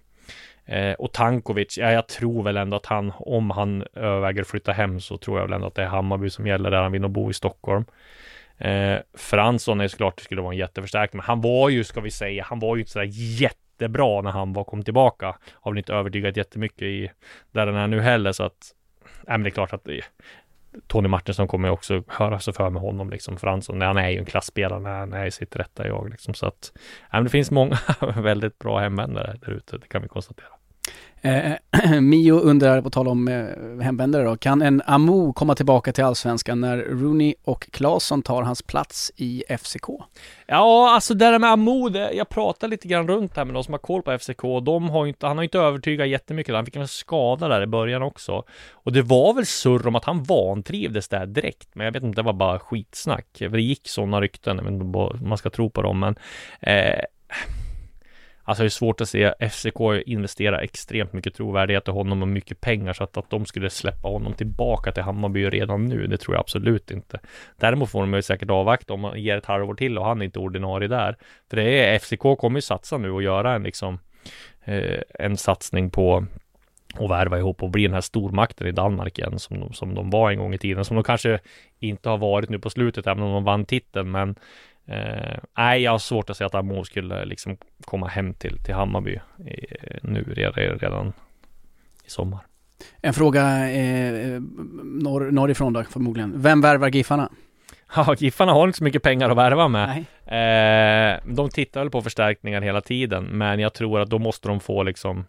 eh, 0.70 0.92
och 0.92 1.12
Tankovic, 1.12 1.78
ja, 1.78 1.92
jag 1.92 2.09
tror 2.09 2.42
väl 2.42 2.56
ändå 2.56 2.76
att 2.76 2.87
han, 2.87 3.12
om 3.16 3.50
han 3.50 3.85
överväger 3.94 4.42
att 4.42 4.48
flytta 4.48 4.72
hem 4.72 5.00
så 5.00 5.16
tror 5.16 5.38
jag 5.38 5.46
väl 5.46 5.52
ändå 5.52 5.66
att 5.66 5.74
det 5.74 5.83
är 5.83 5.87
Hammarby 5.87 6.30
som 6.30 6.46
gäller 6.46 6.70
där 6.70 6.83
han 6.83 6.92
vill 6.92 7.00
nog 7.00 7.11
bo 7.11 7.30
i 7.30 7.35
Stockholm. 7.35 7.85
Eh, 8.59 8.98
Fransson 9.14 9.80
är 9.80 9.88
såklart 9.88 10.16
det 10.16 10.22
skulle 10.22 10.42
vara 10.42 10.52
en 10.52 10.59
jätteförstärkning, 10.59 11.18
men 11.18 11.26
han 11.26 11.40
var 11.40 11.68
ju, 11.68 11.85
ska 11.85 12.00
vi 12.00 12.11
säga, 12.11 12.44
han 12.44 12.59
var 12.59 12.76
ju 12.76 12.80
inte 12.80 12.92
sådär 12.92 13.09
jättebra 13.12 14.20
när 14.20 14.30
han 14.30 14.52
var 14.52 14.64
kom 14.64 14.83
tillbaka. 14.83 15.37
Har 15.52 15.70
väl 15.70 15.78
inte 15.78 15.92
övertygat 15.92 16.37
jättemycket 16.37 16.83
i 16.83 17.11
där 17.52 17.66
den 17.66 17.74
är 17.76 17.87
nu 17.87 18.00
heller, 18.00 18.33
så 18.33 18.42
att, 18.42 18.74
nej 19.04 19.38
men 19.38 19.42
det 19.42 19.48
är 19.48 19.50
klart 19.50 19.72
att 19.72 19.88
eh, 19.88 19.92
det, 19.94 20.02
Tony 20.87 21.09
Martinsson 21.09 21.48
kommer 21.48 21.68
ju 21.68 21.72
också 21.72 22.02
höra 22.09 22.38
sig 22.38 22.54
för 22.54 22.70
med 22.70 22.83
honom 22.83 23.11
liksom. 23.11 23.37
Fransson, 23.37 23.80
han 23.80 23.96
är 23.96 24.09
ju 24.09 24.18
en 24.18 24.24
klassspelare 24.24 24.80
när 24.80 24.98
han 24.98 25.12
är 25.12 25.26
i 25.26 25.30
sitt 25.30 25.56
rätta 25.56 25.87
jag 25.87 26.11
liksom. 26.11 26.35
Så 26.35 26.46
att, 26.46 26.72
ja, 26.74 27.09
men 27.12 27.24
det 27.24 27.30
finns 27.30 27.50
många 27.50 27.78
väldigt 28.16 28.59
bra 28.59 28.78
hemvändare 28.78 29.38
där 29.40 29.50
ute, 29.50 29.78
det 29.78 29.88
kan 29.88 30.02
vi 30.02 30.09
konstatera. 30.09 30.59
Eh, 31.22 31.52
Mio 32.00 32.40
undrar, 32.40 32.83
på 32.83 32.90
tal 32.90 33.09
om 33.09 33.28
eh, 33.28 33.85
hemvändare 33.85 34.24
då, 34.24 34.37
kan 34.37 34.62
en 34.62 34.83
Amo 34.87 35.33
komma 35.33 35.54
tillbaka 35.54 35.92
till 35.92 36.04
Allsvenskan 36.04 36.61
när 36.61 36.76
Rooney 36.76 37.35
och 37.44 37.70
Claesson 37.70 38.22
tar 38.22 38.42
hans 38.42 38.62
plats 38.62 39.12
i 39.16 39.44
FCK? 39.59 39.87
Ja, 40.46 40.94
alltså 40.94 41.14
det 41.14 41.24
där 41.24 41.38
med 41.38 41.50
Amo, 41.50 41.88
det, 41.88 42.12
jag 42.12 42.28
pratar 42.28 42.68
lite 42.68 42.88
grann 42.88 43.09
runt 43.09 43.37
här 43.37 43.44
med 43.44 43.54
de 43.54 43.64
som 43.64 43.74
har 43.74 43.78
koll 43.78 44.02
på 44.02 44.18
FCK. 44.18 44.42
De 44.62 44.90
har 44.90 45.06
inte, 45.06 45.26
han 45.26 45.37
har 45.37 45.44
inte 45.44 45.59
övertygat 45.59 46.09
jättemycket. 46.09 46.54
Han 46.54 46.64
fick 46.64 46.76
en 46.76 46.88
skada 46.88 47.48
där 47.48 47.62
i 47.62 47.66
början 47.66 48.02
också. 48.02 48.44
Och 48.72 48.92
det 48.92 49.02
var 49.02 49.35
väl 49.35 49.46
surr 49.46 49.87
om 49.87 49.96
att 49.96 50.04
han 50.04 50.22
vantrivdes 50.22 51.09
där 51.09 51.26
direkt. 51.26 51.68
Men 51.72 51.85
jag 51.85 51.92
vet 51.92 52.02
inte, 52.02 52.20
det 52.20 52.26
var 52.26 52.33
bara 52.33 52.59
skitsnack. 52.59 53.26
För 53.38 53.48
det 53.48 53.62
gick 53.62 53.88
sådana 53.88 54.20
rykten, 54.20 54.56
jag 54.56 54.64
vet 54.64 54.72
inte 54.72 54.98
om 54.98 55.28
man 55.28 55.38
ska 55.38 55.50
tro 55.50 55.70
på 55.70 55.83
dem, 55.83 56.00
men 56.00 56.16
eh, 56.61 57.04
Alltså 58.50 58.62
det 58.62 58.66
är 58.66 58.70
svårt 58.70 59.00
att 59.00 59.08
se 59.08 59.34
FCK 59.50 59.80
investera 60.06 60.60
extremt 60.60 61.12
mycket 61.12 61.34
trovärdighet 61.34 61.88
i 61.88 61.90
honom 61.90 62.22
och 62.22 62.28
mycket 62.28 62.60
pengar 62.60 62.92
så 62.92 63.04
att, 63.04 63.16
att 63.16 63.30
de 63.30 63.46
skulle 63.46 63.70
släppa 63.70 64.08
honom 64.08 64.32
tillbaka 64.32 64.92
till 64.92 65.02
Hammarby 65.02 65.50
redan 65.50 65.84
nu, 65.84 66.06
det 66.06 66.16
tror 66.16 66.34
jag 66.34 66.40
absolut 66.40 66.90
inte. 66.90 67.20
Däremot 67.56 67.90
får 67.90 68.00
de 68.00 68.14
ju 68.14 68.22
säkert 68.22 68.50
avvakta 68.50 68.94
om 68.94 69.00
man 69.00 69.22
ger 69.22 69.36
ett 69.36 69.46
halvår 69.46 69.74
till 69.74 69.98
och 69.98 70.04
han 70.04 70.20
är 70.20 70.24
inte 70.24 70.38
ordinarie 70.38 70.88
där. 70.88 71.16
För 71.50 71.56
det 71.56 71.62
är 71.62 71.98
FCK 71.98 72.38
kommer 72.38 72.58
ju 72.58 72.62
satsa 72.62 72.98
nu 72.98 73.10
och 73.10 73.22
göra 73.22 73.54
en 73.54 73.62
liksom 73.62 73.98
eh, 74.64 75.00
en 75.18 75.36
satsning 75.36 75.90
på 75.90 76.26
och 76.94 77.10
värva 77.10 77.38
ihop 77.38 77.62
och 77.62 77.70
bli 77.70 77.82
den 77.82 77.94
här 77.94 78.00
stormakten 78.00 78.66
i 78.66 78.72
Danmark 78.72 79.18
igen 79.18 79.38
som 79.38 79.60
de, 79.60 79.72
som 79.72 79.94
de 79.94 80.10
var 80.10 80.30
en 80.30 80.38
gång 80.38 80.54
i 80.54 80.58
tiden, 80.58 80.84
som 80.84 80.94
de 80.94 81.04
kanske 81.04 81.38
inte 81.78 82.08
har 82.08 82.18
varit 82.18 82.50
nu 82.50 82.58
på 82.58 82.70
slutet, 82.70 83.06
även 83.06 83.22
om 83.22 83.32
de 83.32 83.44
vann 83.44 83.64
titeln, 83.64 84.10
men 84.10 84.36
Eh, 84.90 85.38
nej, 85.57 85.83
jag 85.83 85.90
har 85.90 85.98
svårt 85.98 86.31
att 86.31 86.37
se 86.37 86.44
att 86.44 86.55
Amo 86.55 86.85
skulle 86.85 87.24
liksom 87.24 87.57
komma 87.85 88.09
hem 88.09 88.35
till, 88.35 88.59
till 88.59 88.74
Hammarby 88.74 89.20
i, 89.38 89.66
nu 90.03 90.22
redan, 90.22 90.53
redan 90.55 91.12
i 92.05 92.11
sommar. 92.11 92.40
En 93.00 93.14
fråga 93.14 93.70
eh, 93.70 94.40
norr, 94.83 95.31
norrifrån 95.31 95.72
då 95.72 95.85
förmodligen. 95.85 96.42
Vem 96.42 96.61
värvar 96.61 96.88
Giffarna? 96.88 97.31
Ja, 97.96 98.14
Giffarna 98.18 98.53
har 98.53 98.66
inte 98.66 98.79
så 98.79 98.85
mycket 98.85 99.03
pengar 99.03 99.31
att 99.31 99.37
värva 99.37 99.68
med. 99.68 100.05
Eh, 100.26 101.20
de 101.35 101.48
tittar 101.48 101.81
väl 101.81 101.90
på 101.90 102.03
förstärkningar 102.03 102.61
hela 102.61 102.81
tiden, 102.81 103.24
men 103.24 103.61
jag 103.61 103.74
tror 103.74 104.00
att 104.00 104.11
då 104.11 104.18
måste 104.18 104.48
de 104.48 104.61
få 104.61 104.83
liksom 104.83 105.24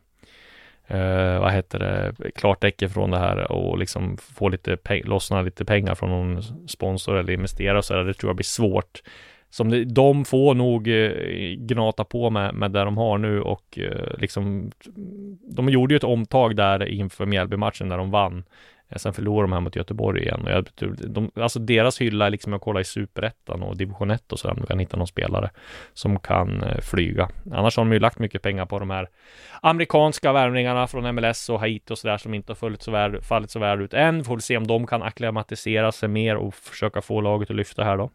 eh, 0.88 1.40
vad 1.40 1.52
heter 1.52 1.80
det, 1.80 2.32
klartecken 2.36 2.90
från 2.90 3.12
det 3.12 3.18
här 3.18 3.52
och 3.52 3.78
liksom 3.78 4.18
få 4.18 4.50
lite, 4.50 4.78
lossna 5.04 5.42
lite 5.42 5.66
pengar 5.66 5.96
från 5.96 6.10
någon 6.10 6.44
sponsor 6.68 7.18
eller 7.18 7.34
investera 7.34 7.78
och 7.78 7.86
så 7.86 7.94
där. 7.94 8.04
Det 8.04 8.14
tror 8.14 8.30
jag 8.30 8.36
blir 8.36 8.44
svårt 8.44 9.02
som 9.52 9.70
det, 9.70 9.86
de 9.86 10.26
får 10.26 10.56
nog 10.56 10.88
eh, 10.88 11.12
gnata 11.58 12.04
på 12.04 12.30
med, 12.30 12.54
med 12.54 12.72
det 12.72 12.84
de 12.84 12.98
har 12.98 13.18
nu 13.18 13.42
och 13.42 13.80
eh, 13.80 14.18
liksom 14.18 14.72
De 15.42 15.70
gjorde 15.70 15.94
ju 15.94 15.96
ett 15.96 16.04
omtag 16.04 16.56
där 16.56 16.86
inför 16.86 17.26
Mjällby-matchen 17.26 17.88
när 17.88 17.98
de 17.98 18.12
vann 18.12 18.44
eh, 18.90 18.98
Sen 18.98 19.14
förlorade 19.14 19.44
de 19.44 19.54
här 19.54 19.60
mot 19.60 19.76
Göteborg 19.76 20.22
igen 20.22 20.42
och 20.44 20.52
jag, 20.52 20.68
de, 21.08 21.32
alltså 21.36 21.60
deras 21.60 22.02
hylla 22.02 22.26
är 22.26 22.30
liksom 22.30 22.54
att 22.54 22.62
kolla 22.62 22.82
i 22.82 22.84
superettan 22.84 23.64
och 23.64 23.78
division 23.78 24.12
1 24.12 24.32
och 24.32 24.40
sådär 24.40 24.54
om 24.54 24.62
du 24.62 24.68
kan 24.68 24.80
hitta 24.80 24.98
någon 24.98 25.08
spelare 25.08 25.50
som 25.94 26.20
kan 26.20 26.64
eh, 26.64 26.82
flyga. 26.82 27.30
Annars 27.52 27.78
har 27.78 27.86
de 27.86 27.94
ju 27.94 28.00
lagt 28.00 28.20
mycket 28.20 28.42
pengar 28.42 28.66
på 28.66 28.80
de 28.80 28.90
här 28.90 29.08
amerikanska 29.62 30.34
värvningarna 30.34 30.88
från 30.88 31.16
MLS 31.16 31.50
och 31.50 31.60
Haiti 31.60 31.94
och 31.94 31.98
sådär 31.98 32.18
som 32.18 32.34
inte 32.34 32.52
har 32.52 32.56
fallit 32.56 32.82
så 32.82 32.92
väl, 32.92 33.22
fallit 33.22 33.52
så 33.52 33.60
väl 33.60 33.82
ut 33.82 33.94
än. 33.94 34.24
Får 34.24 34.36
vi 34.36 34.42
se 34.42 34.58
om 34.58 34.68
de 34.68 34.88
kan 34.88 35.04
acklimatisera 35.04 35.92
sig 35.92 36.10
mer 36.10 36.36
och 36.36 36.54
försöka 36.54 37.02
få 37.02 37.22
laget 37.22 37.50
att 37.50 37.56
lyfta 37.56 37.84
här 37.84 37.98
då. 37.98 38.10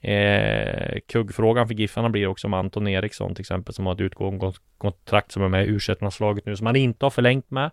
Eh, 0.00 0.98
kuggfrågan 1.06 1.66
för 1.68 1.74
Giffarna 1.74 2.08
blir 2.08 2.26
också 2.26 2.46
om 2.46 2.54
Anton 2.54 2.88
Eriksson 2.88 3.34
till 3.34 3.42
exempel 3.42 3.74
som 3.74 3.86
har 3.86 3.92
ett 3.92 4.00
utgående 4.00 4.52
kontrakt 4.78 5.32
som 5.32 5.42
är 5.42 5.48
med 5.48 5.66
i 5.66 5.68
u 5.68 5.78
laget 6.20 6.46
nu 6.46 6.56
som 6.56 6.66
han 6.66 6.76
inte 6.76 7.04
har 7.04 7.10
förlängt 7.10 7.50
med. 7.50 7.70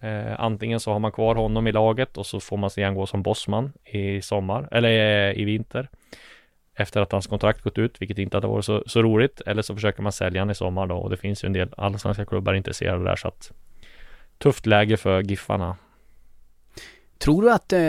Eh, 0.00 0.40
antingen 0.40 0.80
så 0.80 0.92
har 0.92 0.98
man 0.98 1.12
kvar 1.12 1.34
honom 1.34 1.66
i 1.66 1.72
laget 1.72 2.16
och 2.16 2.26
så 2.26 2.40
får 2.40 2.56
man 2.56 2.70
se 2.70 2.84
han 2.84 2.94
gå 2.94 3.06
som 3.06 3.22
bossman 3.22 3.72
i 3.84 4.22
sommar 4.22 4.68
eller 4.70 4.88
eh, 5.28 5.40
i 5.40 5.44
vinter 5.44 5.88
efter 6.74 7.00
att 7.00 7.12
hans 7.12 7.26
kontrakt 7.26 7.62
gått 7.62 7.78
ut, 7.78 8.00
vilket 8.00 8.18
inte 8.18 8.36
hade 8.36 8.46
varit 8.46 8.64
så, 8.64 8.82
så 8.86 9.02
roligt. 9.02 9.40
Eller 9.40 9.62
så 9.62 9.74
försöker 9.74 10.02
man 10.02 10.12
sälja 10.12 10.40
honom 10.40 10.50
i 10.50 10.54
sommar 10.54 10.86
då 10.86 10.96
och 10.96 11.10
det 11.10 11.16
finns 11.16 11.44
ju 11.44 11.46
en 11.46 11.52
del 11.52 11.68
allsvenska 11.76 12.24
klubbar 12.24 12.54
intresserade 12.54 13.04
där 13.04 13.16
så 13.16 13.28
att 13.28 13.52
tufft 14.38 14.66
läge 14.66 14.96
för 14.96 15.22
Giffarna. 15.22 15.76
Tror 17.22 17.42
du 17.42 17.50
att 17.52 17.72
eh, 17.72 17.80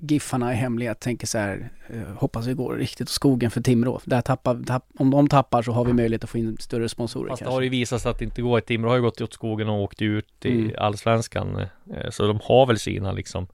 Giffarna 0.00 0.52
i 0.52 0.56
hemlighet 0.56 1.00
tänker 1.00 1.26
så 1.26 1.38
här, 1.38 1.70
eh, 1.88 2.02
hoppas 2.16 2.46
vi 2.46 2.54
går 2.54 2.74
riktigt 2.76 3.00
åt 3.06 3.08
skogen 3.08 3.50
för 3.50 3.60
Timrå. 3.60 4.00
Där 4.04 4.20
tappar, 4.20 4.62
tapp, 4.66 4.84
om 4.98 5.10
de 5.10 5.28
tappar 5.28 5.62
så 5.62 5.72
har 5.72 5.84
vi 5.84 5.92
möjlighet 5.92 6.24
att 6.24 6.30
få 6.30 6.38
in 6.38 6.56
större 6.60 6.88
sponsorer 6.88 7.28
Fast 7.28 7.38
kanske. 7.40 7.50
det 7.50 7.54
har 7.56 7.62
ju 7.62 7.68
visat 7.68 8.02
sig 8.02 8.10
att 8.10 8.18
det 8.18 8.24
inte 8.24 8.42
går. 8.42 8.60
Timrå 8.60 8.88
har 8.90 8.96
ju 8.96 9.02
gått 9.02 9.20
åt 9.20 9.32
skogen 9.32 9.68
och 9.68 9.82
åkt 9.82 10.02
ut 10.02 10.44
i 10.44 10.50
Mm. 10.60 10.72
allsvenskan. 10.78 11.56
Eh, 11.56 12.10
Så 12.10 12.26
de 12.26 12.40
har 12.44 12.66
väl 12.66 12.78
sina 12.78 13.12
liksom 13.12 13.46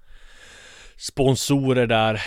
sponsorer 0.96 1.86
där. 1.86 2.22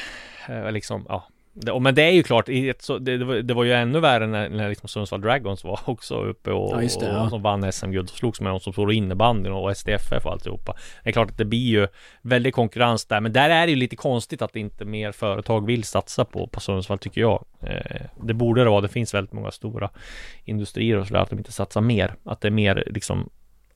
eh, 0.49 0.71
Liksom, 0.71 1.05
ja. 1.09 1.27
Det, 1.61 1.79
men 1.79 1.95
det 1.95 2.01
är 2.01 2.11
ju 2.11 2.23
klart, 2.23 2.49
i 2.49 2.73
det, 2.99 3.41
det, 3.41 3.53
var, 3.53 3.63
ju 3.63 3.73
ännu 3.73 3.99
värre 3.99 4.27
när, 4.27 4.49
när 4.49 4.69
liksom 4.69 4.89
Sundsvall 4.89 5.21
Dragons 5.21 5.63
var 5.63 5.79
också 5.85 6.15
uppe 6.15 6.51
och, 6.51 6.83
Ja, 6.83 6.89
det, 6.99 7.05
ja. 7.05 7.23
och 7.23 7.29
som 7.29 7.41
vann 7.41 7.71
SM-guld 7.71 8.09
och 8.09 8.17
slogs 8.17 8.41
med 8.41 8.51
de 8.51 8.59
som 8.59 8.73
står 8.73 8.91
innebandyn 8.91 9.53
och 9.53 9.77
STFF 9.77 10.25
och 10.25 10.31
alltihopa. 10.31 10.75
Det 11.03 11.09
är 11.09 11.13
klart 11.13 11.29
att 11.31 11.37
det 11.37 11.45
blir 11.45 11.67
ju 11.67 11.87
väldigt 12.21 12.55
konkurrens 12.55 13.05
där, 13.05 13.21
men 13.21 13.33
där 13.33 13.49
är 13.49 13.65
det 13.65 13.69
ju 13.69 13.75
lite 13.75 13.95
konstigt 13.95 14.41
att 14.41 14.55
inte 14.55 14.85
mer 14.85 15.11
företag 15.11 15.65
vill 15.65 15.83
satsa 15.83 16.25
på, 16.25 16.47
på 16.47 16.59
Sundsvall 16.59 16.99
tycker 16.99 17.21
jag. 17.21 17.45
Eh, 17.61 18.01
det 18.23 18.33
borde 18.33 18.63
det 18.63 18.69
vara, 18.69 18.81
det 18.81 18.87
finns 18.87 19.13
väldigt 19.13 19.33
många 19.33 19.51
stora 19.51 19.89
industrier 20.45 20.97
och 20.97 21.07
sådär, 21.07 21.21
att 21.21 21.29
de 21.29 21.39
inte 21.39 21.51
satsar 21.51 21.81
mer. 21.81 22.15
Att 22.23 22.41
det 22.41 22.47
är 22.47 22.51
mer 22.51 22.83
liksom 22.87 23.29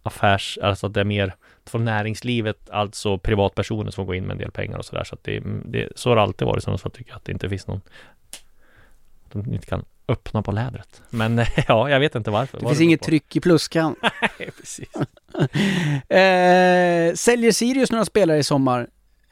affärs, 0.04 0.58
alltså 0.62 0.88
att 0.88 0.94
det 0.94 1.00
är 1.00 1.06
mer 1.06 1.36
från 1.72 1.86
näringslivet, 1.86 2.70
alltså 2.70 3.18
privatpersoner 3.18 3.92
som 3.92 4.06
går 4.06 4.16
in 4.16 4.24
med 4.24 4.32
en 4.32 4.38
del 4.38 4.52
pengar 4.52 4.78
och 4.78 4.86
sådär. 4.86 5.04
Så 5.04 5.16
att 5.16 5.24
det, 5.24 5.44
det, 5.66 5.88
så 5.96 6.10
har 6.10 6.16
det 6.16 6.22
alltid 6.22 6.48
varit 6.48 6.64
i 6.64 6.66
Sundsvall 6.66 6.92
tycker 6.92 7.12
jag, 7.12 7.18
att 7.18 7.26
det 7.26 7.32
inte 7.32 7.50
finns 7.50 7.68
någon, 7.68 7.82
att 9.26 9.32
de 9.32 9.54
inte 9.54 9.68
kan 9.68 9.86
öppna 10.08 10.42
på 10.42 10.52
lädret. 10.52 11.02
Men 11.10 11.38
ja, 11.68 11.90
jag 11.90 12.00
vet 12.00 12.16
inte 12.16 12.32
varför. 12.32 12.58
Det 12.58 12.64
Vad 12.64 12.72
finns 12.72 12.82
inget 12.82 13.00
på. 13.00 13.06
tryck 13.06 13.36
i 13.36 13.40
pluskan. 13.40 13.96
Nej, 14.02 14.52
precis. 14.60 14.96
eh, 16.10 17.16
säljer 17.16 17.52
Sirius 17.52 17.92
några 17.92 18.06
spelare 18.06 18.38
i 18.38 18.44
sommar? 18.44 18.88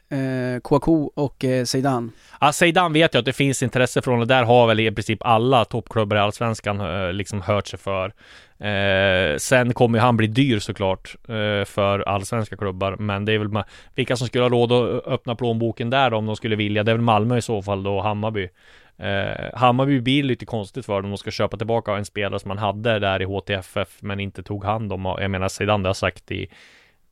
Eh, 0.08 0.60
Kouakou 0.60 1.10
och 1.14 1.44
eh, 1.44 1.64
Zeidan. 1.64 2.12
Ja, 2.40 2.52
Zeidan 2.52 2.92
vet 2.92 3.14
jag 3.14 3.18
att 3.18 3.24
det 3.24 3.32
finns 3.32 3.62
intresse 3.62 4.02
från 4.02 4.20
och 4.20 4.26
där 4.26 4.42
har 4.42 4.66
väl 4.66 4.80
i 4.80 4.90
princip 4.90 5.18
alla 5.22 5.64
toppklubbar 5.64 6.16
i 6.16 6.20
Allsvenskan 6.20 6.80
eh, 6.80 7.12
liksom 7.12 7.42
hört 7.42 7.66
sig 7.66 7.78
för. 7.78 8.12
Eh, 8.60 9.36
sen 9.36 9.74
kommer 9.74 9.98
ju 9.98 10.02
han 10.02 10.16
bli 10.16 10.26
dyr 10.26 10.58
såklart 10.58 11.16
eh, 11.28 11.64
för 11.64 12.08
allsvenska 12.08 12.56
klubbar, 12.56 12.96
men 12.98 13.24
det 13.24 13.32
är 13.32 13.38
väl 13.38 13.64
vilka 13.94 14.16
som 14.16 14.26
skulle 14.26 14.44
ha 14.44 14.48
råd 14.48 14.72
att 14.72 15.06
öppna 15.06 15.34
plånboken 15.34 15.90
där 15.90 16.10
då, 16.10 16.16
om 16.16 16.26
de 16.26 16.36
skulle 16.36 16.56
vilja. 16.56 16.82
Det 16.82 16.90
är 16.90 16.94
väl 16.94 17.02
Malmö 17.04 17.36
i 17.36 17.42
så 17.42 17.62
fall 17.62 17.82
då, 17.82 17.96
och 17.96 18.02
Hammarby. 18.02 18.48
Eh, 18.98 19.58
Hammarby 19.58 20.00
blir 20.00 20.22
lite 20.22 20.46
konstigt 20.46 20.86
för 20.86 20.94
dem 20.94 21.04
om 21.04 21.10
de 21.10 21.18
ska 21.18 21.30
köpa 21.30 21.56
tillbaka 21.56 21.96
en 21.96 22.04
spelare 22.04 22.40
som 22.40 22.48
man 22.48 22.58
hade 22.58 22.98
där 22.98 23.22
i 23.22 23.24
HTFF 23.24 23.88
men 24.00 24.20
inte 24.20 24.42
tog 24.42 24.64
hand 24.64 24.92
om. 24.92 25.16
Jag 25.20 25.30
menar 25.30 25.48
Zeidan, 25.48 25.82
det 25.82 25.88
har 25.88 25.94
sagt 25.94 26.30
i 26.30 26.48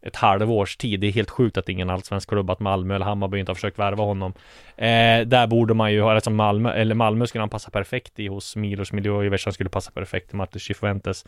ett 0.02 0.16
halvårs 0.16 0.76
tid. 0.76 1.00
Det 1.00 1.06
är 1.06 1.12
helt 1.12 1.30
sjukt 1.30 1.56
att 1.56 1.68
ingen 1.68 1.90
allsvensk 1.90 2.28
klubb, 2.28 2.50
att 2.50 2.60
Malmö 2.60 2.94
eller 2.94 3.04
Hammarby 3.04 3.38
inte 3.38 3.50
har 3.50 3.54
försökt 3.54 3.78
värva 3.78 4.04
honom. 4.04 4.32
Eh, 4.76 5.20
där 5.26 5.46
borde 5.46 5.74
man 5.74 5.92
ju 5.92 6.02
ha, 6.02 6.14
alltså 6.14 6.30
Malmö, 6.30 6.72
eller 6.72 6.94
Malmö 6.94 7.26
skulle 7.26 7.42
han 7.42 7.48
passa 7.48 7.70
perfekt 7.70 8.18
i 8.18 8.26
hos 8.26 8.56
Milos 8.56 8.92
Miljojevic, 8.92 9.44
han 9.44 9.52
skulle 9.52 9.70
passa 9.70 9.90
perfekt 9.90 10.32
i 10.32 10.36
Martin 10.36 10.60
Cifuentes. 10.60 11.24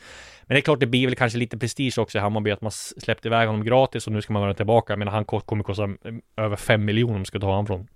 Men 0.46 0.54
det 0.54 0.58
är 0.58 0.62
klart, 0.62 0.80
det 0.80 0.86
blir 0.86 1.06
väl 1.06 1.16
kanske 1.16 1.38
lite 1.38 1.58
prestige 1.58 1.98
också 1.98 2.18
i 2.18 2.20
Hammarby 2.20 2.50
att 2.50 2.60
man 2.60 2.72
släppte 2.72 3.28
iväg 3.28 3.46
honom 3.46 3.64
gratis 3.64 4.06
och 4.06 4.12
nu 4.12 4.22
ska 4.22 4.32
man 4.32 4.42
vara 4.42 4.54
tillbaka. 4.54 4.96
Men 4.96 5.08
han 5.08 5.24
kommer 5.24 5.64
kosta 5.64 5.84
eh, 5.84 5.90
över 6.36 6.56
5 6.56 6.84
miljoner 6.84 7.14
om 7.14 7.18
man 7.18 7.26
ska 7.26 7.40
ta 7.40 7.46
honom 7.46 7.66
från 7.66 7.88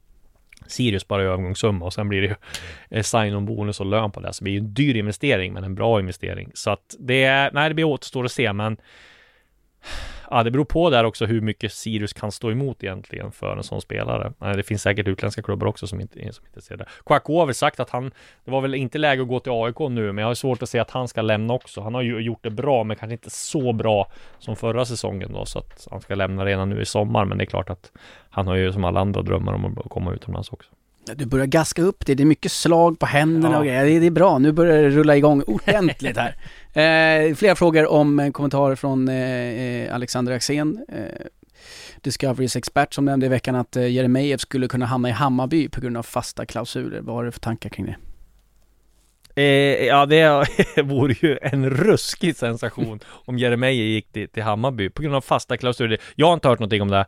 Sirius 0.67 1.09
bara 1.09 1.23
i 1.23 1.27
övergångssumma 1.27 1.85
och 1.85 1.93
sen 1.93 2.09
blir 2.09 2.21
det 2.21 2.27
ju 2.27 2.35
eh, 2.91 3.03
sign-on 3.03 3.47
bonus 3.47 3.81
och 3.81 3.87
lön 3.87 4.11
på 4.11 4.21
det. 4.21 4.33
Så 4.33 4.45
det 4.45 4.51
är 4.51 4.53
ju 4.53 4.59
en 4.59 4.75
dyr 4.75 4.97
investering 4.97 5.53
men 5.53 5.65
en 5.65 5.75
bra 5.75 6.01
investering. 6.01 6.51
Så 6.55 6.71
att 6.71 6.97
det 6.99 7.25
är, 7.25 7.51
nej 7.53 7.69
det 7.69 7.75
blir 7.75 7.85
återstår 7.85 8.25
att 8.25 8.33
se 8.33 8.53
men 8.53 8.77
Ja, 10.37 10.43
det 10.43 10.51
beror 10.51 10.65
på 10.65 10.91
där 10.91 11.05
också 11.05 11.27
hur 11.27 11.41
mycket 11.41 11.73
Sirius 11.73 12.13
kan 12.13 12.33
stå 12.33 12.51
emot 12.51 12.85
egentligen 12.85 13.33
för 13.33 13.57
en 13.57 13.63
sån 13.63 13.81
spelare. 13.81 14.33
Eh, 14.43 14.51
Det 14.53 14.63
finns 14.63 14.83
säkert 14.83 15.09
utländska 15.09 15.43
klubbar 15.43 15.67
också 15.67 15.87
som 15.87 16.01
inte, 16.01 16.33
som 16.33 16.47
inte 16.47 16.61
ser 16.63 16.77
det. 16.77 16.87
Kouakou 17.05 17.39
har 17.39 17.47
väl 17.47 17.55
sagt 17.55 17.81
att 17.81 17.91
han, 17.91 18.11
det 18.45 18.51
var 18.51 18.61
väl 18.61 18.75
inte 18.75 18.99
läge 18.99 19.23
att 19.23 19.29
gå 19.29 19.41
till 19.41 19.53
AIK 19.53 19.79
nu, 19.91 20.13
men 20.13 20.19
jag 20.23 20.27
har 20.31 20.35
svårt 20.35 20.63
att 20.63 20.69
se 20.69 20.79
att 20.79 20.91
han 20.91 21.09
ska 21.09 21.23
lämna 21.23 21.55
också. 21.55 21.81
Han 21.81 21.95
har 21.95 22.03
ju 22.03 22.19
gjort 22.21 22.43
det 22.43 22.51
bra, 22.51 22.85
men 22.85 22.97
kanske 22.97 23.13
inte 23.13 23.31
så 23.31 23.73
bra 23.73 24.11
som 24.39 24.57
förra 24.57 24.85
säsongen 24.85 25.33
då, 25.33 25.47
så 25.47 25.59
att 25.59 25.89
han 25.91 26.01
ska 26.01 26.15
lämna 26.15 26.45
redan 26.45 26.69
nu 26.71 26.81
i 26.81 26.85
sommar. 26.87 27.25
Men 27.25 27.39
det 27.39 27.45
är 27.45 27.47
klart 27.47 27.71
att 27.71 27.93
han 28.31 28.47
har 28.47 28.55
ju 28.57 28.73
som 28.73 28.85
alla 28.85 29.01
andra 29.01 29.23
drömmar 29.23 29.53
om 29.55 29.79
att 29.85 29.91
komma 29.91 30.13
utomlands 30.15 30.53
också. 30.53 30.71
Du 31.17 31.27
börjar 31.27 31.47
gaska 31.47 31.83
upp 31.83 32.07
det, 32.07 32.15
det 32.15 32.23
är 32.23 32.27
mycket 32.27 32.53
slag 32.53 32.99
på 32.99 33.07
händerna 33.07 33.55
Ja. 33.55 33.59
och 33.59 33.65
grejer. 33.65 33.85
Det, 33.85 33.99
det 33.99 34.07
är 34.07 34.11
bra, 34.11 34.39
nu 34.39 34.53
börjar 34.53 34.83
det 34.83 34.91
rulla 34.91 35.17
igång 35.17 35.43
ordentligt 35.47 36.17
här. 36.17 36.35
eh, 36.75 37.35
flera 37.35 37.55
frågor 37.55 37.87
om 37.87 38.21
eh, 38.21 38.31
kommentarer 38.31 38.77
från 38.77 39.09
eh, 39.09 39.15
eh, 39.15 39.95
Alexander 39.95 40.33
Axén. 40.33 40.85
Eh, 40.89 41.27
Discoverys 42.01 42.57
expert 42.57 42.95
som 42.95 43.05
nämnde 43.05 43.27
i 43.27 43.29
veckan 43.29 43.55
att 43.55 43.77
eh, 43.77 43.93
Jeremejeff 43.93 44.41
skulle 44.41 44.69
kunna 44.69 44.87
hamna 44.87 45.09
i 45.09 45.13
Hammarby 45.13 45.69
på 45.69 45.81
grund 45.81 45.97
av 45.97 46.03
fasta 46.03 46.47
klausuler. 46.47 47.01
Vad 47.01 47.17
har 47.17 47.25
du 47.25 47.33
för 47.33 47.41
tankar 47.41 47.71
kring 47.71 47.87
det? 47.87 47.97
Eh, 49.37 49.87
ja, 49.87 50.07
det 50.07 50.47
vore 50.83 51.13
ju 51.13 51.39
en 51.43 51.71
ruskig 51.71 52.37
sensation 52.37 53.01
om 53.25 53.39
Jeremejeff 53.39 53.87
gick 53.87 54.13
till, 54.13 54.29
till, 54.29 54.43
Hammarby 54.43 54.91
på 54.91 55.03
grund 55.03 55.15
av 55.15 55.21
fasta 55.21 55.57
klausuler. 55.57 55.99
Jag 56.15 56.27
har 56.27 56.35
inte 56.35 56.49
hört 56.49 56.59
någonting 56.59 56.83
om 56.83 56.91
det. 56.91 57.07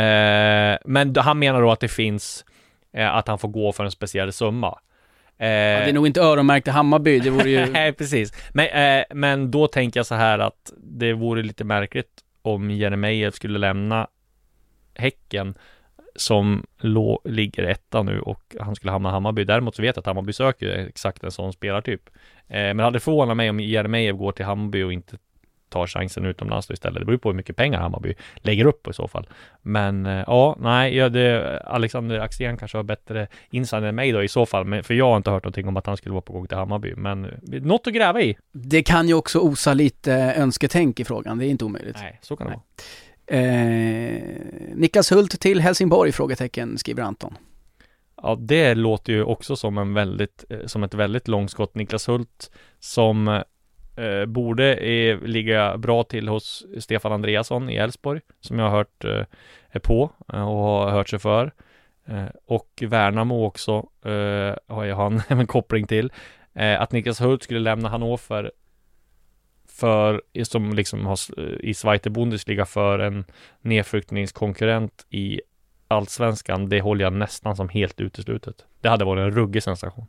Eh, 0.00 0.78
men 0.84 1.16
han 1.16 1.38
menar 1.38 1.62
då 1.62 1.70
att 1.70 1.80
det 1.80 1.88
finns 1.88 2.44
eh, 2.92 3.14
att 3.14 3.28
han 3.28 3.38
får 3.38 3.48
gå 3.48 3.72
för 3.72 3.84
en 3.84 3.90
speciell 3.90 4.32
summa. 4.32 4.78
Ja, 5.40 5.46
det 5.46 5.88
är 5.88 5.92
nog 5.92 6.06
inte 6.06 6.20
öronmärkt 6.20 6.68
i 6.68 6.70
Hammarby, 6.70 7.18
det 7.18 7.30
vore 7.30 7.50
ju... 7.50 7.66
Nej, 7.72 7.92
precis. 7.92 8.32
Men, 8.52 8.66
eh, 8.66 9.04
men 9.10 9.50
då 9.50 9.68
tänker 9.68 10.00
jag 10.00 10.06
så 10.06 10.14
här 10.14 10.38
att 10.38 10.72
det 10.76 11.12
vore 11.12 11.42
lite 11.42 11.64
märkligt 11.64 12.24
om 12.42 12.70
Jeremejeff 12.70 13.34
skulle 13.34 13.58
lämna 13.58 14.08
Häcken 14.94 15.54
som 16.16 16.66
lå, 16.78 17.20
ligger 17.24 17.62
etta 17.62 18.02
nu 18.02 18.20
och 18.20 18.56
han 18.60 18.74
skulle 18.76 18.92
hamna 18.92 19.08
i 19.08 19.12
Hammarby. 19.12 19.44
Däremot 19.44 19.76
så 19.76 19.82
vet 19.82 19.96
jag 19.96 20.02
att 20.02 20.06
Hammarby 20.06 20.32
söker 20.32 20.68
exakt 20.68 21.24
en 21.24 21.30
sån 21.30 21.52
spelartyp. 21.52 22.10
Eh, 22.48 22.58
men 22.58 22.76
det 22.76 22.84
hade 22.84 23.00
förvånat 23.00 23.36
mig 23.36 23.50
om 23.50 23.60
Jeremejeff 23.60 24.16
går 24.16 24.32
till 24.32 24.44
Hammarby 24.44 24.82
och 24.82 24.92
inte 24.92 25.16
tar 25.68 25.86
chansen 25.86 26.24
utomlands 26.24 26.66
då 26.66 26.74
istället. 26.74 26.98
Det 26.98 27.04
beror 27.04 27.18
på 27.18 27.28
hur 27.28 27.36
mycket 27.36 27.56
pengar 27.56 27.80
Hammarby 27.80 28.14
lägger 28.36 28.64
upp 28.64 28.88
i 28.88 28.92
så 28.92 29.08
fall. 29.08 29.28
Men 29.62 30.06
eh, 30.06 30.24
ja, 30.26 30.56
nej, 30.60 30.96
ja, 30.96 31.08
det, 31.08 31.58
Alexander 31.60 32.18
Axén 32.18 32.56
kanske 32.56 32.78
har 32.78 32.82
bättre 32.82 33.26
insight 33.50 33.82
än 33.82 33.94
mig 33.94 34.12
då 34.12 34.22
i 34.22 34.28
så 34.28 34.46
fall. 34.46 34.64
Men, 34.64 34.84
för 34.84 34.94
jag 34.94 35.08
har 35.08 35.16
inte 35.16 35.30
hört 35.30 35.44
någonting 35.44 35.68
om 35.68 35.76
att 35.76 35.86
han 35.86 35.96
skulle 35.96 36.12
vara 36.12 36.22
på 36.22 36.32
gång 36.32 36.46
till 36.46 36.56
Hammarby. 36.56 36.94
Men 36.96 37.24
eh, 37.24 37.30
något 37.62 37.86
att 37.86 37.94
gräva 37.94 38.22
i. 38.22 38.36
Det 38.52 38.82
kan 38.82 39.08
ju 39.08 39.14
också 39.14 39.38
osa 39.38 39.74
lite 39.74 40.12
önsketänk 40.12 41.00
i 41.00 41.04
frågan. 41.04 41.38
Det 41.38 41.46
är 41.46 41.48
inte 41.48 41.64
omöjligt. 41.64 41.96
Nej, 42.00 42.18
så 42.22 42.36
kan 42.36 42.46
det 42.46 42.52
vara. 42.52 42.62
Eh, 43.30 44.22
Niklas 44.74 45.12
Hult 45.12 45.40
till 45.40 45.60
Helsingborg? 45.60 46.12
Frågetecken, 46.12 46.78
skriver 46.78 47.02
Anton. 47.02 47.34
Ja, 48.22 48.36
det 48.40 48.74
låter 48.74 49.12
ju 49.12 49.24
också 49.24 49.56
som 49.56 49.78
en 49.78 49.94
väldigt, 49.94 50.44
eh, 50.50 50.66
som 50.66 50.82
ett 50.82 50.94
väldigt 50.94 51.28
långskott. 51.28 51.74
Niklas 51.74 52.08
Hult 52.08 52.50
som 52.80 53.42
eh, 53.98 54.26
borde 54.26 54.74
eh, 54.74 55.20
ligga 55.20 55.76
bra 55.76 56.04
till 56.04 56.28
hos 56.28 56.66
Stefan 56.78 57.12
Andreasson 57.12 57.70
i 57.70 57.76
Elfsborg, 57.76 58.20
som 58.40 58.58
jag 58.58 58.70
har 58.70 58.76
hört 58.76 59.04
eh, 59.04 59.24
är 59.70 59.80
på 59.80 60.10
eh, 60.32 60.48
och 60.48 60.56
har 60.56 60.90
hört 60.90 61.08
sig 61.08 61.18
för. 61.18 61.52
Eh, 62.06 62.26
och 62.46 62.82
Värnamo 62.86 63.44
också 63.44 63.72
eh, 64.04 64.54
har 64.66 64.84
jag 64.84 64.96
han 64.96 65.22
en 65.28 65.46
koppling 65.46 65.86
till. 65.86 66.12
Eh, 66.54 66.80
att 66.80 66.92
Niklas 66.92 67.20
Hult 67.20 67.42
skulle 67.42 67.60
lämna 67.60 67.88
Hannover 67.88 68.50
för, 69.68 70.22
som 70.42 70.72
liksom 70.72 71.06
har 71.06 71.18
eh, 71.38 71.44
i 71.60 71.74
Zweite 71.74 72.10
Bundesliga 72.10 72.66
för 72.66 72.98
en 72.98 73.24
nedflyttningskonkurrent 73.60 75.06
i 75.10 75.40
Allsvenskan, 75.88 76.68
det 76.68 76.80
håller 76.80 77.04
jag 77.04 77.12
nästan 77.12 77.56
som 77.56 77.68
helt 77.68 78.00
uteslutet. 78.00 78.66
Det 78.80 78.88
hade 78.88 79.04
varit 79.04 79.20
en 79.20 79.30
ruggig 79.30 79.62
sensation. 79.62 80.06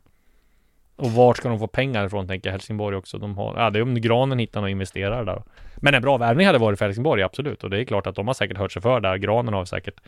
Och 1.00 1.12
vart 1.12 1.36
ska 1.36 1.48
de 1.48 1.58
få 1.58 1.66
pengar 1.66 2.06
ifrån, 2.06 2.26
tänker 2.26 2.50
Helsingborg 2.50 2.96
också. 2.96 3.18
De 3.18 3.36
har, 3.36 3.54
ja, 3.58 3.70
det 3.70 3.78
är 3.78 3.82
om 3.82 3.94
Granen 4.00 4.38
hittar 4.38 4.60
några 4.60 4.70
investerare 4.70 5.24
där. 5.24 5.42
Men 5.76 5.94
en 5.94 6.02
bra 6.02 6.16
värvning 6.16 6.46
hade 6.46 6.58
varit 6.58 6.78
för 6.78 6.84
Helsingborg, 6.84 7.22
absolut. 7.22 7.64
Och 7.64 7.70
det 7.70 7.80
är 7.80 7.84
klart 7.84 8.06
att 8.06 8.14
de 8.14 8.26
har 8.26 8.34
säkert 8.34 8.56
hört 8.56 8.72
sig 8.72 8.82
för 8.82 9.00
där. 9.00 9.16
Granen 9.16 9.54
har 9.54 9.64
säkert 9.64 10.00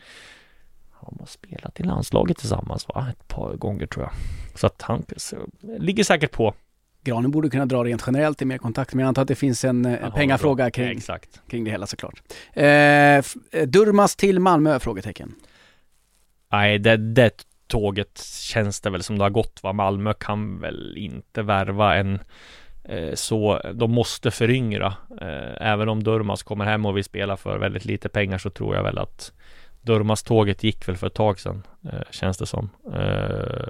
de 1.05 1.17
har 1.19 1.25
spelat 1.27 1.79
i 1.79 1.83
landslaget 1.83 2.37
tillsammans, 2.37 2.87
va? 2.87 3.07
Ett 3.09 3.27
par 3.27 3.55
gånger 3.55 3.87
tror 3.87 4.05
jag. 4.05 4.13
Så 4.59 4.67
att 4.67 4.81
han 4.81 5.05
så, 5.17 5.35
ligger 5.79 6.03
säkert 6.03 6.31
på. 6.31 6.53
Granen 7.03 7.31
borde 7.31 7.49
kunna 7.49 7.65
dra 7.65 7.83
rent 7.83 8.03
generellt 8.07 8.41
i 8.41 8.45
mer 8.45 8.57
kontakt, 8.57 8.93
men 8.93 8.99
jag 8.99 9.07
antar 9.07 9.21
att 9.21 9.27
det 9.27 9.35
finns 9.35 9.65
en 9.65 9.85
Aha, 9.85 10.11
pengafråga 10.11 10.71
kring, 10.71 10.97
Exakt. 10.97 11.41
kring 11.47 11.63
det 11.63 11.71
hela 11.71 11.87
såklart. 11.87 12.21
Eh, 12.53 13.23
Durmas 13.65 14.15
till 14.15 14.39
Malmö? 14.39 14.79
Frågetecken. 14.79 15.35
Nej, 16.51 16.79
det, 16.79 16.97
det 16.97 17.45
tåget 17.73 18.23
känns 18.41 18.81
det 18.81 18.89
väl 18.89 19.03
som 19.03 19.17
det 19.17 19.23
har 19.23 19.29
gått 19.29 19.59
va. 19.63 19.73
Malmö 19.73 20.13
kan 20.13 20.59
väl 20.59 20.97
inte 20.97 21.41
värva 21.41 21.95
en 21.95 22.19
eh, 22.83 23.13
så 23.13 23.61
de 23.73 23.91
måste 23.91 24.31
föryngra. 24.31 24.93
Eh, 25.21 25.71
även 25.71 25.89
om 25.89 26.03
Durmas 26.03 26.43
kommer 26.43 26.65
hem 26.65 26.85
och 26.85 26.97
vill 26.97 27.03
spela 27.03 27.37
för 27.37 27.57
väldigt 27.57 27.85
lite 27.85 28.09
pengar 28.09 28.37
så 28.37 28.49
tror 28.49 28.75
jag 28.75 28.83
väl 28.83 28.97
att 28.97 29.31
Durmas-tåget 29.81 30.63
gick 30.63 30.87
väl 30.87 30.97
för 30.97 31.07
ett 31.07 31.13
tag 31.13 31.39
sedan, 31.39 31.63
eh, 31.85 32.11
känns 32.11 32.37
det 32.37 32.45
som. 32.45 32.69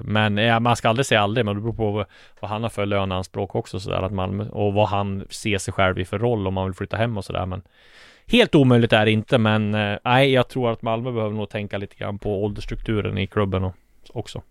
Men 0.01 0.63
man 0.63 0.75
ska 0.75 0.89
aldrig 0.89 1.05
säga 1.05 1.21
aldrig, 1.21 1.45
men 1.45 1.55
det 1.55 1.61
beror 1.61 1.73
på 1.73 2.05
vad 2.39 2.51
han 2.51 2.63
har 2.63 2.69
för 2.69 2.85
löneanspråk 2.85 3.55
också 3.55 3.79
sådär 3.79 4.01
att 4.01 4.13
Malmö 4.13 4.49
och 4.49 4.73
vad 4.73 4.87
han 4.87 5.25
ser 5.29 5.57
sig 5.57 5.73
själv 5.73 5.99
i 5.99 6.05
för 6.05 6.19
roll 6.19 6.47
om 6.47 6.53
man 6.53 6.65
vill 6.65 6.73
flytta 6.73 6.97
hem 6.97 7.17
och 7.17 7.25
sådär. 7.25 7.45
Men 7.45 7.61
helt 8.27 8.55
omöjligt 8.55 8.93
är 8.93 9.05
det 9.05 9.11
inte, 9.11 9.37
men 9.37 9.71
nej, 10.03 10.31
jag 10.33 10.47
tror 10.47 10.71
att 10.71 10.81
Malmö 10.81 11.11
behöver 11.11 11.35
nog 11.35 11.49
tänka 11.49 11.77
lite 11.77 11.95
grann 11.95 12.19
på 12.19 12.43
åldersstrukturen 12.43 13.17
i 13.17 13.27
klubben 13.27 13.63
och, 13.63 13.75
också. 14.13 14.41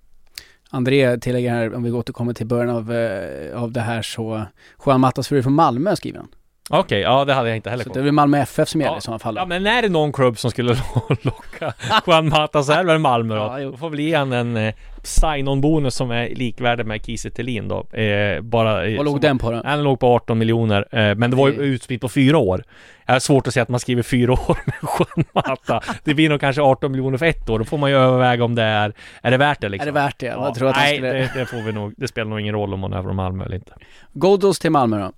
André 0.70 1.18
tillägger 1.18 1.50
här, 1.50 1.74
om 1.74 1.82
vi 1.82 1.92
återkommer 1.92 2.34
till 2.34 2.46
början 2.46 2.76
av, 2.76 2.92
eh, 2.92 3.62
av 3.62 3.72
det 3.72 3.80
här 3.80 4.02
så, 4.02 4.44
Juan 4.86 5.00
Matas 5.00 5.28
från 5.28 5.52
Malmö 5.52 5.96
skriver 5.96 6.18
han. 6.18 6.28
Okej, 6.70 6.80
okay, 6.80 7.00
ja 7.00 7.24
det 7.24 7.34
hade 7.34 7.48
jag 7.48 7.56
inte 7.56 7.70
heller 7.70 7.84
Så 7.84 7.92
det 7.92 8.00
är 8.00 8.04
väl 8.04 8.12
Malmö 8.12 8.38
FF 8.38 8.68
som 8.68 8.80
gäller 8.80 8.94
ja, 8.94 8.98
i 8.98 9.00
sådana 9.00 9.18
fall? 9.18 9.36
Ja, 9.36 9.46
men 9.46 9.66
är 9.66 9.82
det 9.82 9.88
någon 9.88 10.12
klubb 10.12 10.38
som 10.38 10.50
skulle 10.50 10.68
locka 11.22 11.74
Juan 12.06 12.28
Mata 12.28 12.62
så 12.62 12.72
är 12.72 12.78
det 12.78 12.84
väl 12.84 12.98
Malmö 12.98 13.34
då. 13.34 13.40
Ja, 13.60 13.70
då 13.70 13.76
får 13.76 13.90
väl 13.90 14.00
ge 14.00 14.16
han 14.16 14.32
en 14.32 14.56
eh, 14.56 14.74
sign-on-bonus 15.02 15.94
som 15.94 16.10
är 16.10 16.28
likvärdig 16.28 16.86
med 16.86 17.06
Kiese 17.06 17.30
Thelin 17.30 17.68
då. 17.68 17.96
Eh, 17.96 18.40
bara, 18.40 18.74
Vad 18.96 19.04
låg 19.04 19.20
den 19.20 19.38
på 19.38 19.50
då? 19.50 19.62
Den 19.62 19.82
låg 19.82 20.00
på 20.00 20.06
18 20.06 20.38
miljoner, 20.38 20.88
eh, 20.90 21.14
men 21.14 21.30
det 21.30 21.36
var 21.36 21.48
ju 21.48 21.54
utspritt 21.54 22.00
på 22.00 22.08
fyra 22.08 22.38
år. 22.38 22.64
Jag 23.06 23.14
har 23.14 23.20
svårt 23.20 23.46
att 23.46 23.54
säga 23.54 23.62
att 23.62 23.68
man 23.68 23.80
skriver 23.80 24.02
fyra 24.02 24.32
år 24.48 24.58
med 24.64 24.74
Juan 24.82 25.26
Mata. 25.32 25.80
Det 26.04 26.14
blir 26.14 26.28
nog 26.28 26.40
kanske 26.40 26.62
18 26.62 26.92
miljoner 26.92 27.18
för 27.18 27.26
ett 27.26 27.48
år. 27.48 27.58
Då 27.58 27.64
får 27.64 27.78
man 27.78 27.90
ju 27.90 27.96
överväga 27.96 28.44
om 28.44 28.54
det 28.54 28.62
är, 28.62 28.92
är 29.22 29.30
det 29.30 29.36
värt 29.36 29.60
det 29.60 29.68
liksom? 29.68 29.88
Är 29.88 29.92
det 29.92 30.00
värt 30.00 30.18
det? 30.18 30.26
Ja, 30.26 30.44
jag 30.44 30.54
tror 30.54 30.68
att 30.68 30.76
nej, 30.76 30.96
skulle... 30.96 31.12
det, 31.12 31.30
det, 31.34 31.46
får 31.46 31.62
vi 31.62 31.72
nog, 31.72 31.94
det 31.96 32.08
spelar 32.08 32.30
nog 32.30 32.40
ingen 32.40 32.54
roll 32.54 32.74
om 32.74 32.80
man 32.80 32.92
är 32.92 33.02
från 33.02 33.16
Malmö 33.16 33.44
eller 33.44 33.56
inte. 33.56 33.72
Ghoddos 34.12 34.58
till 34.58 34.70
Malmö 34.70 34.98
då? 34.98 35.12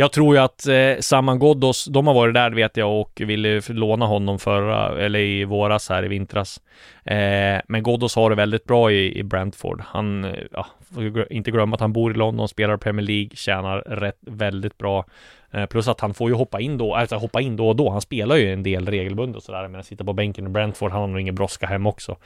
Jag 0.00 0.12
tror 0.12 0.34
ju 0.34 0.42
att 0.42 0.66
eh, 0.66 1.00
Saman 1.00 1.38
Ghoddos, 1.38 1.84
de 1.84 2.06
har 2.06 2.14
varit 2.14 2.34
där 2.34 2.50
vet 2.50 2.76
jag 2.76 3.00
och 3.00 3.20
ville 3.24 3.60
låna 3.68 4.06
honom 4.06 4.38
förra, 4.38 5.04
eller 5.04 5.18
i 5.18 5.44
våras 5.44 5.88
här 5.88 6.04
i 6.04 6.08
vintras. 6.08 6.60
Eh, 7.04 7.60
men 7.68 7.82
Ghoddos 7.82 8.16
har 8.16 8.30
det 8.30 8.36
väldigt 8.36 8.64
bra 8.64 8.92
i, 8.92 9.18
i 9.18 9.22
Brentford. 9.22 9.82
Han, 9.86 10.24
eh, 10.24 10.34
ja, 10.52 10.66
får 10.94 11.32
inte 11.32 11.50
glömma 11.50 11.74
att 11.74 11.80
han 11.80 11.92
bor 11.92 12.12
i 12.12 12.14
London, 12.14 12.48
spelar 12.48 12.76
Premier 12.76 13.06
League, 13.06 13.30
tjänar 13.34 13.80
rätt, 13.80 14.18
väldigt 14.20 14.78
bra. 14.78 15.04
Eh, 15.50 15.66
plus 15.66 15.88
att 15.88 16.00
han 16.00 16.14
får 16.14 16.28
ju 16.28 16.34
hoppa 16.34 16.60
in 16.60 16.78
då, 16.78 16.94
alltså 16.94 17.16
hoppa 17.16 17.40
in 17.40 17.56
då 17.56 17.68
och 17.68 17.76
då. 17.76 17.90
Han 17.90 18.00
spelar 18.00 18.36
ju 18.36 18.52
en 18.52 18.62
del 18.62 18.86
regelbundet 18.86 19.36
och 19.36 19.42
sådär, 19.42 19.68
men 19.68 19.84
sitta 19.84 20.04
på 20.04 20.12
bänken 20.12 20.46
i 20.46 20.48
Brentford, 20.48 20.92
han 20.92 21.00
har 21.00 21.08
nog 21.08 21.20
ingen 21.20 21.34
brådska 21.34 21.66
hem 21.66 21.86
också. 21.86 22.16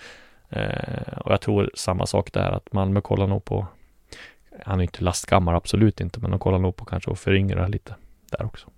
Eh, 0.50 1.18
och 1.24 1.32
jag 1.32 1.40
tror 1.40 1.70
samma 1.74 2.06
sak 2.06 2.32
där, 2.32 2.50
att 2.50 2.72
Malmö 2.72 3.00
kollar 3.00 3.26
nog 3.26 3.44
på 3.44 3.66
han 4.64 4.78
är 4.78 4.82
inte 4.82 5.04
lastgammal, 5.04 5.54
absolut 5.54 6.00
inte, 6.00 6.20
men 6.20 6.30
de 6.30 6.40
kollar 6.40 6.58
nog 6.58 6.76
på 6.76 6.84
kanske 6.84 7.10
att 7.10 7.18
föryngra 7.18 7.68
lite 7.68 7.94
där 8.30 8.46
också. 8.46 8.70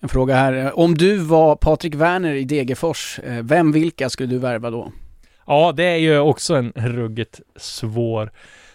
En 0.00 0.08
fråga 0.08 0.34
här. 0.34 0.78
Om 0.78 0.94
du 0.94 1.18
var 1.18 1.56
Patrik 1.56 1.94
Werner 1.94 2.34
i 2.34 2.44
Degerfors, 2.44 3.18
eh, 3.18 3.42
vem, 3.42 3.72
vilka 3.72 4.10
skulle 4.10 4.28
du 4.28 4.38
värva 4.38 4.70
då? 4.70 4.92
Ja, 5.46 5.72
det 5.72 5.84
är 5.84 5.96
ju 5.96 6.18
också 6.18 6.54
en 6.54 6.72
ruggigt 6.76 7.40
svår 7.56 8.30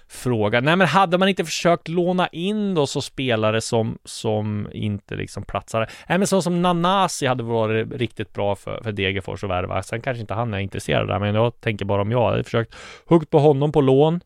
fråga. 0.10 0.62
Nej, 0.62 0.76
men 0.76 0.88
hade 0.88 1.18
man 1.18 1.30
inte 1.30 1.46
försökt 1.46 1.88
låna 1.88 2.28
in 2.28 2.76
då 2.76 2.88
så 2.88 3.02
spelare 3.02 3.62
som, 3.62 3.98
som 4.06 4.68
inte 4.74 5.16
liksom 5.16 5.44
platsar. 5.44 5.90
Nej, 6.10 6.18
men 6.18 6.28
så 6.28 6.42
som 6.42 6.62
Nanasi 6.62 7.26
hade 7.26 7.44
varit 7.44 7.94
riktigt 7.94 8.34
bra 8.34 8.56
för, 8.56 8.82
för 8.84 8.92
Degerfors 8.92 9.44
att 9.44 9.50
värva. 9.50 9.84
Sen 9.84 10.02
kanske 10.02 10.22
inte 10.22 10.34
han 10.34 10.54
är 10.54 10.60
intresserad 10.60 11.08
där, 11.08 11.20
men 11.20 11.36
jag 11.36 11.62
tänker 11.62 11.86
bara 11.86 12.02
om 12.02 12.12
jag 12.12 12.30
hade 12.30 12.44
försökt 12.44 12.76
huggt 13.06 13.30
på 13.30 13.40
honom 13.40 13.72
på 13.72 13.82
lån. 13.82 14.22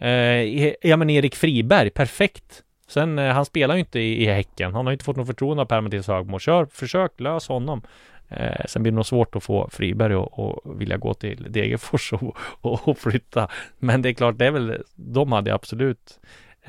Eh, 0.00 0.08
e- 0.08 0.76
ja 0.82 0.96
men 0.96 1.10
Erik 1.10 1.34
Friberg, 1.34 1.90
perfekt. 1.90 2.62
Sen, 2.88 3.18
eh, 3.18 3.32
han 3.34 3.44
spelar 3.44 3.74
ju 3.74 3.80
inte 3.80 4.00
i, 4.00 4.22
i 4.22 4.26
Häcken. 4.26 4.74
Han 4.74 4.86
har 4.86 4.92
inte 4.92 5.04
fått 5.04 5.16
något 5.16 5.26
förtroende 5.26 5.62
av 5.62 5.66
Per-Mattias 5.66 6.08
Högmo. 6.08 6.38
Kör, 6.38 6.66
försök, 6.72 7.20
lös 7.20 7.48
honom. 7.48 7.82
Eh, 8.28 8.64
sen 8.68 8.82
blir 8.82 8.92
det 8.92 8.96
nog 8.96 9.06
svårt 9.06 9.36
att 9.36 9.44
få 9.44 9.68
Friberg 9.72 10.14
och, 10.14 10.38
och 10.38 10.80
vilja 10.80 10.96
gå 10.96 11.14
till 11.14 11.46
Degerfors 11.52 12.12
och, 12.12 12.36
och, 12.60 12.88
och, 12.88 12.98
flytta. 12.98 13.48
Men 13.78 14.02
det 14.02 14.08
är 14.08 14.12
klart, 14.12 14.38
det 14.38 14.46
är 14.46 14.50
väl, 14.50 14.82
de 14.94 15.32
hade 15.32 15.50
jag 15.50 15.54
absolut 15.54 16.20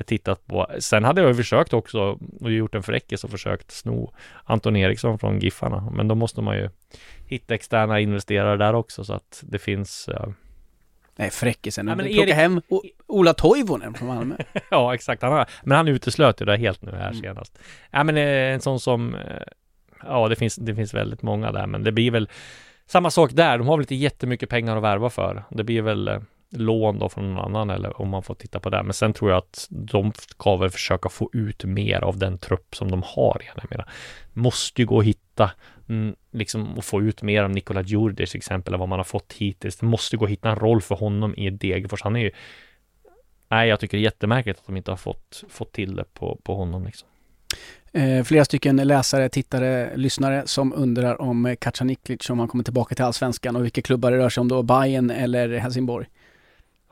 tittat 0.06 0.46
på. 0.46 0.66
Sen 0.78 1.04
hade 1.04 1.20
jag 1.20 1.36
försökt 1.36 1.72
också 1.72 2.18
och 2.40 2.52
gjort 2.52 2.74
en 2.74 2.82
fräckis 2.82 3.24
och 3.24 3.30
försökt 3.30 3.70
sno 3.70 4.12
Anton 4.44 4.76
Eriksson 4.76 5.18
från 5.18 5.40
Giffarna. 5.40 5.90
Men 5.92 6.08
då 6.08 6.14
måste 6.14 6.40
man 6.40 6.56
ju 6.56 6.68
hitta 7.26 7.54
externa 7.54 8.00
investerare 8.00 8.56
där 8.56 8.74
också 8.74 9.04
så 9.04 9.12
att 9.12 9.44
det 9.46 9.58
finns 9.58 10.08
eh, 10.08 10.28
Nej, 11.16 11.30
fräckisen. 11.30 11.88
Ja, 11.88 11.94
Plocka 11.94 12.10
Erik... 12.10 12.34
hem 12.34 12.62
o 12.68 12.82
Ola 13.06 13.34
Toivonen 13.34 13.94
från 13.94 14.08
Malmö. 14.08 14.36
ja, 14.70 14.94
exakt. 14.94 15.22
Han 15.22 15.32
har... 15.32 15.46
Men 15.62 15.76
han 15.76 15.88
uteslöt 15.88 16.40
ju 16.40 16.44
det 16.44 16.56
helt 16.56 16.82
nu 16.82 16.90
här 16.90 17.10
mm. 17.10 17.20
senast. 17.20 17.58
Ja, 17.90 18.04
men 18.04 18.16
eh, 18.16 18.24
en 18.24 18.60
sån 18.60 18.80
som... 18.80 19.14
Eh, 19.14 19.20
ja, 20.02 20.28
det 20.28 20.36
finns, 20.36 20.56
det 20.56 20.74
finns 20.74 20.94
väldigt 20.94 21.22
många 21.22 21.52
där, 21.52 21.66
men 21.66 21.82
det 21.82 21.92
blir 21.92 22.10
väl 22.10 22.28
samma 22.86 23.10
sak 23.10 23.30
där. 23.32 23.58
De 23.58 23.66
har 23.66 23.76
väl 23.76 23.82
inte 23.82 23.94
jättemycket 23.94 24.48
pengar 24.48 24.76
att 24.76 24.82
värva 24.82 25.10
för. 25.10 25.44
Det 25.50 25.64
blir 25.64 25.82
väl 25.82 26.20
lån 26.52 26.98
då 26.98 27.08
från 27.08 27.34
någon 27.34 27.44
annan 27.44 27.70
eller 27.70 28.00
om 28.00 28.08
man 28.08 28.22
får 28.22 28.34
titta 28.34 28.60
på 28.60 28.70
det. 28.70 28.82
Men 28.82 28.92
sen 28.92 29.12
tror 29.12 29.30
jag 29.30 29.38
att 29.38 29.66
de 29.70 30.12
ska 30.12 30.56
väl 30.56 30.70
försöka 30.70 31.08
få 31.08 31.30
ut 31.32 31.64
mer 31.64 32.00
av 32.00 32.18
den 32.18 32.38
trupp 32.38 32.76
som 32.76 32.90
de 32.90 33.02
har. 33.06 33.42
Jag 33.56 33.70
menar, 33.70 33.88
måste 34.32 34.82
ju 34.82 34.86
gå 34.86 34.98
att 34.98 35.04
hitta 35.04 35.50
mm, 35.88 36.14
liksom 36.30 36.78
och 36.78 36.84
få 36.84 37.02
ut 37.02 37.22
mer 37.22 37.42
av 37.42 37.50
Nikola 37.50 37.82
Djurdjic 37.82 38.30
till 38.30 38.38
exempel 38.38 38.76
vad 38.76 38.88
man 38.88 38.98
har 38.98 39.04
fått 39.04 39.32
hittills. 39.32 39.76
Det 39.76 39.86
måste 39.86 40.16
gå 40.16 40.24
att 40.24 40.30
hitta 40.30 40.50
en 40.50 40.56
roll 40.56 40.82
för 40.82 40.94
honom 40.94 41.34
i 41.34 41.50
Degerfors. 41.50 42.02
Han 42.02 42.16
är 42.16 42.20
ju 42.20 42.30
Nej, 43.52 43.68
jag 43.68 43.80
tycker 43.80 43.96
det 43.96 44.00
är 44.00 44.04
jättemärkligt 44.04 44.58
att 44.58 44.66
de 44.66 44.76
inte 44.76 44.90
har 44.90 44.96
fått, 44.96 45.44
fått 45.48 45.72
till 45.72 45.96
det 45.96 46.04
på, 46.14 46.40
på 46.42 46.54
honom 46.54 46.84
liksom. 46.84 47.08
Eh, 47.92 48.24
flera 48.24 48.44
stycken 48.44 48.76
läsare, 48.76 49.28
tittare, 49.28 49.96
lyssnare 49.96 50.42
som 50.46 50.72
undrar 50.72 51.20
om 51.20 51.56
Kacaniklic, 51.60 52.30
om 52.30 52.38
han 52.38 52.48
kommer 52.48 52.64
tillbaka 52.64 52.94
till 52.94 53.04
Allsvenskan 53.04 53.56
och 53.56 53.64
vilka 53.64 53.82
klubbar 53.82 54.10
det 54.10 54.18
rör 54.18 54.28
sig 54.28 54.40
om 54.40 54.48
då, 54.48 54.62
Bayern 54.62 55.10
eller 55.10 55.58
Helsingborg? 55.58 56.06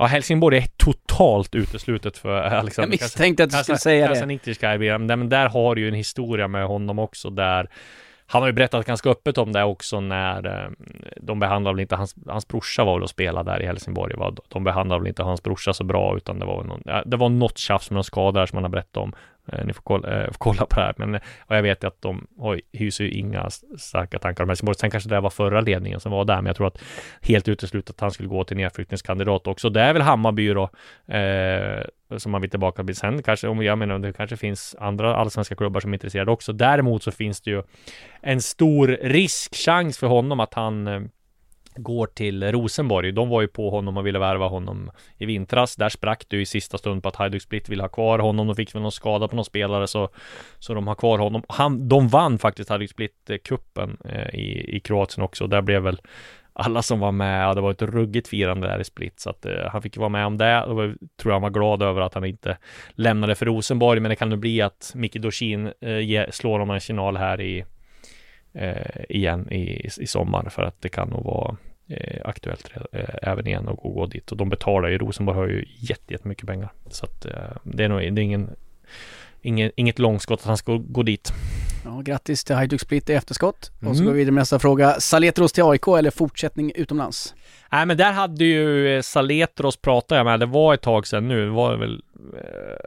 Ja, 0.01 0.07
Helsingborg 0.07 0.57
är 0.57 0.67
totalt 0.77 1.55
uteslutet 1.55 2.19
för 2.19 2.43
Alexander 2.43 2.93
Jag 2.93 3.03
misstänkte 3.03 3.45
att 3.45 3.51
du 3.51 3.57
skulle 3.57 3.79
säga 3.79 4.09
det. 4.09 4.15
Kacaniklic 4.15 4.57
ska 4.57 4.79
men 4.79 5.29
där 5.29 5.49
har 5.49 5.75
du 5.75 5.81
ju 5.81 5.89
en 5.89 5.95
historia 5.95 6.49
med 6.49 6.67
honom 6.67 6.99
också 6.99 7.31
där 7.31 7.71
han 8.27 8.43
har 8.43 8.49
ju 8.49 8.53
berättat 8.53 8.87
ganska 8.87 9.11
öppet 9.11 9.39
om 9.39 9.53
det 9.53 9.65
också 9.65 10.01
när 10.01 10.47
eh, 10.47 10.71
de 11.21 11.39
behandlade 11.39 11.75
väl 11.75 11.81
inte 11.81 11.97
hans, 11.97 12.15
hans 12.27 12.49
brorsa 12.49 12.85
var 12.85 12.95
väl 12.95 13.05
att 13.05 13.11
spela 13.11 13.43
där 13.43 13.63
i 13.63 13.67
Helsingborg. 13.67 14.15
Va? 14.17 14.35
De 14.49 14.65
behandlade 14.65 15.01
väl 15.01 15.09
inte 15.09 15.23
hans 15.23 15.43
brorsa 15.43 15.73
så 15.73 15.85
bra 15.85 16.17
utan 16.17 16.39
det 16.39 16.47
var, 16.47 16.65
någon, 16.65 16.83
det 17.07 17.17
var 17.17 17.29
något 17.29 17.59
tjafs 17.59 17.91
med 17.91 17.95
någon 17.95 18.05
skada 18.05 18.47
som 18.47 18.57
han 18.57 18.65
har 18.65 18.71
berättat 18.71 18.97
om. 18.97 19.13
Eh, 19.53 19.65
ni 19.65 19.73
får 19.73 19.83
kolla, 19.83 20.09
eh, 20.09 20.27
får 20.27 20.39
kolla, 20.39 20.67
på 20.67 20.81
det 20.81 20.83
här. 20.83 20.95
Men 20.97 21.15
och 21.15 21.57
jag 21.57 21.63
vet 21.63 21.85
ju 21.85 21.89
att 21.89 22.03
de 22.03 22.27
oj, 22.37 22.61
hyser 22.73 23.05
ju 23.05 23.11
inga 23.11 23.51
starka 23.79 24.19
tankar 24.19 24.45
om 24.45 24.51
Helsingborg. 24.51 24.79
Sen 24.79 24.91
kanske 24.91 25.11
det 25.11 25.21
var 25.21 25.31
förra 25.31 25.61
ledningen 25.61 26.01
som 26.01 26.13
var 26.13 26.25
där, 26.25 26.37
men 26.37 26.47
jag 26.47 26.57
tror 26.57 26.67
att 26.67 26.83
helt 27.23 27.49
uteslutet 27.49 27.97
att 27.97 28.01
han 28.01 28.11
skulle 28.11 28.29
gå 28.29 28.45
till 28.45 28.57
nedflyttningskandidat 28.57 29.47
också. 29.47 29.71
Det 29.71 29.81
är 29.81 29.93
väl 29.93 30.03
Hammarby 30.03 30.55
då, 30.55 30.71
eh, 31.15 31.85
som 32.17 32.33
man 32.33 32.41
vill 32.41 32.51
tillbaka 32.51 32.85
till. 32.85 32.97
Sen 32.97 33.23
kanske, 33.23 33.49
om 33.49 33.63
jag 33.63 33.79
menar, 33.79 33.99
det 33.99 34.13
kanske 34.13 34.37
finns 34.37 34.77
andra 34.79 35.17
allsvenska 35.17 35.55
klubbar 35.55 35.81
som 35.81 35.91
är 35.93 35.95
intresserade 35.95 36.31
också. 36.31 36.53
Däremot 36.53 37.03
så 37.03 37.11
finns 37.11 37.41
det 37.41 37.51
ju 37.51 37.63
en 38.21 38.41
stor 38.41 38.89
riskchans 39.03 39.99
för 39.99 40.07
honom 40.07 40.41
att 40.41 40.55
han 40.55 40.87
eh, 40.87 41.01
går 41.77 42.07
till 42.07 42.53
Rosenborg. 42.53 43.13
De 43.13 43.29
var 43.29 43.41
ju 43.41 43.49
på 43.49 43.71
honom 43.71 43.97
och 43.97 44.07
ville 44.07 44.19
värva 44.19 44.49
honom 44.49 44.91
i 45.19 45.27
vintras. 45.27 45.77
Där 45.77 45.89
sprack 45.89 46.25
det 46.29 46.37
ju 46.37 46.43
i 46.43 46.47
sista 46.47 46.79
stund 46.79 47.03
på 47.03 47.09
att 47.09 47.17
Hajduk 47.17 47.43
Split 47.43 47.69
ville 47.69 47.83
ha 47.83 47.89
kvar 47.89 48.19
honom. 48.19 48.47
De 48.47 48.57
fick 48.57 48.75
väl 48.75 48.83
någon 48.83 48.93
skada 48.93 49.29
på 49.29 49.37
någon 49.37 49.45
spelare 49.45 49.87
så, 49.87 50.09
så 50.59 50.75
de 50.75 50.87
har 50.87 50.95
kvar 50.95 51.19
honom. 51.19 51.43
Han, 51.49 51.89
de 51.89 52.09
vann 52.09 52.39
faktiskt 52.39 52.71
Hajduk 52.71 52.91
Split-cupen 52.91 53.97
eh, 54.05 54.35
i, 54.35 54.77
i 54.77 54.81
Kroatien 54.81 55.25
också. 55.25 55.47
Där 55.47 55.63
blev 55.63 55.83
väl 55.83 56.01
alla 56.53 56.83
som 56.83 57.01
var 57.01 57.13
med, 57.13 57.45
ja, 57.45 57.55
det 57.55 57.61
var 57.61 57.71
ett 57.71 57.83
ruggigt 57.83 58.29
firande 58.29 58.67
där 58.67 58.81
i 58.81 58.85
Split, 58.85 59.21
så 59.21 59.31
att 59.31 59.47
eh, 59.47 59.53
han 59.73 59.83
fick 59.83 59.97
vara 59.97 60.09
med 60.09 60.27
om 60.27 60.39
det. 60.39 60.63
Och 60.63 60.77
tror 61.17 61.31
jag 61.31 61.33
han 61.33 61.43
var 61.43 61.51
glad 61.51 61.83
över 61.83 62.01
att 62.01 62.15
han 62.15 62.25
inte 62.25 62.57
lämnade 62.91 63.35
för 63.35 63.47
Rosenborg, 63.47 64.01
men 64.01 64.09
det 64.09 64.17
kan 64.17 64.29
nog 64.29 64.39
bli 64.39 64.61
att 64.61 64.93
Micke 64.95 65.17
Dorsin 65.17 65.67
eh, 65.67 66.31
slår 66.31 66.53
honom 66.53 66.71
en 66.71 66.81
final 66.81 67.17
här 67.17 67.41
i 67.41 67.65
eh, 68.53 69.05
igen 69.09 69.53
i, 69.53 69.87
i 70.01 70.07
sommar, 70.07 70.49
för 70.51 70.63
att 70.63 70.83
det 70.83 70.89
kan 70.89 71.09
nog 71.09 71.25
vara 71.25 71.57
eh, 71.89 72.21
aktuellt 72.25 72.71
eh, 72.93 73.05
även 73.23 73.47
igen 73.47 73.69
och 73.69 73.77
gå, 73.77 73.89
gå 73.89 74.07
dit. 74.07 74.31
Och 74.33 74.37
de 74.37 74.49
betalar 74.49 74.89
ju, 74.89 74.99
Rosenborg 74.99 75.39
har 75.39 75.47
ju 75.47 75.65
jättemycket 75.79 76.47
pengar. 76.47 76.73
Så 76.89 77.05
att 77.05 77.25
eh, 77.25 77.33
det 77.63 77.85
är 77.85 77.89
nog, 77.89 78.01
det 78.01 78.21
är 78.21 78.25
ingen 78.25 78.51
Inget, 79.43 79.73
inget 79.77 79.99
långskott 79.99 80.41
att 80.41 80.47
han 80.47 80.57
ska 80.57 80.77
gå 80.77 81.03
dit. 81.03 81.33
Ja, 81.85 82.01
grattis 82.05 82.45
till 82.45 82.57
Hajduk 82.57 82.81
Split 82.81 83.11
i 83.11 83.15
efterskott. 83.15 83.71
Mm. 83.81 83.91
Och 83.91 83.97
så 83.97 84.03
mm. 84.03 84.07
går 84.07 84.13
vi 84.13 84.19
vidare 84.19 84.33
med 84.33 84.41
nästa 84.41 84.59
fråga. 84.59 85.01
Saletros 85.01 85.53
till 85.53 85.65
AIK 85.65 85.89
eller 85.89 86.11
fortsättning 86.11 86.73
utomlands? 86.75 87.35
Nej, 87.73 87.87
men 87.87 87.97
där 87.97 88.13
hade 88.13 88.45
ju 88.45 88.97
eh, 88.97 89.03
Saletros 89.03 89.77
pratat 89.77 90.17
jag 90.17 90.25
med. 90.25 90.41
Det 90.41 90.47
var 90.47 90.75
ett 90.75 90.81
tag 90.81 91.07
sedan 91.07 91.29
nu. 91.29 91.45
Det 91.45 91.51
var 91.51 91.77
väl 91.77 92.03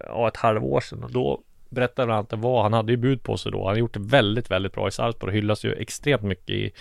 ja, 0.08 0.28
ett 0.28 0.38
halvår 0.38 0.82
sedan. 0.82 1.04
Och 1.04 1.12
då 1.12 1.42
berättade 1.74 2.06
bland 2.06 2.18
annat 2.18 2.44
vad 2.44 2.64
han 2.64 2.74
hade 2.74 2.92
ju 2.92 2.98
bud 2.98 3.24
på 3.24 3.38
sig 3.38 3.52
då. 3.52 3.58
Han 3.58 3.68
har 3.68 3.76
gjort 3.76 3.94
det 3.94 4.00
väldigt, 4.00 4.52
väldigt 4.52 4.74
bra 4.74 4.88
i 4.88 4.92
Sarpsborg 4.92 5.32
och 5.32 5.38
hyllas 5.38 5.66
ju 5.66 5.74
extremt 5.74 6.24
mycket 6.24 6.50
i 6.50 6.72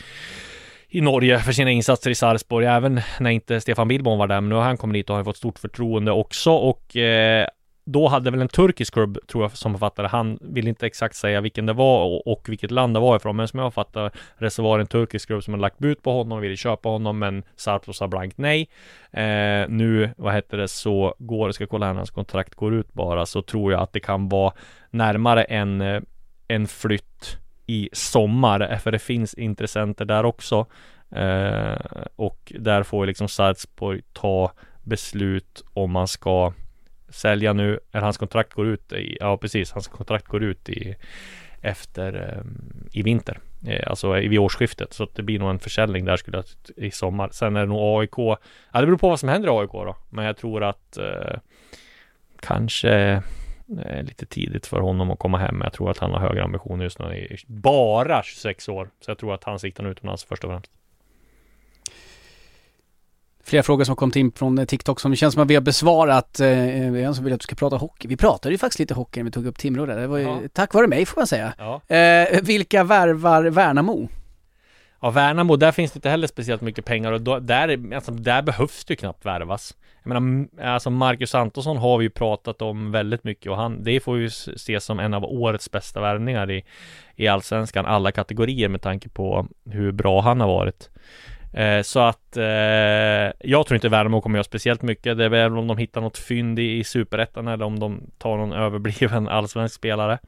i 0.95 1.01
Norge 1.01 1.38
för 1.38 1.53
sina 1.53 1.70
insatser 1.70 2.11
i 2.11 2.14
Sarpsborg, 2.14 2.66
även 2.66 3.01
när 3.20 3.30
inte 3.30 3.61
Stefan 3.61 3.88
Billborn 3.88 4.18
var 4.18 4.26
där. 4.26 4.40
Men 4.40 4.49
nu 4.49 4.55
har 4.55 4.62
han 4.62 4.76
kommit 4.76 4.95
dit 4.95 5.11
och 5.11 5.16
har 5.16 5.24
fått 5.24 5.36
stort 5.36 5.59
förtroende 5.59 6.12
också 6.12 6.53
och 6.53 6.97
eh, 6.97 7.47
då 7.84 8.08
hade 8.08 8.30
väl 8.30 8.40
en 8.40 8.48
turkisk 8.48 8.94
klubb, 8.94 9.18
tror 9.26 9.44
jag, 9.44 9.52
som 9.52 9.72
författare, 9.72 10.06
han 10.06 10.38
vill 10.40 10.68
inte 10.68 10.86
exakt 10.86 11.16
säga 11.16 11.40
vilken 11.40 11.66
det 11.66 11.72
var 11.72 12.04
och, 12.04 12.26
och 12.26 12.48
vilket 12.48 12.70
land 12.70 12.96
det 12.96 13.00
var 13.00 13.16
ifrån, 13.16 13.36
men 13.36 13.48
som 13.48 13.60
jag 13.60 13.74
fattar 13.74 14.10
det 14.38 14.50
så 14.50 14.62
var 14.62 14.78
det 14.78 14.82
en 14.82 14.86
turkisk 14.86 15.26
klubb 15.26 15.42
som 15.42 15.54
hade 15.54 15.62
lagt 15.62 15.78
bud 15.78 16.02
på 16.02 16.12
honom 16.12 16.38
och 16.38 16.44
ville 16.44 16.56
köpa 16.56 16.88
honom, 16.88 17.18
men 17.18 17.42
Sarpsborg 17.56 17.94
sa 17.94 18.08
blankt 18.08 18.38
nej. 18.38 18.68
Eh, 19.10 19.68
nu, 19.68 20.10
vad 20.16 20.34
heter 20.34 20.56
det, 20.56 20.68
så 20.68 21.14
går, 21.18 21.46
det 21.46 21.52
ska 21.52 21.66
kolla 21.66 21.86
när 21.86 21.94
hans 21.94 22.10
kontrakt 22.10 22.54
går 22.54 22.74
ut 22.74 22.92
bara, 22.92 23.26
så 23.26 23.42
tror 23.42 23.72
jag 23.72 23.82
att 23.82 23.92
det 23.92 24.00
kan 24.00 24.28
vara 24.28 24.52
närmare 24.90 25.42
en, 25.42 25.80
eh, 25.80 26.02
en 26.48 26.66
flytt 26.66 27.38
i 27.66 27.88
sommar, 27.92 28.72
eh, 28.72 28.78
för 28.78 28.92
det 28.92 28.98
finns 28.98 29.34
intressenter 29.34 30.04
där 30.04 30.24
också. 30.24 30.66
Eh, 31.10 31.76
och 32.16 32.52
där 32.58 32.82
får 32.82 33.06
liksom 33.06 33.28
Sarpsborg 33.28 34.02
ta 34.12 34.52
beslut 34.82 35.64
om 35.74 35.90
man 35.90 36.08
ska 36.08 36.52
sälja 37.12 37.52
nu, 37.52 37.80
eller 37.92 38.04
hans 38.04 38.18
kontrakt 38.18 38.52
går 38.52 38.66
ut 38.66 38.92
i, 38.92 39.16
ja 39.20 39.36
precis, 39.36 39.72
hans 39.72 39.88
kontrakt 39.88 40.26
går 40.26 40.42
ut 40.42 40.68
i 40.68 40.94
efter 41.62 42.38
um, 42.38 42.88
i 42.92 43.02
vinter, 43.02 43.38
eh, 43.66 43.90
alltså 43.90 44.12
vid 44.12 44.38
årsskiftet. 44.38 44.92
Så 44.92 45.04
att 45.04 45.14
det 45.14 45.22
blir 45.22 45.38
nog 45.38 45.50
en 45.50 45.58
försäljning 45.58 46.04
där 46.04 46.16
skulle 46.16 46.36
jag 46.36 46.44
i 46.76 46.90
sommar. 46.90 47.28
Sen 47.32 47.56
är 47.56 47.60
det 47.60 47.66
nog 47.66 48.00
AIK, 48.00 48.18
ja 48.18 48.80
det 48.80 48.86
beror 48.86 48.96
på 48.96 49.08
vad 49.08 49.20
som 49.20 49.28
händer 49.28 49.48
i 49.48 49.52
AIK 49.60 49.72
då. 49.72 49.96
Men 50.10 50.24
jag 50.24 50.36
tror 50.36 50.62
att 50.62 50.96
eh, 50.96 51.38
kanske 52.40 53.22
eh, 53.84 54.02
lite 54.02 54.26
tidigt 54.26 54.66
för 54.66 54.80
honom 54.80 55.10
att 55.10 55.18
komma 55.18 55.38
hem. 55.38 55.60
Jag 55.64 55.72
tror 55.72 55.90
att 55.90 55.98
han 55.98 56.10
har 56.10 56.20
högre 56.20 56.44
ambitioner 56.44 56.84
just 56.84 56.98
nu. 56.98 57.36
Bara 57.46 58.22
26 58.22 58.68
år. 58.68 58.90
Så 59.00 59.10
jag 59.10 59.18
tror 59.18 59.34
att 59.34 59.44
han 59.44 59.58
siktar 59.58 59.86
utomlands 59.86 60.24
först 60.24 60.44
och 60.44 60.50
främst 60.50 60.70
flera 63.45 63.62
frågor 63.62 63.84
som 63.84 63.97
kommit 63.97 64.16
in 64.16 64.32
från 64.32 64.59
eh, 64.59 64.64
TikTok 64.64 65.01
som 65.01 65.11
det 65.11 65.16
känns 65.16 65.34
som 65.34 65.43
att 65.43 65.51
vi 65.51 65.55
har 65.55 65.62
besvarat. 65.62 66.40
Eh, 66.40 66.49
eh 66.49 67.05
en 67.05 67.14
som 67.14 67.24
vill 67.24 67.34
att 67.34 67.40
du 67.40 67.45
ska 67.45 67.55
prata 67.55 67.76
hockey. 67.76 68.09
Vi 68.09 68.16
pratade 68.16 68.55
ju 68.55 68.59
faktiskt 68.59 68.78
lite 68.78 68.95
hockey 68.95 69.20
när 69.20 69.24
vi 69.24 69.30
tog 69.30 69.47
upp 69.47 69.59
Timrå 69.59 69.86
där. 69.86 69.97
Det 69.97 70.07
var 70.07 70.18
ju 70.18 70.24
ja. 70.24 70.40
tack 70.53 70.74
vare 70.74 70.86
mig 70.86 71.07
får 71.07 71.20
man 71.20 71.26
säga. 71.26 71.55
Ja. 71.59 71.97
Eh, 71.97 72.43
vilka 72.43 72.84
värvar 72.84 73.45
Värnamo? 73.45 74.09
Ja, 75.01 75.11
Värnamo, 75.11 75.57
där 75.57 75.72
finns 75.72 75.93
det 75.93 75.97
inte 75.97 76.11
heller 76.11 76.26
speciellt 76.26 76.62
mycket 76.62 76.84
pengar 76.84 77.12
och 77.12 77.20
då, 77.20 77.38
där, 77.38 77.95
alltså, 77.95 78.12
där 78.12 78.43
behövs 78.43 78.84
det 78.84 78.93
ju 78.93 78.97
knappt 78.97 79.26
värvas. 79.26 79.74
Jag 80.03 80.14
menar, 80.14 80.47
alltså 80.72 80.90
Marcus 80.90 81.34
Antonsson 81.34 81.76
har 81.76 81.99
vi 81.99 82.05
ju 82.05 82.11
pratat 82.11 82.62
om 82.62 82.93
väldigt 82.93 83.24
mycket 83.24 83.51
och 83.51 83.57
han, 83.57 83.84
det 83.84 84.01
får 84.01 84.18
ju 84.18 84.26
ses 84.26 84.84
som 84.84 85.01
en 85.01 85.14
av 85.14 85.24
årets 85.24 85.70
bästa 85.70 86.01
värvningar 86.01 86.51
i, 86.51 86.64
i 87.16 87.28
Allsvenskan, 87.28 87.86
alla 87.86 88.12
kategorier 88.12 88.68
med 88.68 88.82
tanke 88.82 89.09
på 89.09 89.47
hur 89.64 89.93
bra 89.93 90.20
han 90.20 90.40
har 90.40 90.49
varit. 90.49 90.90
Eh, 91.53 91.82
så 91.82 92.00
att 92.00 92.36
eh, 92.36 92.44
jag 93.40 93.66
tror 93.66 93.74
inte 93.74 93.88
Värnamo 93.88 94.20
kommer 94.20 94.38
göra 94.38 94.44
speciellt 94.44 94.82
mycket. 94.82 95.18
Det 95.18 95.24
är 95.24 95.28
väl 95.28 95.59
om 95.59 95.66
de 95.66 95.78
hittar 95.78 96.00
något 96.00 96.18
fynd 96.18 96.59
i, 96.59 96.78
i 96.78 96.84
superettan 96.84 97.48
eller 97.48 97.64
om 97.64 97.78
de 97.78 98.11
tar 98.18 98.36
någon 98.36 98.53
överbliven 98.62 99.28
allsvensk 99.28 99.74
spelare. 99.74 100.18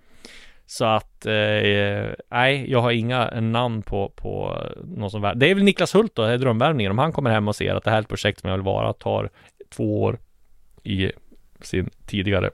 Så 0.67 0.85
att, 0.85 1.27
eh, 1.27 2.13
nej, 2.31 2.71
jag 2.71 2.81
har 2.81 2.91
inga 2.91 3.41
namn 3.41 3.83
på, 3.83 4.13
på 4.17 4.59
någon 4.85 5.11
som 5.11 5.23
värv 5.23 5.39
Det 5.39 5.51
är 5.51 5.55
väl 5.55 5.65
Niklas 5.65 5.95
Hult 5.95 6.15
då, 6.15 6.23
det 6.23 6.33
är 6.33 6.39
drömvärvningen. 6.39 6.91
Om 6.91 6.99
han 6.99 7.13
kommer 7.13 7.31
hem 7.31 7.49
och 7.49 7.57
ser 7.57 7.75
att 7.75 7.85
det 7.85 7.91
här 7.91 7.99
är 7.99 8.03
ett 8.03 8.09
projekt 8.09 8.41
som 8.41 8.51
jag 8.51 8.57
vill 8.57 8.65
vara, 8.65 8.93
tar 8.93 9.31
två 9.69 10.03
år 10.03 10.19
i 10.83 11.13
sin 11.61 11.91
tidigare 12.07 12.51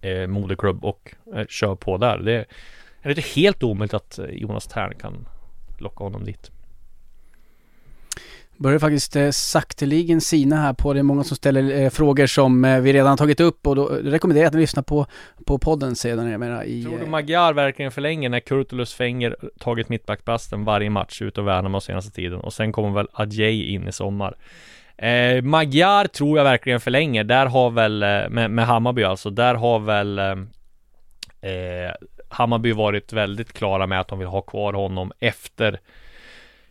eh, 0.00 0.26
moderklubb 0.26 0.84
och 0.84 1.14
eh, 1.34 1.46
kör 1.46 1.74
på 1.74 1.96
där. 1.96 2.18
Det 2.18 2.32
är, 2.32 2.44
det 3.02 3.18
är 3.18 3.36
helt 3.36 3.62
omöjligt 3.62 3.94
att 3.94 4.18
eh, 4.18 4.26
Jonas 4.26 4.66
Tern 4.66 4.94
kan 4.94 5.28
locka 5.78 6.04
honom 6.04 6.24
dit 6.24 6.50
börjar 8.56 8.78
faktiskt 8.78 9.16
eh, 9.16 9.30
sakteligen 9.30 10.20
sina 10.20 10.56
här 10.56 10.72
på 10.72 10.92
det. 10.92 11.00
är 11.00 11.02
många 11.02 11.24
som 11.24 11.36
ställer 11.36 11.82
eh, 11.82 11.90
frågor 11.90 12.26
som 12.26 12.64
eh, 12.64 12.80
vi 12.80 12.92
redan 12.92 13.08
har 13.08 13.16
tagit 13.16 13.40
upp 13.40 13.66
och 13.66 13.76
då 13.76 13.86
rekommenderar 13.86 14.44
jag 14.44 14.48
att 14.48 14.54
ni 14.54 14.60
lyssnar 14.60 14.82
på, 14.82 15.06
på 15.46 15.58
podden 15.58 15.96
sedan. 15.96 16.30
Jag 16.30 16.40
menar, 16.40 16.64
i, 16.64 16.82
Tror 16.82 16.98
du 16.98 17.06
Magyar 17.06 17.52
verkligen 17.52 17.92
förlänger 17.92 18.28
när 18.28 18.40
Kurtulus 18.40 18.94
Fenger 18.94 19.36
tagit 19.58 19.88
mittbackbasten 19.88 20.64
varje 20.64 20.90
match 20.90 21.22
utav 21.22 21.44
Värnamo 21.44 21.80
senaste 21.80 22.10
tiden 22.10 22.40
och 22.40 22.52
sen 22.52 22.72
kommer 22.72 22.90
väl 22.90 23.08
Adjei 23.12 23.74
in 23.74 23.88
i 23.88 23.92
sommar. 23.92 24.36
Eh, 24.96 25.42
Magyar 25.42 26.06
tror 26.06 26.38
jag 26.38 26.44
verkligen 26.44 26.80
förlänger. 26.80 27.24
Där 27.24 27.46
har 27.46 27.70
väl, 27.70 28.02
eh, 28.02 28.28
med, 28.28 28.50
med 28.50 28.66
Hammarby 28.66 29.04
alltså, 29.04 29.30
där 29.30 29.54
har 29.54 29.78
väl 29.78 30.18
eh, 30.18 31.92
Hammarby 32.28 32.72
varit 32.72 33.12
väldigt 33.12 33.52
klara 33.52 33.86
med 33.86 34.00
att 34.00 34.08
de 34.08 34.18
vill 34.18 34.28
ha 34.28 34.42
kvar 34.42 34.72
honom 34.72 35.12
efter 35.20 35.80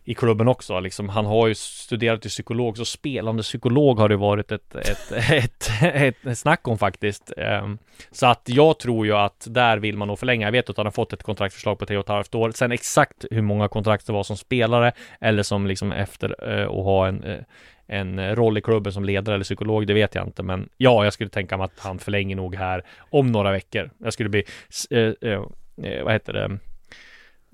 i 0.04 0.14
klubben 0.14 0.48
också. 0.48 0.80
Liksom, 0.80 1.08
han 1.08 1.26
har 1.26 1.46
ju 1.46 1.54
studerat 1.54 2.22
till 2.22 2.30
psykolog, 2.30 2.76
så 2.76 2.84
spelande 2.84 3.42
psykolog 3.42 3.98
har 3.98 4.08
det 4.08 4.16
varit 4.16 4.52
ett, 4.52 4.74
ett, 4.74 5.12
ett, 5.30 5.70
ett, 5.82 6.26
ett 6.26 6.38
snack 6.38 6.68
om 6.68 6.78
faktiskt. 6.78 7.32
Ehm, 7.36 7.78
så 8.10 8.26
att 8.26 8.42
jag 8.44 8.78
tror 8.78 9.06
ju 9.06 9.12
att 9.12 9.46
där 9.50 9.78
vill 9.78 9.96
man 9.96 10.08
nog 10.08 10.18
förlänga. 10.18 10.46
Jag 10.46 10.52
vet 10.52 10.70
att 10.70 10.76
han 10.76 10.86
har 10.86 10.90
fått 10.90 11.12
ett 11.12 11.22
kontraktförslag 11.22 11.78
på 11.78 11.86
tre 11.86 11.96
och 11.96 12.04
ett 12.04 12.08
halvt 12.08 12.34
år. 12.34 12.52
Sen 12.54 12.72
exakt 12.72 13.24
hur 13.30 13.42
många 13.42 13.68
kontrakt 13.68 14.06
det 14.06 14.12
var 14.12 14.22
som 14.22 14.36
spelare 14.36 14.92
eller 15.20 15.42
som 15.42 15.66
liksom 15.66 15.92
efter 15.92 16.58
eh, 16.58 16.64
att 16.64 16.84
ha 16.84 17.06
en 17.08 17.24
eh, 17.24 17.40
en 17.86 18.36
roll 18.36 18.58
i 18.58 18.60
klubben 18.60 18.92
som 18.92 19.04
ledare 19.04 19.34
eller 19.34 19.44
psykolog, 19.44 19.86
det 19.86 19.94
vet 19.94 20.14
jag 20.14 20.26
inte. 20.26 20.42
Men 20.42 20.68
ja, 20.76 21.04
jag 21.04 21.12
skulle 21.12 21.30
tänka 21.30 21.56
mig 21.56 21.64
att 21.64 21.78
han 21.78 21.98
förlänger 21.98 22.36
nog 22.36 22.54
här 22.54 22.84
om 22.98 23.32
några 23.32 23.52
veckor. 23.52 23.90
Jag 23.98 24.12
skulle 24.12 24.28
bli, 24.28 24.44
eh, 24.90 24.98
eh, 25.00 25.42
eh, 25.82 26.04
vad 26.04 26.12
heter 26.12 26.32
det, 26.32 26.58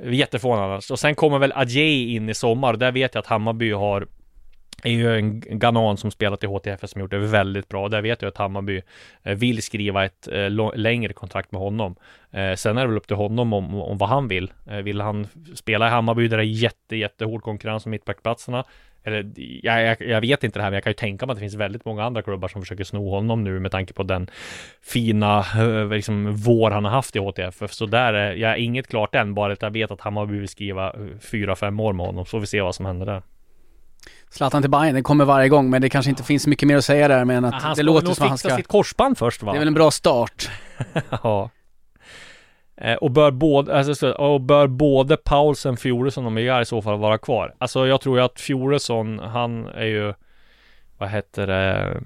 jätteförvånad 0.05 0.64
annars. 0.64 0.90
Och 0.90 0.98
sen 0.98 1.14
kommer 1.14 1.38
väl 1.38 1.53
Adjei 1.55 2.14
in 2.14 2.28
i 2.28 2.34
sommar. 2.34 2.76
Där 2.76 2.92
vet 2.92 3.14
jag 3.14 3.22
att 3.22 3.26
Hammarby 3.26 3.72
har 3.72 4.07
är 4.82 4.90
ju 4.90 5.16
en 5.16 5.40
Ganan 5.40 5.96
som 5.96 6.11
spelat 6.11 6.44
i 6.44 6.46
HTFS 6.46 6.90
som 6.90 7.01
gjort 7.01 7.11
det 7.11 7.18
väldigt 7.18 7.68
bra. 7.68 7.88
Där 7.88 8.03
vet 8.03 8.22
jag 8.22 8.28
att 8.28 8.36
Hammarby 8.36 8.82
eh, 9.22 9.34
vill 9.34 9.62
skriva 9.62 10.05
ett 10.05 10.28
eh, 10.28 10.74
längre 10.74 11.12
kontrakt 11.12 11.53
med 11.53 11.61
honom. 11.61 11.96
Eh, 12.30 12.55
sen 12.55 12.78
är 12.78 12.80
det 12.80 12.88
väl 12.88 12.96
upp 12.96 13.07
till 13.07 13.16
honom 13.16 13.53
om, 13.53 13.74
om 13.74 13.98
vad 13.98 14.09
han 14.09 14.28
vill. 14.28 14.53
Vill 14.82 15.01
han 15.01 15.28
spela 15.55 15.86
i 15.86 15.90
Hammarby 15.90 16.28
där 16.28 16.36
det 16.36 16.42
är 16.42 16.44
jätte, 16.44 16.96
jättehård 16.96 17.42
konkurrens 17.42 17.86
om 17.86 17.90
mittbackplatserna? 17.90 18.64
Eller 19.05 19.32
jag, 19.62 19.82
jag, 19.82 20.01
jag, 20.01 20.20
vet 20.20 20.44
inte 20.44 20.59
det 20.59 20.62
här, 20.62 20.70
men 20.70 20.74
jag 20.74 20.84
kan 20.84 20.90
ju 20.90 20.94
tänka 20.94 21.26
mig 21.26 21.32
att 21.32 21.36
det 21.36 21.40
finns 21.40 21.55
väldigt 21.55 21.84
många 21.84 22.05
andra 22.05 22.22
klubbar 22.22 22.48
som 22.48 22.62
försöker 22.62 22.84
sno 22.84 23.11
honom 23.11 23.44
nu 23.44 23.61
med 23.61 23.72
tanke 23.72 23.92
på 23.92 24.03
den 24.03 24.30
fina 24.82 25.44
liksom, 25.90 26.36
vår 26.36 26.70
han 26.70 26.84
har 26.84 26.92
haft 26.92 27.16
i 27.16 27.18
HTFF. 27.18 27.72
Så 27.72 27.86
där 27.86 28.12
är 28.12 28.34
jag 28.34 28.59
inget 28.59 28.86
klart 28.86 29.14
än, 29.14 29.34
bara 29.34 29.53
att 29.53 29.62
jag 29.62 29.70
vet 29.70 29.90
att 29.90 30.01
Hammarby 30.01 30.38
vill 30.38 30.48
skriva 30.48 30.94
fyra, 31.20 31.57
fem 31.57 31.80
år 31.80 31.92
med 31.92 32.07
honom. 32.07 32.24
Så 32.24 32.30
får 32.30 32.40
vi 32.40 32.46
se 32.46 32.61
vad 32.61 32.74
som 32.74 32.86
händer 32.86 33.07
där. 33.07 33.22
Zlatan 34.30 34.62
till 34.62 34.70
Bayern, 34.70 34.94
det 34.94 35.03
kommer 35.03 35.24
varje 35.24 35.48
gång 35.48 35.70
men 35.70 35.82
det 35.82 35.88
kanske 35.88 36.11
inte 36.11 36.22
finns 36.22 36.46
mycket 36.46 36.68
mer 36.68 36.76
att 36.76 36.84
säga 36.84 37.09
där 37.09 37.24
men 37.24 37.44
att 37.44 37.62
han 37.62 37.76
det 37.76 37.82
låter 37.82 38.07
som 38.07 38.24
att 38.24 38.28
han 38.28 38.38
ska... 38.38 38.57
sitt 38.57 38.68
korsband 38.68 39.18
först 39.18 39.42
va? 39.42 39.53
Det 39.53 39.57
är 39.57 39.59
väl 39.59 39.68
en 39.68 39.74
bra 39.74 39.90
start. 39.90 40.51
ja. 41.22 41.51
Eh, 42.80 42.94
och 42.94 43.10
bör 43.10 43.30
både, 43.30 43.78
alltså, 43.78 44.12
och 44.12 44.40
bör 44.40 44.66
både 44.66 45.16
Paulsen, 45.16 45.76
Fjoresson 45.76 46.26
och 46.26 46.32
Megar 46.32 46.60
i 46.60 46.64
så 46.64 46.82
fall 46.82 46.98
vara 46.98 47.18
kvar. 47.18 47.54
Alltså 47.58 47.86
jag 47.86 48.00
tror 48.00 48.18
ju 48.18 48.24
att 48.24 48.40
Fjoresson, 48.40 49.18
han 49.18 49.66
är 49.66 49.86
ju 49.86 50.14
vad 50.98 51.08
heter 51.08 51.46
det, 51.46 52.00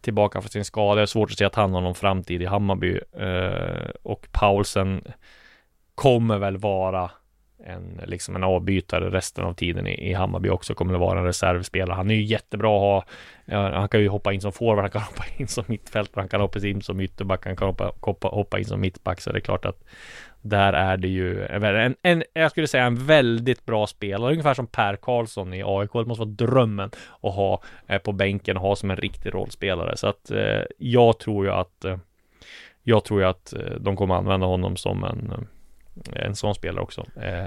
tillbaka 0.00 0.40
för 0.40 0.48
sin 0.48 0.64
skada. 0.64 0.94
Det 0.94 1.02
är 1.02 1.06
svårt 1.06 1.30
att 1.30 1.38
se 1.38 1.44
att 1.44 1.54
han 1.54 1.74
har 1.74 1.80
någon 1.80 1.94
framtid 1.94 2.42
i 2.42 2.46
Hammarby. 2.46 3.00
Eh, 3.18 3.90
och 4.02 4.28
Paulsen 4.32 5.04
kommer 5.94 6.38
väl 6.38 6.56
vara 6.56 7.10
en, 7.66 8.00
liksom 8.06 8.36
en 8.36 8.44
avbytare 8.44 9.10
resten 9.10 9.44
av 9.44 9.54
tiden 9.54 9.86
i, 9.86 10.10
i 10.10 10.12
Hammarby 10.12 10.48
också 10.48 10.74
kommer 10.74 10.94
att 10.94 11.00
vara 11.00 11.18
en 11.18 11.24
reservspelare. 11.24 11.96
Han 11.96 12.10
är 12.10 12.14
ju 12.14 12.22
jättebra 12.22 12.76
att 12.76 12.80
ha. 12.80 13.04
Han 13.70 13.88
kan 13.88 14.00
ju 14.00 14.08
hoppa 14.08 14.32
in 14.32 14.40
som 14.40 14.52
forward, 14.52 14.84
han 14.84 14.90
kan 14.90 15.02
hoppa 15.10 15.24
in 15.36 15.48
som 15.48 15.64
mittfältare, 15.66 16.20
han 16.20 16.28
kan 16.28 16.40
hoppa 16.40 16.58
in 16.58 16.82
som 16.82 17.00
ytterback, 17.00 17.46
han 17.46 17.56
kan 17.56 17.68
hoppa, 17.68 17.92
hoppa, 18.00 18.28
hoppa 18.28 18.58
in 18.58 18.64
som 18.64 18.80
mittback. 18.80 19.20
Så 19.20 19.32
det 19.32 19.38
är 19.38 19.40
klart 19.40 19.64
att 19.64 19.84
där 20.42 20.72
är 20.72 20.96
det 20.96 21.08
ju 21.08 21.44
en, 21.44 21.96
en, 22.02 22.22
jag 22.32 22.50
skulle 22.50 22.66
säga 22.66 22.84
en 22.84 23.06
väldigt 23.06 23.66
bra 23.66 23.86
spelare, 23.86 24.30
ungefär 24.30 24.54
som 24.54 24.66
Per 24.66 24.96
Karlsson 24.96 25.54
i 25.54 25.62
AIK. 25.66 25.92
Det 25.92 26.04
måste 26.04 26.24
vara 26.24 26.30
drömmen 26.30 26.90
att 27.22 27.34
ha 27.34 27.62
eh, 27.86 27.98
på 27.98 28.12
bänken 28.12 28.56
och 28.56 28.62
ha 28.62 28.76
som 28.76 28.90
en 28.90 28.96
riktig 28.96 29.34
rollspelare. 29.34 29.96
Så 29.96 30.06
att 30.06 30.30
eh, 30.30 30.62
jag 30.78 31.18
tror 31.18 31.44
ju 31.44 31.52
att 31.52 31.84
eh, 31.84 31.96
jag 32.82 33.04
tror 33.04 33.20
ju 33.20 33.26
att 33.26 33.54
de 33.80 33.96
kommer 33.96 34.14
använda 34.14 34.46
honom 34.46 34.76
som 34.76 35.04
en 35.04 35.46
en 36.12 36.34
sån 36.34 36.54
spelare 36.54 36.82
också. 36.82 37.06
Eh, 37.16 37.46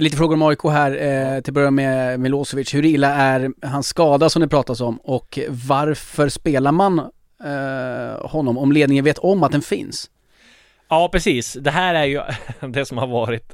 Lite 0.00 0.16
frågor 0.16 0.34
om 0.34 0.42
AIK 0.42 0.62
här, 0.64 0.90
eh, 0.90 1.40
till 1.40 1.50
att 1.50 1.54
börja 1.54 1.70
med 1.70 2.20
Milosevic. 2.20 2.74
Hur 2.74 2.84
illa 2.84 3.08
är 3.14 3.52
hans 3.62 3.86
skada 3.86 4.30
som 4.30 4.42
det 4.42 4.48
pratas 4.48 4.80
om 4.80 4.96
och 4.96 5.38
varför 5.68 6.28
spelar 6.28 6.72
man 6.72 6.98
eh, 7.44 8.28
honom 8.28 8.58
om 8.58 8.72
ledningen 8.72 9.04
vet 9.04 9.18
om 9.18 9.42
att 9.42 9.52
den 9.52 9.62
finns? 9.62 10.10
Ja, 10.88 11.08
precis. 11.12 11.52
Det 11.52 11.70
här 11.70 11.94
är 11.94 12.04
ju 12.04 12.20
det 12.68 12.84
som 12.84 12.98
har 12.98 13.06
varit 13.06 13.52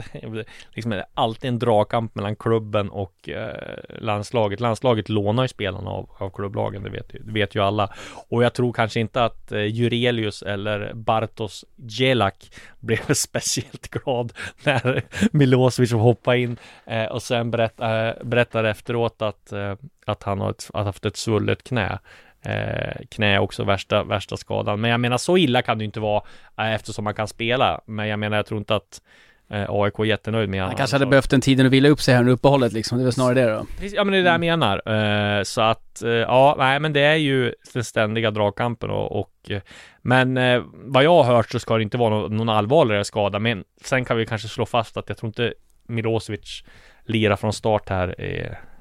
liksom 0.74 1.02
alltid 1.14 1.48
en 1.48 1.58
dragkamp 1.58 2.14
mellan 2.14 2.36
klubben 2.36 2.90
och 2.90 3.28
eh, 3.28 3.78
landslaget. 4.00 4.60
Landslaget 4.60 5.08
lånar 5.08 5.44
ju 5.44 5.48
spelarna 5.48 5.90
av, 5.90 6.10
av 6.18 6.30
klubblagen, 6.30 6.82
det 6.82 6.90
vet, 6.90 7.08
det 7.08 7.32
vet 7.32 7.54
ju 7.54 7.62
alla. 7.62 7.92
Och 8.28 8.44
jag 8.44 8.54
tror 8.54 8.72
kanske 8.72 9.00
inte 9.00 9.24
att 9.24 9.52
eh, 9.52 9.64
Jurelius 9.64 10.42
eller 10.42 10.92
Bartos 10.94 11.64
Gelak 11.76 12.50
blev 12.80 13.14
speciellt 13.14 13.88
glad 13.88 14.32
när 14.64 15.02
Milosevic 15.32 15.92
hoppade 15.92 16.38
in 16.38 16.56
eh, 16.86 17.04
och 17.04 17.22
sen 17.22 17.50
berätt, 17.50 17.80
eh, 17.80 18.10
berättar 18.24 18.64
efteråt 18.64 19.22
att, 19.22 19.52
eh, 19.52 19.74
att 20.06 20.22
han 20.22 20.40
har 20.40 20.50
ett, 20.50 20.70
haft 20.74 21.04
ett 21.04 21.16
svullet 21.16 21.62
knä. 21.62 21.98
Eh, 22.42 23.06
knä 23.08 23.38
också 23.38 23.64
värsta, 23.64 24.04
värsta 24.04 24.36
skadan. 24.36 24.80
Men 24.80 24.90
jag 24.90 25.00
menar 25.00 25.18
så 25.18 25.36
illa 25.36 25.62
kan 25.62 25.78
det 25.78 25.84
inte 25.84 26.00
vara 26.00 26.22
eh, 26.58 26.74
eftersom 26.74 27.04
man 27.04 27.14
kan 27.14 27.28
spela. 27.28 27.80
Men 27.86 28.08
jag 28.08 28.18
menar 28.18 28.36
jag 28.36 28.46
tror 28.46 28.58
inte 28.58 28.76
att 28.76 29.02
eh, 29.50 29.64
AIK 29.68 29.98
är 29.98 30.04
jättenöjd 30.04 30.48
med 30.48 30.62
Han 30.62 30.74
kanske 30.74 30.94
hade 30.94 31.06
behövt 31.06 31.30
den 31.30 31.40
tiden 31.40 31.66
att 31.66 31.72
vila 31.72 31.88
upp 31.88 32.00
sig 32.00 32.14
här 32.14 32.20
under 32.20 32.32
uppehållet 32.32 32.72
liksom. 32.72 32.98
Det 32.98 33.02
är 33.02 33.04
väl 33.04 33.12
snarare 33.12 33.34
det 33.34 33.52
då. 33.52 33.66
Ja 33.92 34.04
men 34.04 34.12
det 34.12 34.18
är 34.18 34.22
det 34.22 34.30
jag 34.30 34.40
menar. 34.40 34.92
Eh, 35.38 35.42
så 35.42 35.60
att 35.60 36.02
eh, 36.02 36.10
ja, 36.10 36.54
nej 36.58 36.80
men 36.80 36.92
det 36.92 37.00
är 37.00 37.14
ju 37.14 37.54
den 37.72 37.84
ständiga 37.84 38.30
dragkampen 38.30 38.90
och, 38.90 39.20
och 39.20 39.50
eh, 39.50 39.60
men 40.02 40.36
eh, 40.36 40.62
vad 40.72 41.04
jag 41.04 41.22
har 41.22 41.34
hört 41.34 41.50
så 41.50 41.58
ska 41.58 41.76
det 41.76 41.82
inte 41.82 41.98
vara 41.98 42.10
någon, 42.10 42.36
någon 42.36 42.48
allvarligare 42.48 43.04
skada. 43.04 43.38
Men 43.38 43.64
sen 43.84 44.04
kan 44.04 44.16
vi 44.16 44.26
kanske 44.26 44.48
slå 44.48 44.66
fast 44.66 44.96
att 44.96 45.08
jag 45.08 45.18
tror 45.18 45.28
inte 45.28 45.54
Milosevic 45.86 46.64
lirar 47.04 47.36
från 47.36 47.52
start 47.52 47.88
här 47.88 48.14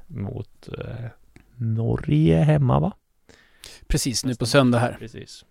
mot 0.07 0.70
Norge 1.55 2.36
hemma 2.36 2.80
va? 2.80 2.93
Precis, 3.90 4.26
nu 4.26 4.36
på 4.36 4.46
söndag 4.46 4.80
här. 4.80 4.96
Precis. 5.00 5.46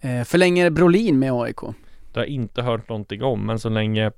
Eh, 0.00 0.24
förlänger 0.24 0.70
Brolin 0.70 1.18
med 1.18 1.32
AIK? 1.32 1.60
Det 2.12 2.20
har 2.20 2.26
jag 2.26 2.28
inte 2.28 2.62
hört 2.62 2.88
någonting 2.88 3.22
om, 3.22 3.46
men 3.46 3.58
så 3.58 3.68
länge 3.68 4.12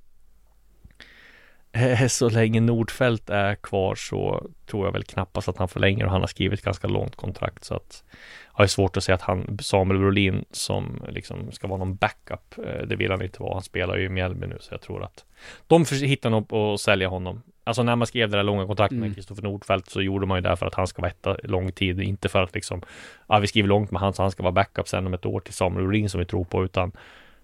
eh, 1.73 2.07
så 2.09 2.29
länge 2.29 2.61
Nordfält 2.61 3.31
är 3.31 3.55
kvar 3.55 3.95
så 3.95 4.51
tror 4.67 4.87
jag 4.87 4.93
väl 4.93 5.05
knappast 5.05 5.49
att 5.49 5.57
han 5.57 5.69
förlänger 5.69 6.05
och 6.05 6.11
han 6.11 6.21
har 6.21 6.29
skrivit 6.29 6.63
ganska 6.63 6.89
långt 6.89 7.17
kontrakt 7.17 7.65
så 7.65 7.75
att 7.75 8.05
jag 8.57 8.63
har 8.63 8.67
svårt 8.67 8.97
att 8.97 9.05
säga 9.05 9.15
att 9.15 9.23
han, 9.23 9.59
Samuel 9.63 10.01
Brolin 10.01 10.45
som 10.51 11.03
liksom 11.09 11.53
ska 11.53 11.69
vara 11.69 11.79
någon 11.79 11.97
backup, 11.97 12.59
eh, 12.59 12.87
det 12.87 12.97
vill 12.97 13.11
han 13.11 13.23
inte 13.23 13.43
vara. 13.43 13.55
Han 13.55 13.63
spelar 13.63 13.97
ju 13.97 14.05
i 14.05 14.09
Mjällby 14.09 14.47
nu 14.47 14.59
så 14.61 14.75
jag 14.75 14.81
tror 14.81 15.03
att 15.03 15.25
de 15.67 15.85
hittar 16.03 16.31
nog 16.31 16.55
att 16.55 16.81
sälja 16.81 17.09
honom. 17.09 17.43
Alltså 17.65 17.83
när 17.83 17.97
man 17.97 18.07
skrev 18.07 18.31
det 18.31 18.37
där 18.37 18.45
långa 18.45 18.67
kontraktet 18.67 18.99
med 18.99 19.07
mm. 19.07 19.15
Kristoffer 19.15 19.43
Nordfeldt 19.43 19.91
så 19.91 20.03
gjorde 20.03 20.27
man 20.27 20.39
ju 20.39 20.43
det 20.43 20.57
för 20.57 20.67
att 20.67 20.75
han 20.75 20.87
ska 20.87 21.03
vara 21.03 21.11
etta 21.11 21.37
lång 21.43 21.73
tid, 21.73 22.01
inte 22.01 22.29
för 22.29 22.43
att 22.43 22.55
liksom, 22.55 22.83
ja 23.29 23.39
vi 23.39 23.47
skriver 23.47 23.69
långt 23.69 23.91
med 23.91 24.01
han 24.01 24.13
så 24.13 24.23
han 24.23 24.31
ska 24.31 24.43
vara 24.43 24.53
backup 24.53 24.89
sen 24.89 25.07
om 25.07 25.15
ett 25.15 25.27
år 25.27 25.41
till 25.41 25.55
Samuel 25.55 25.85
Brolin 25.85 26.11
som 26.11 26.19
vi 26.19 26.25
tror 26.25 26.45
på, 26.45 26.65
utan 26.65 26.93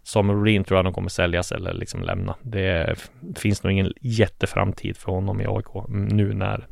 Samuel 0.03 0.37
Brolin 0.37 0.65
tror 0.65 0.79
jag 0.79 0.85
de 0.85 0.93
kommer 0.93 1.09
säljas 1.09 1.53
eller 1.53 1.73
liksom 1.73 2.03
lämna. 2.03 2.35
Det 2.43 2.97
finns 3.37 3.63
nog 3.63 3.73
ingen 3.73 3.93
jätteframtid 4.01 4.97
för 4.97 5.13
honom 5.13 5.41
i 5.41 5.47
AIK 5.47 5.89
nu 5.89 6.35
när 6.35 6.67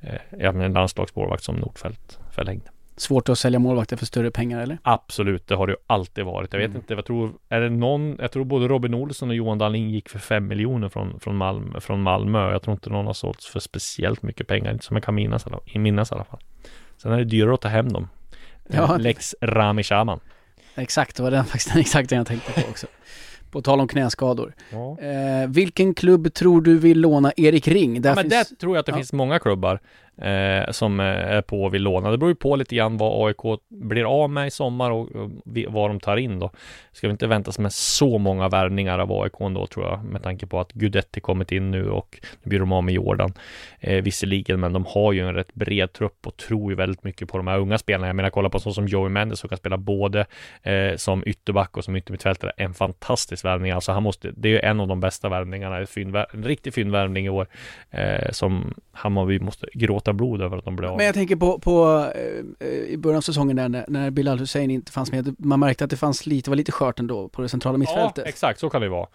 eh, 0.00 0.44
en 0.46 0.72
landslagsmålvakt 0.72 1.42
som 1.42 1.56
Nordfeldt 1.56 2.18
förlängde. 2.30 2.70
Svårt 3.00 3.28
att 3.28 3.38
sälja 3.38 3.58
målvakter 3.58 3.96
för 3.96 4.06
större 4.06 4.30
pengar 4.30 4.60
eller? 4.60 4.78
Absolut, 4.82 5.46
det 5.46 5.54
har 5.54 5.66
det 5.66 5.72
ju 5.72 5.76
alltid 5.86 6.24
varit. 6.24 6.52
Jag 6.52 6.60
vet 6.60 6.66
mm. 6.66 6.76
inte, 6.76 6.94
jag 6.94 7.04
tror, 7.04 7.32
är 7.48 7.60
det 7.60 7.70
någon, 7.70 8.16
jag 8.18 8.32
tror 8.32 8.44
både 8.44 8.68
Robin 8.68 8.94
Olsson 8.94 9.28
och 9.28 9.34
Johan 9.34 9.58
Dahlin 9.58 9.90
gick 9.90 10.08
för 10.08 10.18
fem 10.18 10.46
miljoner 10.46 10.88
från, 10.88 11.20
från, 11.20 11.36
Malmö, 11.36 11.80
från 11.80 12.02
Malmö. 12.02 12.52
Jag 12.52 12.62
tror 12.62 12.72
inte 12.72 12.90
någon 12.90 13.06
har 13.06 13.12
sålts 13.12 13.46
för 13.46 13.60
speciellt 13.60 14.22
mycket 14.22 14.46
pengar, 14.46 14.72
inte 14.72 14.84
som 14.84 14.96
jag 14.96 15.04
kan 15.04 15.14
minnas, 15.14 15.46
minnas 15.74 16.12
i 16.12 16.14
alla 16.14 16.24
fall. 16.24 16.40
Sen 17.02 17.12
är 17.12 17.18
det 17.18 17.24
dyrare 17.24 17.54
att 17.54 17.60
ta 17.60 17.68
hem 17.68 17.92
dem. 17.92 18.08
Ja. 18.68 18.96
Lex 18.96 19.34
Rami 19.40 19.82
Shaman. 19.82 20.20
Exakt, 20.74 21.16
det 21.16 21.22
var 21.22 21.30
den 21.30 21.44
faktiskt 21.54 21.76
exakt 21.76 22.08
den 22.08 22.16
jag 22.16 22.26
tänkte 22.26 22.52
på 22.52 22.70
också. 22.70 22.86
På 23.50 23.62
tal 23.62 23.80
om 23.80 23.88
knäskador. 23.88 24.54
Ja. 24.70 24.98
Eh, 24.98 25.48
vilken 25.48 25.94
klubb 25.94 26.34
tror 26.34 26.62
du 26.62 26.78
vill 26.78 27.00
låna 27.00 27.32
Erik 27.36 27.68
Ring? 27.68 28.02
Där 28.02 28.10
ja, 28.10 28.14
men 28.14 28.30
finns... 28.30 28.48
det 28.48 28.56
tror 28.56 28.76
jag 28.76 28.80
att 28.80 28.86
det 28.86 28.92
ja. 28.92 28.96
finns 28.96 29.12
många 29.12 29.38
klubbar 29.38 29.80
eh, 30.20 30.70
som 30.70 31.00
eh, 31.00 31.06
är 31.06 31.42
på 31.42 31.64
och 31.64 31.74
vill 31.74 31.82
låna. 31.82 32.10
Det 32.10 32.18
beror 32.18 32.30
ju 32.30 32.34
på 32.34 32.56
lite 32.56 32.76
grann 32.76 32.96
vad 32.96 33.26
AIK 33.26 33.60
blir 33.68 34.22
av 34.22 34.30
med 34.30 34.46
i 34.46 34.50
sommar 34.50 34.90
och, 34.90 35.10
och 35.16 35.30
vad 35.68 35.90
de 35.90 36.00
tar 36.00 36.16
in 36.16 36.38
då. 36.38 36.50
Ska 36.92 37.06
vi 37.06 37.10
inte 37.10 37.26
vänta 37.26 37.50
oss 37.50 37.58
med 37.58 37.72
så 37.72 38.18
många 38.18 38.48
värvningar 38.48 38.98
av 38.98 39.12
AIK 39.12 39.38
då 39.38 39.66
tror 39.66 39.86
jag 39.86 40.04
med 40.04 40.22
tanke 40.22 40.46
på 40.46 40.60
att 40.60 40.72
Gudetti 40.72 41.20
kommit 41.20 41.52
in 41.52 41.70
nu 41.70 41.90
och 41.90 42.18
nu 42.42 42.48
blir 42.48 42.58
de 42.58 42.72
av 42.72 42.84
med 42.84 42.94
Jordan. 42.94 43.32
Eh, 43.80 44.02
visserligen, 44.02 44.60
men 44.60 44.72
de 44.72 44.86
har 44.88 45.12
ju 45.12 45.28
en 45.28 45.34
rätt 45.34 45.54
bred 45.54 45.92
trupp 45.92 46.26
och 46.26 46.36
tror 46.36 46.72
ju 46.72 46.76
väldigt 46.76 47.04
mycket 47.04 47.28
på 47.28 47.36
de 47.36 47.46
här 47.46 47.58
unga 47.58 47.78
spelarna. 47.78 48.06
Jag 48.06 48.16
menar, 48.16 48.30
kolla 48.30 48.48
på 48.48 48.58
sån 48.58 48.74
som 48.74 48.86
Joey 48.86 49.08
Mendes 49.08 49.38
som 49.38 49.48
kan 49.48 49.58
spela 49.58 49.76
både 49.76 50.26
eh, 50.62 50.96
som 50.96 51.22
ytterback 51.26 51.76
och 51.76 51.84
som 51.84 51.96
yttermittfältare. 51.96 52.52
En 52.56 52.74
fantastisk 52.74 53.44
värvning. 53.44 53.72
Alltså 53.72 53.92
han 53.92 54.02
måste, 54.02 54.30
det 54.36 54.48
är 54.48 54.52
ju 54.52 54.60
en 54.60 54.80
av 54.80 54.88
de 54.88 55.00
bästa 55.00 55.28
värvningarna, 55.28 55.86
en 56.32 56.44
riktig 56.44 56.74
fyndvärvning 56.74 57.26
i 57.26 57.28
år 57.28 57.46
eh, 57.90 58.30
som 58.30 58.74
Hammarby 58.92 59.40
måste 59.40 59.66
gråta 59.72 60.09
blod 60.12 60.42
över 60.42 60.56
att 60.58 60.64
de 60.64 60.76
blev 60.76 60.90
av. 60.90 60.96
Men 60.96 61.06
jag 61.06 61.14
tänker 61.14 61.36
på, 61.36 61.58
på 61.58 62.06
eh, 62.58 62.68
i 62.68 62.96
början 62.98 63.16
av 63.16 63.22
säsongen 63.22 63.56
där 63.56 63.68
när, 63.68 63.84
när 63.88 64.10
Bilal 64.10 64.38
Hussein 64.38 64.70
inte 64.70 64.92
fanns 64.92 65.12
med, 65.12 65.34
man 65.38 65.60
märkte 65.60 65.84
att 65.84 65.90
det 65.90 65.96
fanns 65.96 66.26
lite, 66.26 66.50
var 66.50 66.56
lite 66.56 66.72
skört 66.72 66.98
ändå 66.98 67.28
på 67.28 67.42
det 67.42 67.48
centrala 67.48 67.78
mittfältet. 67.78 68.24
Ja, 68.24 68.28
exakt, 68.28 68.60
så 68.60 68.70
kan 68.70 68.82
det 68.82 68.88
vara. 68.88 69.06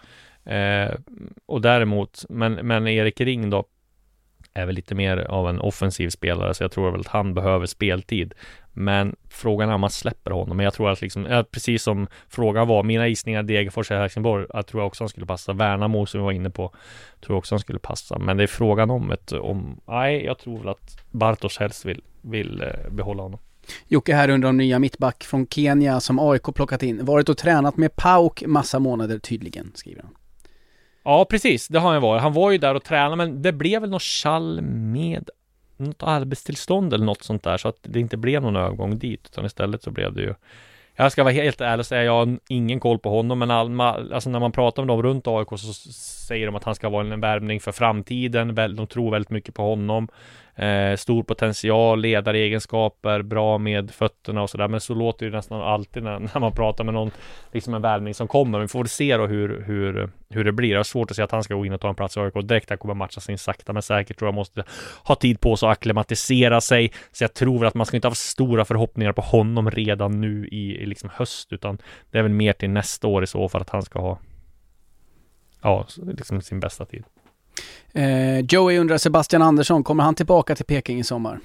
Eh, 0.44 0.94
och 1.46 1.60
däremot, 1.60 2.24
men, 2.28 2.52
men 2.52 2.86
Erik 2.86 3.20
Ring 3.20 3.50
då 3.50 3.64
är 4.56 4.66
väl 4.66 4.74
lite 4.74 4.94
mer 4.94 5.16
av 5.16 5.48
en 5.48 5.60
offensiv 5.60 6.08
spelare, 6.08 6.54
så 6.54 6.64
jag 6.64 6.72
tror 6.72 6.90
väl 6.90 7.00
att 7.00 7.06
han 7.06 7.34
behöver 7.34 7.66
speltid. 7.66 8.34
Men 8.72 9.16
frågan 9.28 9.68
är 9.68 9.74
om 9.74 9.80
man 9.80 9.90
släpper 9.90 10.30
honom. 10.30 10.56
Men 10.56 10.64
jag 10.64 10.74
tror 10.74 10.90
att 10.90 11.00
liksom, 11.00 11.44
precis 11.50 11.82
som 11.82 12.06
frågan 12.28 12.68
var, 12.68 12.82
mina 12.82 13.08
gissningar 13.08 13.42
Degerfors 13.42 13.90
och 13.90 13.96
Helsingborg, 13.96 14.46
jag 14.52 14.66
tror 14.66 14.82
också 14.82 15.04
han 15.04 15.08
skulle 15.08 15.26
passa. 15.26 15.52
Värnamo 15.52 16.06
som 16.06 16.20
vi 16.20 16.24
var 16.24 16.32
inne 16.32 16.50
på, 16.50 16.74
tror 17.20 17.36
också 17.36 17.54
han 17.54 17.60
skulle 17.60 17.78
passa. 17.78 18.18
Men 18.18 18.36
det 18.36 18.42
är 18.42 18.46
frågan 18.46 18.90
om 18.90 19.10
ett, 19.10 19.32
om, 19.32 19.80
nej, 19.86 20.24
jag 20.24 20.38
tror 20.38 20.58
väl 20.58 20.68
att 20.68 20.98
Bartos 21.10 21.58
helst 21.58 21.84
vill, 21.84 22.02
vill 22.20 22.62
eh, 22.62 22.90
behålla 22.90 23.22
honom. 23.22 23.40
Jocke 23.88 24.14
här 24.14 24.28
undrar 24.28 24.48
om 24.48 24.56
nya 24.56 24.78
mittback 24.78 25.24
från 25.24 25.46
Kenya 25.46 26.00
som 26.00 26.18
AIK 26.18 26.54
plockat 26.54 26.82
in. 26.82 27.04
Varit 27.04 27.28
och 27.28 27.38
tränat 27.38 27.76
med 27.76 27.96
Pauk 27.96 28.44
massa 28.46 28.78
månader 28.78 29.18
tydligen, 29.18 29.72
skriver 29.74 30.02
han. 30.02 30.14
Ja, 31.06 31.24
precis. 31.24 31.68
Det 31.68 31.78
har 31.78 31.92
han 31.92 32.02
varit. 32.02 32.22
Han 32.22 32.32
var 32.32 32.50
ju 32.50 32.58
där 32.58 32.74
och 32.74 32.84
tränade, 32.84 33.16
men 33.16 33.42
det 33.42 33.52
blev 33.52 33.80
väl 33.80 33.90
något 33.90 34.02
tjall 34.02 34.60
med 34.62 35.30
något 35.76 36.02
arbetstillstånd 36.02 36.94
eller 36.94 37.04
något 37.04 37.22
sånt 37.22 37.42
där, 37.42 37.56
så 37.56 37.68
att 37.68 37.78
det 37.82 38.00
inte 38.00 38.16
blev 38.16 38.42
någon 38.42 38.56
övergång 38.56 38.98
dit, 38.98 39.28
utan 39.32 39.46
istället 39.46 39.82
så 39.82 39.90
blev 39.90 40.12
det 40.12 40.22
ju 40.22 40.34
jag 40.98 41.12
ska 41.12 41.24
vara 41.24 41.34
helt 41.34 41.60
ärlig 41.60 41.78
och 41.80 41.86
säga, 41.86 42.04
jag 42.04 42.12
har 42.12 42.38
ingen 42.48 42.80
koll 42.80 42.98
på 42.98 43.10
honom, 43.10 43.38
men 43.38 43.50
all, 43.50 43.80
alltså 43.80 44.30
när 44.30 44.40
man 44.40 44.52
pratar 44.52 44.82
med 44.82 44.88
dem 44.88 45.02
runt 45.02 45.26
AIK 45.26 45.48
så 45.48 45.72
säger 45.92 46.46
de 46.46 46.54
att 46.56 46.64
han 46.64 46.74
ska 46.74 46.88
vara 46.88 47.06
en 47.06 47.20
värvning 47.20 47.60
för 47.60 47.72
framtiden. 47.72 48.54
De 48.54 48.86
tror 48.86 49.10
väldigt 49.10 49.30
mycket 49.30 49.54
på 49.54 49.62
honom. 49.62 50.08
Eh, 50.58 50.96
stor 50.96 51.22
potential, 51.22 52.00
ledaregenskaper, 52.00 53.22
bra 53.22 53.58
med 53.58 53.90
fötterna 53.90 54.42
och 54.42 54.50
sådär. 54.50 54.68
Men 54.68 54.80
så 54.80 54.94
låter 54.94 55.26
det 55.26 55.36
nästan 55.36 55.60
alltid 55.60 56.02
när, 56.02 56.18
när, 56.18 56.40
man 56.40 56.52
pratar 56.52 56.84
med 56.84 56.94
någon, 56.94 57.10
liksom 57.52 57.74
en 57.74 57.82
värvning 57.82 58.14
som 58.14 58.28
kommer. 58.28 58.60
Vi 58.60 58.68
får 58.68 58.84
se 58.84 59.16
då 59.16 59.26
hur, 59.26 59.62
hur, 59.66 60.10
hur 60.30 60.44
det 60.44 60.52
blir. 60.52 60.70
Jag 60.70 60.78
har 60.78 60.84
svårt 60.84 61.10
att 61.10 61.16
se 61.16 61.22
att 61.22 61.30
han 61.30 61.42
ska 61.42 61.54
gå 61.54 61.66
in 61.66 61.72
och 61.72 61.80
ta 61.80 61.88
en 61.88 61.94
plats 61.94 62.16
i 62.16 62.20
AIK 62.20 62.34
direkt. 62.34 62.68
Han 62.68 62.78
kommer 62.78 62.94
matcha 62.94 63.20
sin 63.20 63.38
sakta 63.38 63.72
men 63.72 63.82
säkert. 63.82 64.18
Tror 64.18 64.28
jag 64.28 64.34
måste 64.34 64.64
ha 65.04 65.14
tid 65.14 65.40
på 65.40 65.56
sig 65.56 65.66
att 65.66 65.72
acklimatisera 65.72 66.60
sig. 66.60 66.92
Så 67.12 67.24
jag 67.24 67.34
tror 67.34 67.66
att 67.66 67.74
man 67.74 67.86
ska 67.86 67.96
inte 67.96 68.08
ha 68.08 68.14
stora 68.14 68.64
förhoppningar 68.64 69.12
på 69.12 69.22
honom 69.22 69.70
redan 69.70 70.20
nu 70.20 70.46
i, 70.46 70.76
i 70.76 70.86
liksom 70.86 71.10
höst, 71.12 71.52
utan 71.52 71.78
det 72.10 72.18
är 72.18 72.22
väl 72.22 72.32
mer 72.32 72.52
till 72.52 72.70
nästa 72.70 73.06
år 73.06 73.22
i 73.22 73.26
så 73.26 73.48
fall 73.48 73.60
att 73.60 73.70
han 73.70 73.82
ska 73.82 74.00
ha 74.00 74.18
ja, 75.62 75.86
liksom 75.96 76.40
sin 76.42 76.60
bästa 76.60 76.84
tid. 76.84 77.04
Eh, 77.92 78.44
Joey 78.48 78.78
undrar 78.78 78.98
Sebastian 78.98 79.42
Andersson, 79.42 79.84
kommer 79.84 80.04
han 80.04 80.14
tillbaka 80.14 80.54
till 80.54 80.64
Peking 80.64 81.00
i 81.00 81.04
sommar? 81.04 81.40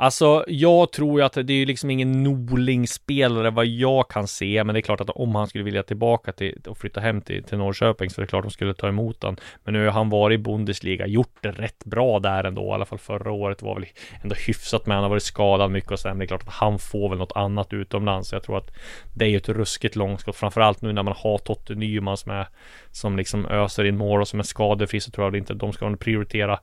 Alltså, 0.00 0.44
jag 0.48 0.92
tror 0.92 1.20
ju 1.20 1.26
att 1.26 1.32
det 1.32 1.52
är 1.52 1.66
liksom 1.66 1.90
ingen 1.90 2.22
Norling-spelare 2.22 3.50
vad 3.50 3.66
jag 3.66 4.08
kan 4.08 4.28
se, 4.28 4.64
men 4.64 4.74
det 4.74 4.78
är 4.78 4.82
klart 4.82 5.00
att 5.00 5.10
om 5.10 5.34
han 5.34 5.48
skulle 5.48 5.64
vilja 5.64 5.82
tillbaka 5.82 6.32
till 6.32 6.60
och 6.66 6.78
flytta 6.78 7.00
hem 7.00 7.20
till, 7.20 7.44
till 7.44 7.58
Norrköping 7.58 8.10
så 8.10 8.20
är 8.20 8.22
det 8.22 8.28
klart 8.28 8.44
att 8.44 8.50
de 8.50 8.54
skulle 8.54 8.74
ta 8.74 8.88
emot 8.88 9.22
honom. 9.22 9.36
Men 9.64 9.74
nu 9.74 9.84
har 9.84 9.92
han 9.92 10.10
varit 10.10 10.40
i 10.40 10.42
Bundesliga, 10.42 11.06
gjort 11.06 11.36
det 11.40 11.50
rätt 11.50 11.84
bra 11.84 12.18
där 12.18 12.44
ändå, 12.44 12.62
i 12.62 12.70
alla 12.70 12.84
fall 12.84 12.98
förra 12.98 13.32
året 13.32 13.62
var 13.62 13.74
väl 13.74 13.86
ändå 14.22 14.34
hyfsat 14.46 14.86
med. 14.86 14.96
Han 14.96 15.02
har 15.02 15.10
varit 15.10 15.22
skadad 15.22 15.70
mycket 15.70 15.90
och 15.90 16.00
sen 16.00 16.18
det 16.18 16.24
är 16.24 16.26
klart 16.26 16.42
att 16.42 16.54
han 16.54 16.78
får 16.78 17.08
väl 17.08 17.18
något 17.18 17.36
annat 17.36 17.72
utomlands. 17.72 18.28
Så 18.28 18.34
jag 18.34 18.42
tror 18.42 18.58
att 18.58 18.70
det 19.16 19.24
är 19.24 19.28
ju 19.28 19.36
ett 19.36 19.48
ruskigt 19.48 19.96
långskott, 19.96 20.36
framförallt 20.36 20.82
nu 20.82 20.92
när 20.92 21.02
man 21.02 21.14
har 21.16 21.38
Totte 21.38 21.74
Nyman 21.74 22.16
som 22.16 22.32
är 22.32 22.48
som 22.90 23.16
liksom 23.16 23.46
öser 23.46 23.84
in 23.84 23.96
mål 23.96 24.20
och 24.20 24.28
som 24.28 24.38
är 24.38 24.44
skadefri 24.44 25.00
så 25.00 25.10
tror 25.10 25.26
jag 25.26 25.36
inte 25.36 25.54
de 25.54 25.72
ska 25.72 25.96
prioritera 25.96 26.60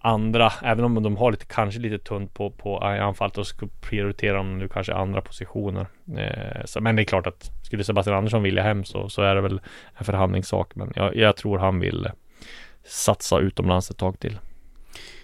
andra, 0.00 0.52
även 0.62 0.84
om 0.84 1.02
de 1.02 1.16
har 1.16 1.30
lite, 1.30 1.46
kanske 1.46 1.80
lite 1.80 1.98
tunt 1.98 2.34
på, 2.34 2.50
på 2.50 2.78
anfallet 2.78 3.38
och 3.38 3.46
ska 3.46 3.66
prioritera 3.80 4.36
de 4.36 4.58
nu 4.58 4.68
kanske 4.68 4.94
andra 4.94 5.20
positioner. 5.20 5.86
Eh, 6.18 6.64
så, 6.64 6.80
men 6.80 6.96
det 6.96 7.02
är 7.02 7.04
klart 7.04 7.26
att 7.26 7.50
skulle 7.62 7.84
Sebastian 7.84 8.16
Andersson 8.16 8.42
vilja 8.42 8.62
hem 8.62 8.84
så, 8.84 9.08
så 9.08 9.22
är 9.22 9.34
det 9.34 9.40
väl 9.40 9.60
en 9.98 10.04
förhandlingssak. 10.04 10.74
Men 10.74 10.92
jag, 10.96 11.16
jag 11.16 11.36
tror 11.36 11.58
han 11.58 11.80
vill 11.80 12.08
satsa 12.84 13.38
utomlands 13.38 13.90
ett 13.90 13.96
tag 13.96 14.18
till. 14.20 14.38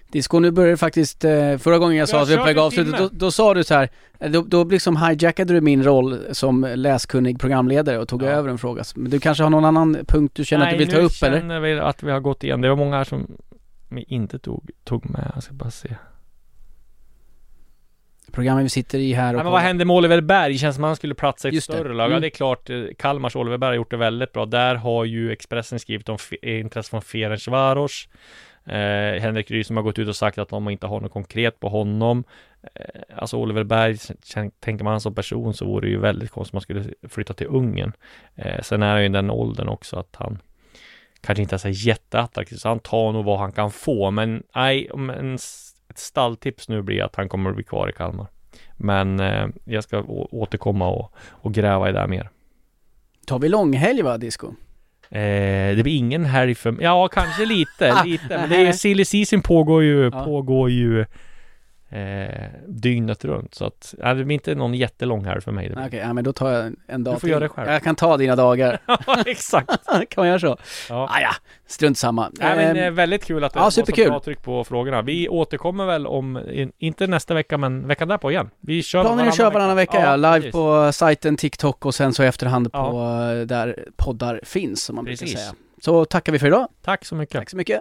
Disco, 0.09 0.39
nu 0.39 0.51
börjar 0.51 0.70
det 0.70 0.77
faktiskt, 0.77 1.25
eh, 1.25 1.57
förra 1.59 1.79
gången 1.79 1.97
jag 1.97 2.09
sa 2.09 2.22
att 2.22 2.29
vi 2.29 2.37
var 2.37 2.55
på 2.55 2.61
avslutet, 2.61 2.99
då, 2.99 3.09
då 3.12 3.31
sa 3.31 3.55
du 3.55 3.64
så 3.64 3.75
här, 3.75 3.89
eh, 4.20 4.31
då, 4.31 4.43
då 4.43 4.64
liksom 4.64 4.97
hijackade 4.97 5.55
du 5.55 5.61
min 5.61 5.85
roll 5.85 6.18
som 6.33 6.68
läskunnig 6.75 7.41
programledare 7.41 7.99
och 7.99 8.09
tog 8.09 8.22
ja. 8.22 8.27
över 8.27 8.49
en 8.49 8.59
fråga. 8.59 8.85
Men 8.95 9.11
du 9.11 9.20
kanske 9.20 9.43
har 9.43 9.51
någon 9.51 9.64
annan 9.64 9.99
punkt 10.09 10.33
du 10.37 10.45
känner 10.45 10.64
Nej, 10.64 10.75
att 10.75 10.79
du 10.79 10.85
vill 10.85 10.95
ta 10.95 11.01
upp 11.01 11.22
eller? 11.22 11.31
Nej, 11.31 11.43
nu 11.43 11.49
känner 11.49 11.61
vi 11.61 11.79
att 11.79 12.03
vi 12.03 12.11
har 12.11 12.20
gått 12.20 12.45
igen. 12.45 12.61
Det 12.61 12.68
var 12.68 12.77
många 12.77 12.97
här 12.97 13.05
som 13.05 13.27
vi 13.97 14.03
inte 14.09 14.39
tog, 14.39 14.71
tog 14.85 15.11
med. 15.11 15.31
Jag 15.35 15.43
ska 15.43 15.55
bara 15.55 15.71
se. 15.71 15.97
Programmet 18.33 18.65
vi 18.65 18.69
sitter 18.69 18.99
i 18.99 19.13
här 19.13 19.35
och... 19.35 19.41
Ja, 19.41 19.45
men 19.45 19.53
vad 19.53 19.61
hände 19.61 19.85
med 19.85 19.97
Oliver 19.97 20.21
Berg? 20.21 20.53
Det 20.53 20.59
känns 20.59 20.75
som 20.75 20.85
han 20.85 20.97
skulle 20.97 21.15
platsa 21.15 21.49
i 21.49 21.57
ett 21.57 21.65
större 21.65 21.95
lag. 21.95 22.07
Mm. 22.07 22.13
Ja, 22.15 22.21
det 22.21 22.27
är 22.27 22.31
klart. 22.31 22.71
Eh, 22.71 22.85
Kalmars 22.99 23.37
Oliver 23.37 23.59
Berg 23.59 23.69
har 23.69 23.75
gjort 23.75 23.91
det 23.91 23.97
väldigt 23.97 24.33
bra. 24.33 24.47
Där 24.47 24.75
har 24.75 25.05
ju 25.05 25.33
Expressen 25.33 25.81
skrivit 25.81 26.09
om 26.09 26.19
intresse 26.43 26.91
från 26.91 27.03
Ferencvaros. 27.03 28.09
Eh, 28.67 29.21
Henrik 29.21 29.51
Ryd 29.51 29.67
som 29.67 29.77
har 29.77 29.83
gått 29.83 29.99
ut 29.99 30.09
och 30.09 30.17
sagt 30.17 30.39
att 30.39 30.49
de 30.49 30.69
inte 30.69 30.87
har 30.87 31.01
något 31.01 31.13
konkret 31.13 31.61
på 31.61 31.69
honom. 31.69 32.25
Eh, 32.75 33.01
alltså 33.17 33.37
Oliver 33.37 33.65
Berg, 33.65 33.97
tänker 34.61 34.85
man 34.85 35.01
som 35.01 35.15
person 35.15 35.55
så 35.55 35.67
vore 35.67 35.87
det 35.87 35.91
ju 35.91 35.99
väldigt 35.99 36.31
konstigt 36.31 36.53
om 36.53 36.57
man 36.57 36.63
skulle 36.63 36.85
flytta 37.09 37.35
till 37.35 37.47
Ungern. 37.47 37.93
Eh, 38.35 38.63
sen 38.63 38.83
är 38.83 38.93
han 38.93 39.03
ju 39.03 39.09
den 39.09 39.31
åldern 39.31 39.69
också 39.69 39.97
att 39.97 40.17
han 40.17 40.39
kanske 41.25 41.43
inte 41.43 41.57
är 41.57 41.59
så 41.59 41.68
jätteattraktiv, 41.68 42.57
så 42.57 42.68
han 42.68 42.81
tar 42.81 43.12
nog 43.12 43.25
vad 43.25 43.39
han 43.39 43.53
kan 43.53 43.70
få. 43.70 44.11
Men 44.11 44.43
nej, 44.55 44.91
en, 44.95 45.35
ett 45.89 45.99
stalltips 45.99 46.68
nu 46.68 46.83
blir 46.83 47.03
att 47.03 47.16
han 47.16 47.29
kommer 47.29 47.51
att 47.51 47.57
bli 47.57 47.64
kvar 47.64 47.89
i 47.89 47.93
Kalmar. 47.93 48.27
Men 48.77 49.20
eh, 49.20 49.47
jag 49.64 49.85
ska 49.85 50.03
återkomma 50.31 50.89
och, 50.89 51.12
och 51.31 51.55
gräva 51.55 51.89
i 51.89 51.93
det 51.93 52.07
mer. 52.07 52.31
Tar 53.27 53.39
vi 53.39 53.49
långhelg 53.49 54.03
va, 54.03 54.18
Disco? 54.18 54.47
Eh, 55.11 55.77
det 55.77 55.83
blir 55.83 55.97
ingen 55.97 56.25
helg 56.25 56.55
för 56.55 56.77
Ja, 56.81 57.09
kanske 57.09 57.45
lite, 57.45 58.03
lite. 58.05 58.29
Men 58.29 58.51
det 58.51 58.57
är 58.57 58.72
silly 58.72 59.05
season 59.05 59.43
pågår 59.43 59.83
ju, 59.83 60.05
ja. 60.05 60.25
pågår 60.25 60.70
ju 60.70 61.07
eh, 61.95 62.49
dygnet 62.69 63.25
runt. 63.25 63.55
Så 63.55 63.65
att, 63.65 63.95
ja, 63.99 64.15
det 64.15 64.25
blir 64.25 64.35
inte 64.35 64.55
någon 64.55 64.75
jättelång 64.75 65.25
här 65.25 65.41
för 65.41 65.53
mig. 65.53 65.71
Okej, 65.73 65.87
okay, 65.87 66.01
ja, 66.01 66.13
men 66.13 66.25
då 66.25 66.33
tar 66.33 66.53
jag 66.53 66.73
en 66.87 67.05
dag 67.05 67.15
Du 67.15 67.21
får 67.21 67.21
till. 67.21 67.31
göra 67.31 67.41
det 67.41 67.49
själv. 67.49 67.71
Jag 67.71 67.83
kan 67.83 67.97
ta 67.97 68.17
dina 68.17 68.37
dagar. 68.37 68.79
ja, 68.87 69.23
exakt. 69.27 69.69
kan 69.87 70.05
man 70.17 70.29
göra 70.29 70.39
så? 70.39 70.57
Ja. 70.89 71.09
Ah, 71.11 71.21
ja, 71.21 71.31
strunt 71.67 71.99
samma. 71.99 72.31
Nej, 72.33 72.57
men 72.57 72.77
eh, 72.77 72.91
väldigt 72.91 73.25
kul 73.25 73.45
att 73.45 73.53
det 73.53 73.59
ja, 73.59 73.63
var 73.63 73.71
så 73.71 73.83
bra 73.83 74.21
tryck 74.21 74.43
på 74.43 74.65
frågorna. 74.65 75.03
Vi 75.03 75.29
återkommer 75.29 75.87
väl 75.87 76.07
om, 76.07 76.41
inte 76.79 77.07
nästa 77.07 77.35
vecka, 77.35 77.59
men 77.59 77.87
veckan 77.87 78.09
därpå 78.09 78.31
igen. 78.31 78.51
Vi 78.61 78.83
kör 78.83 79.03
Planen 79.03 79.25
är 79.25 79.29
att 79.29 79.37
köra 79.37 79.51
varannan 79.51 79.77
vecka, 79.77 80.01
ja. 80.01 80.11
ja. 80.11 80.17
Live 80.17 80.35
precis. 80.35 80.53
på 80.53 80.93
sajten, 80.93 81.37
TikTok 81.37 81.87
och 81.87 81.95
sen 81.95 82.15
så 82.15 82.23
i 82.23 82.27
efterhand 82.27 82.73
på 82.73 82.79
ja. 82.79 83.45
där 83.45 83.85
poddar 83.97 84.41
finns, 84.45 84.85
som 84.85 84.97
man 84.97 85.05
precis. 85.05 85.21
brukar 85.21 85.39
säga. 85.39 85.55
Så 85.81 86.05
tackar 86.05 86.33
vi 86.33 86.39
för 86.39 86.47
idag. 86.47 86.69
Tack 86.83 87.05
så 87.05 87.15
mycket. 87.15 87.39
Tack 87.39 87.51
så 87.51 87.57
mycket. 87.57 87.81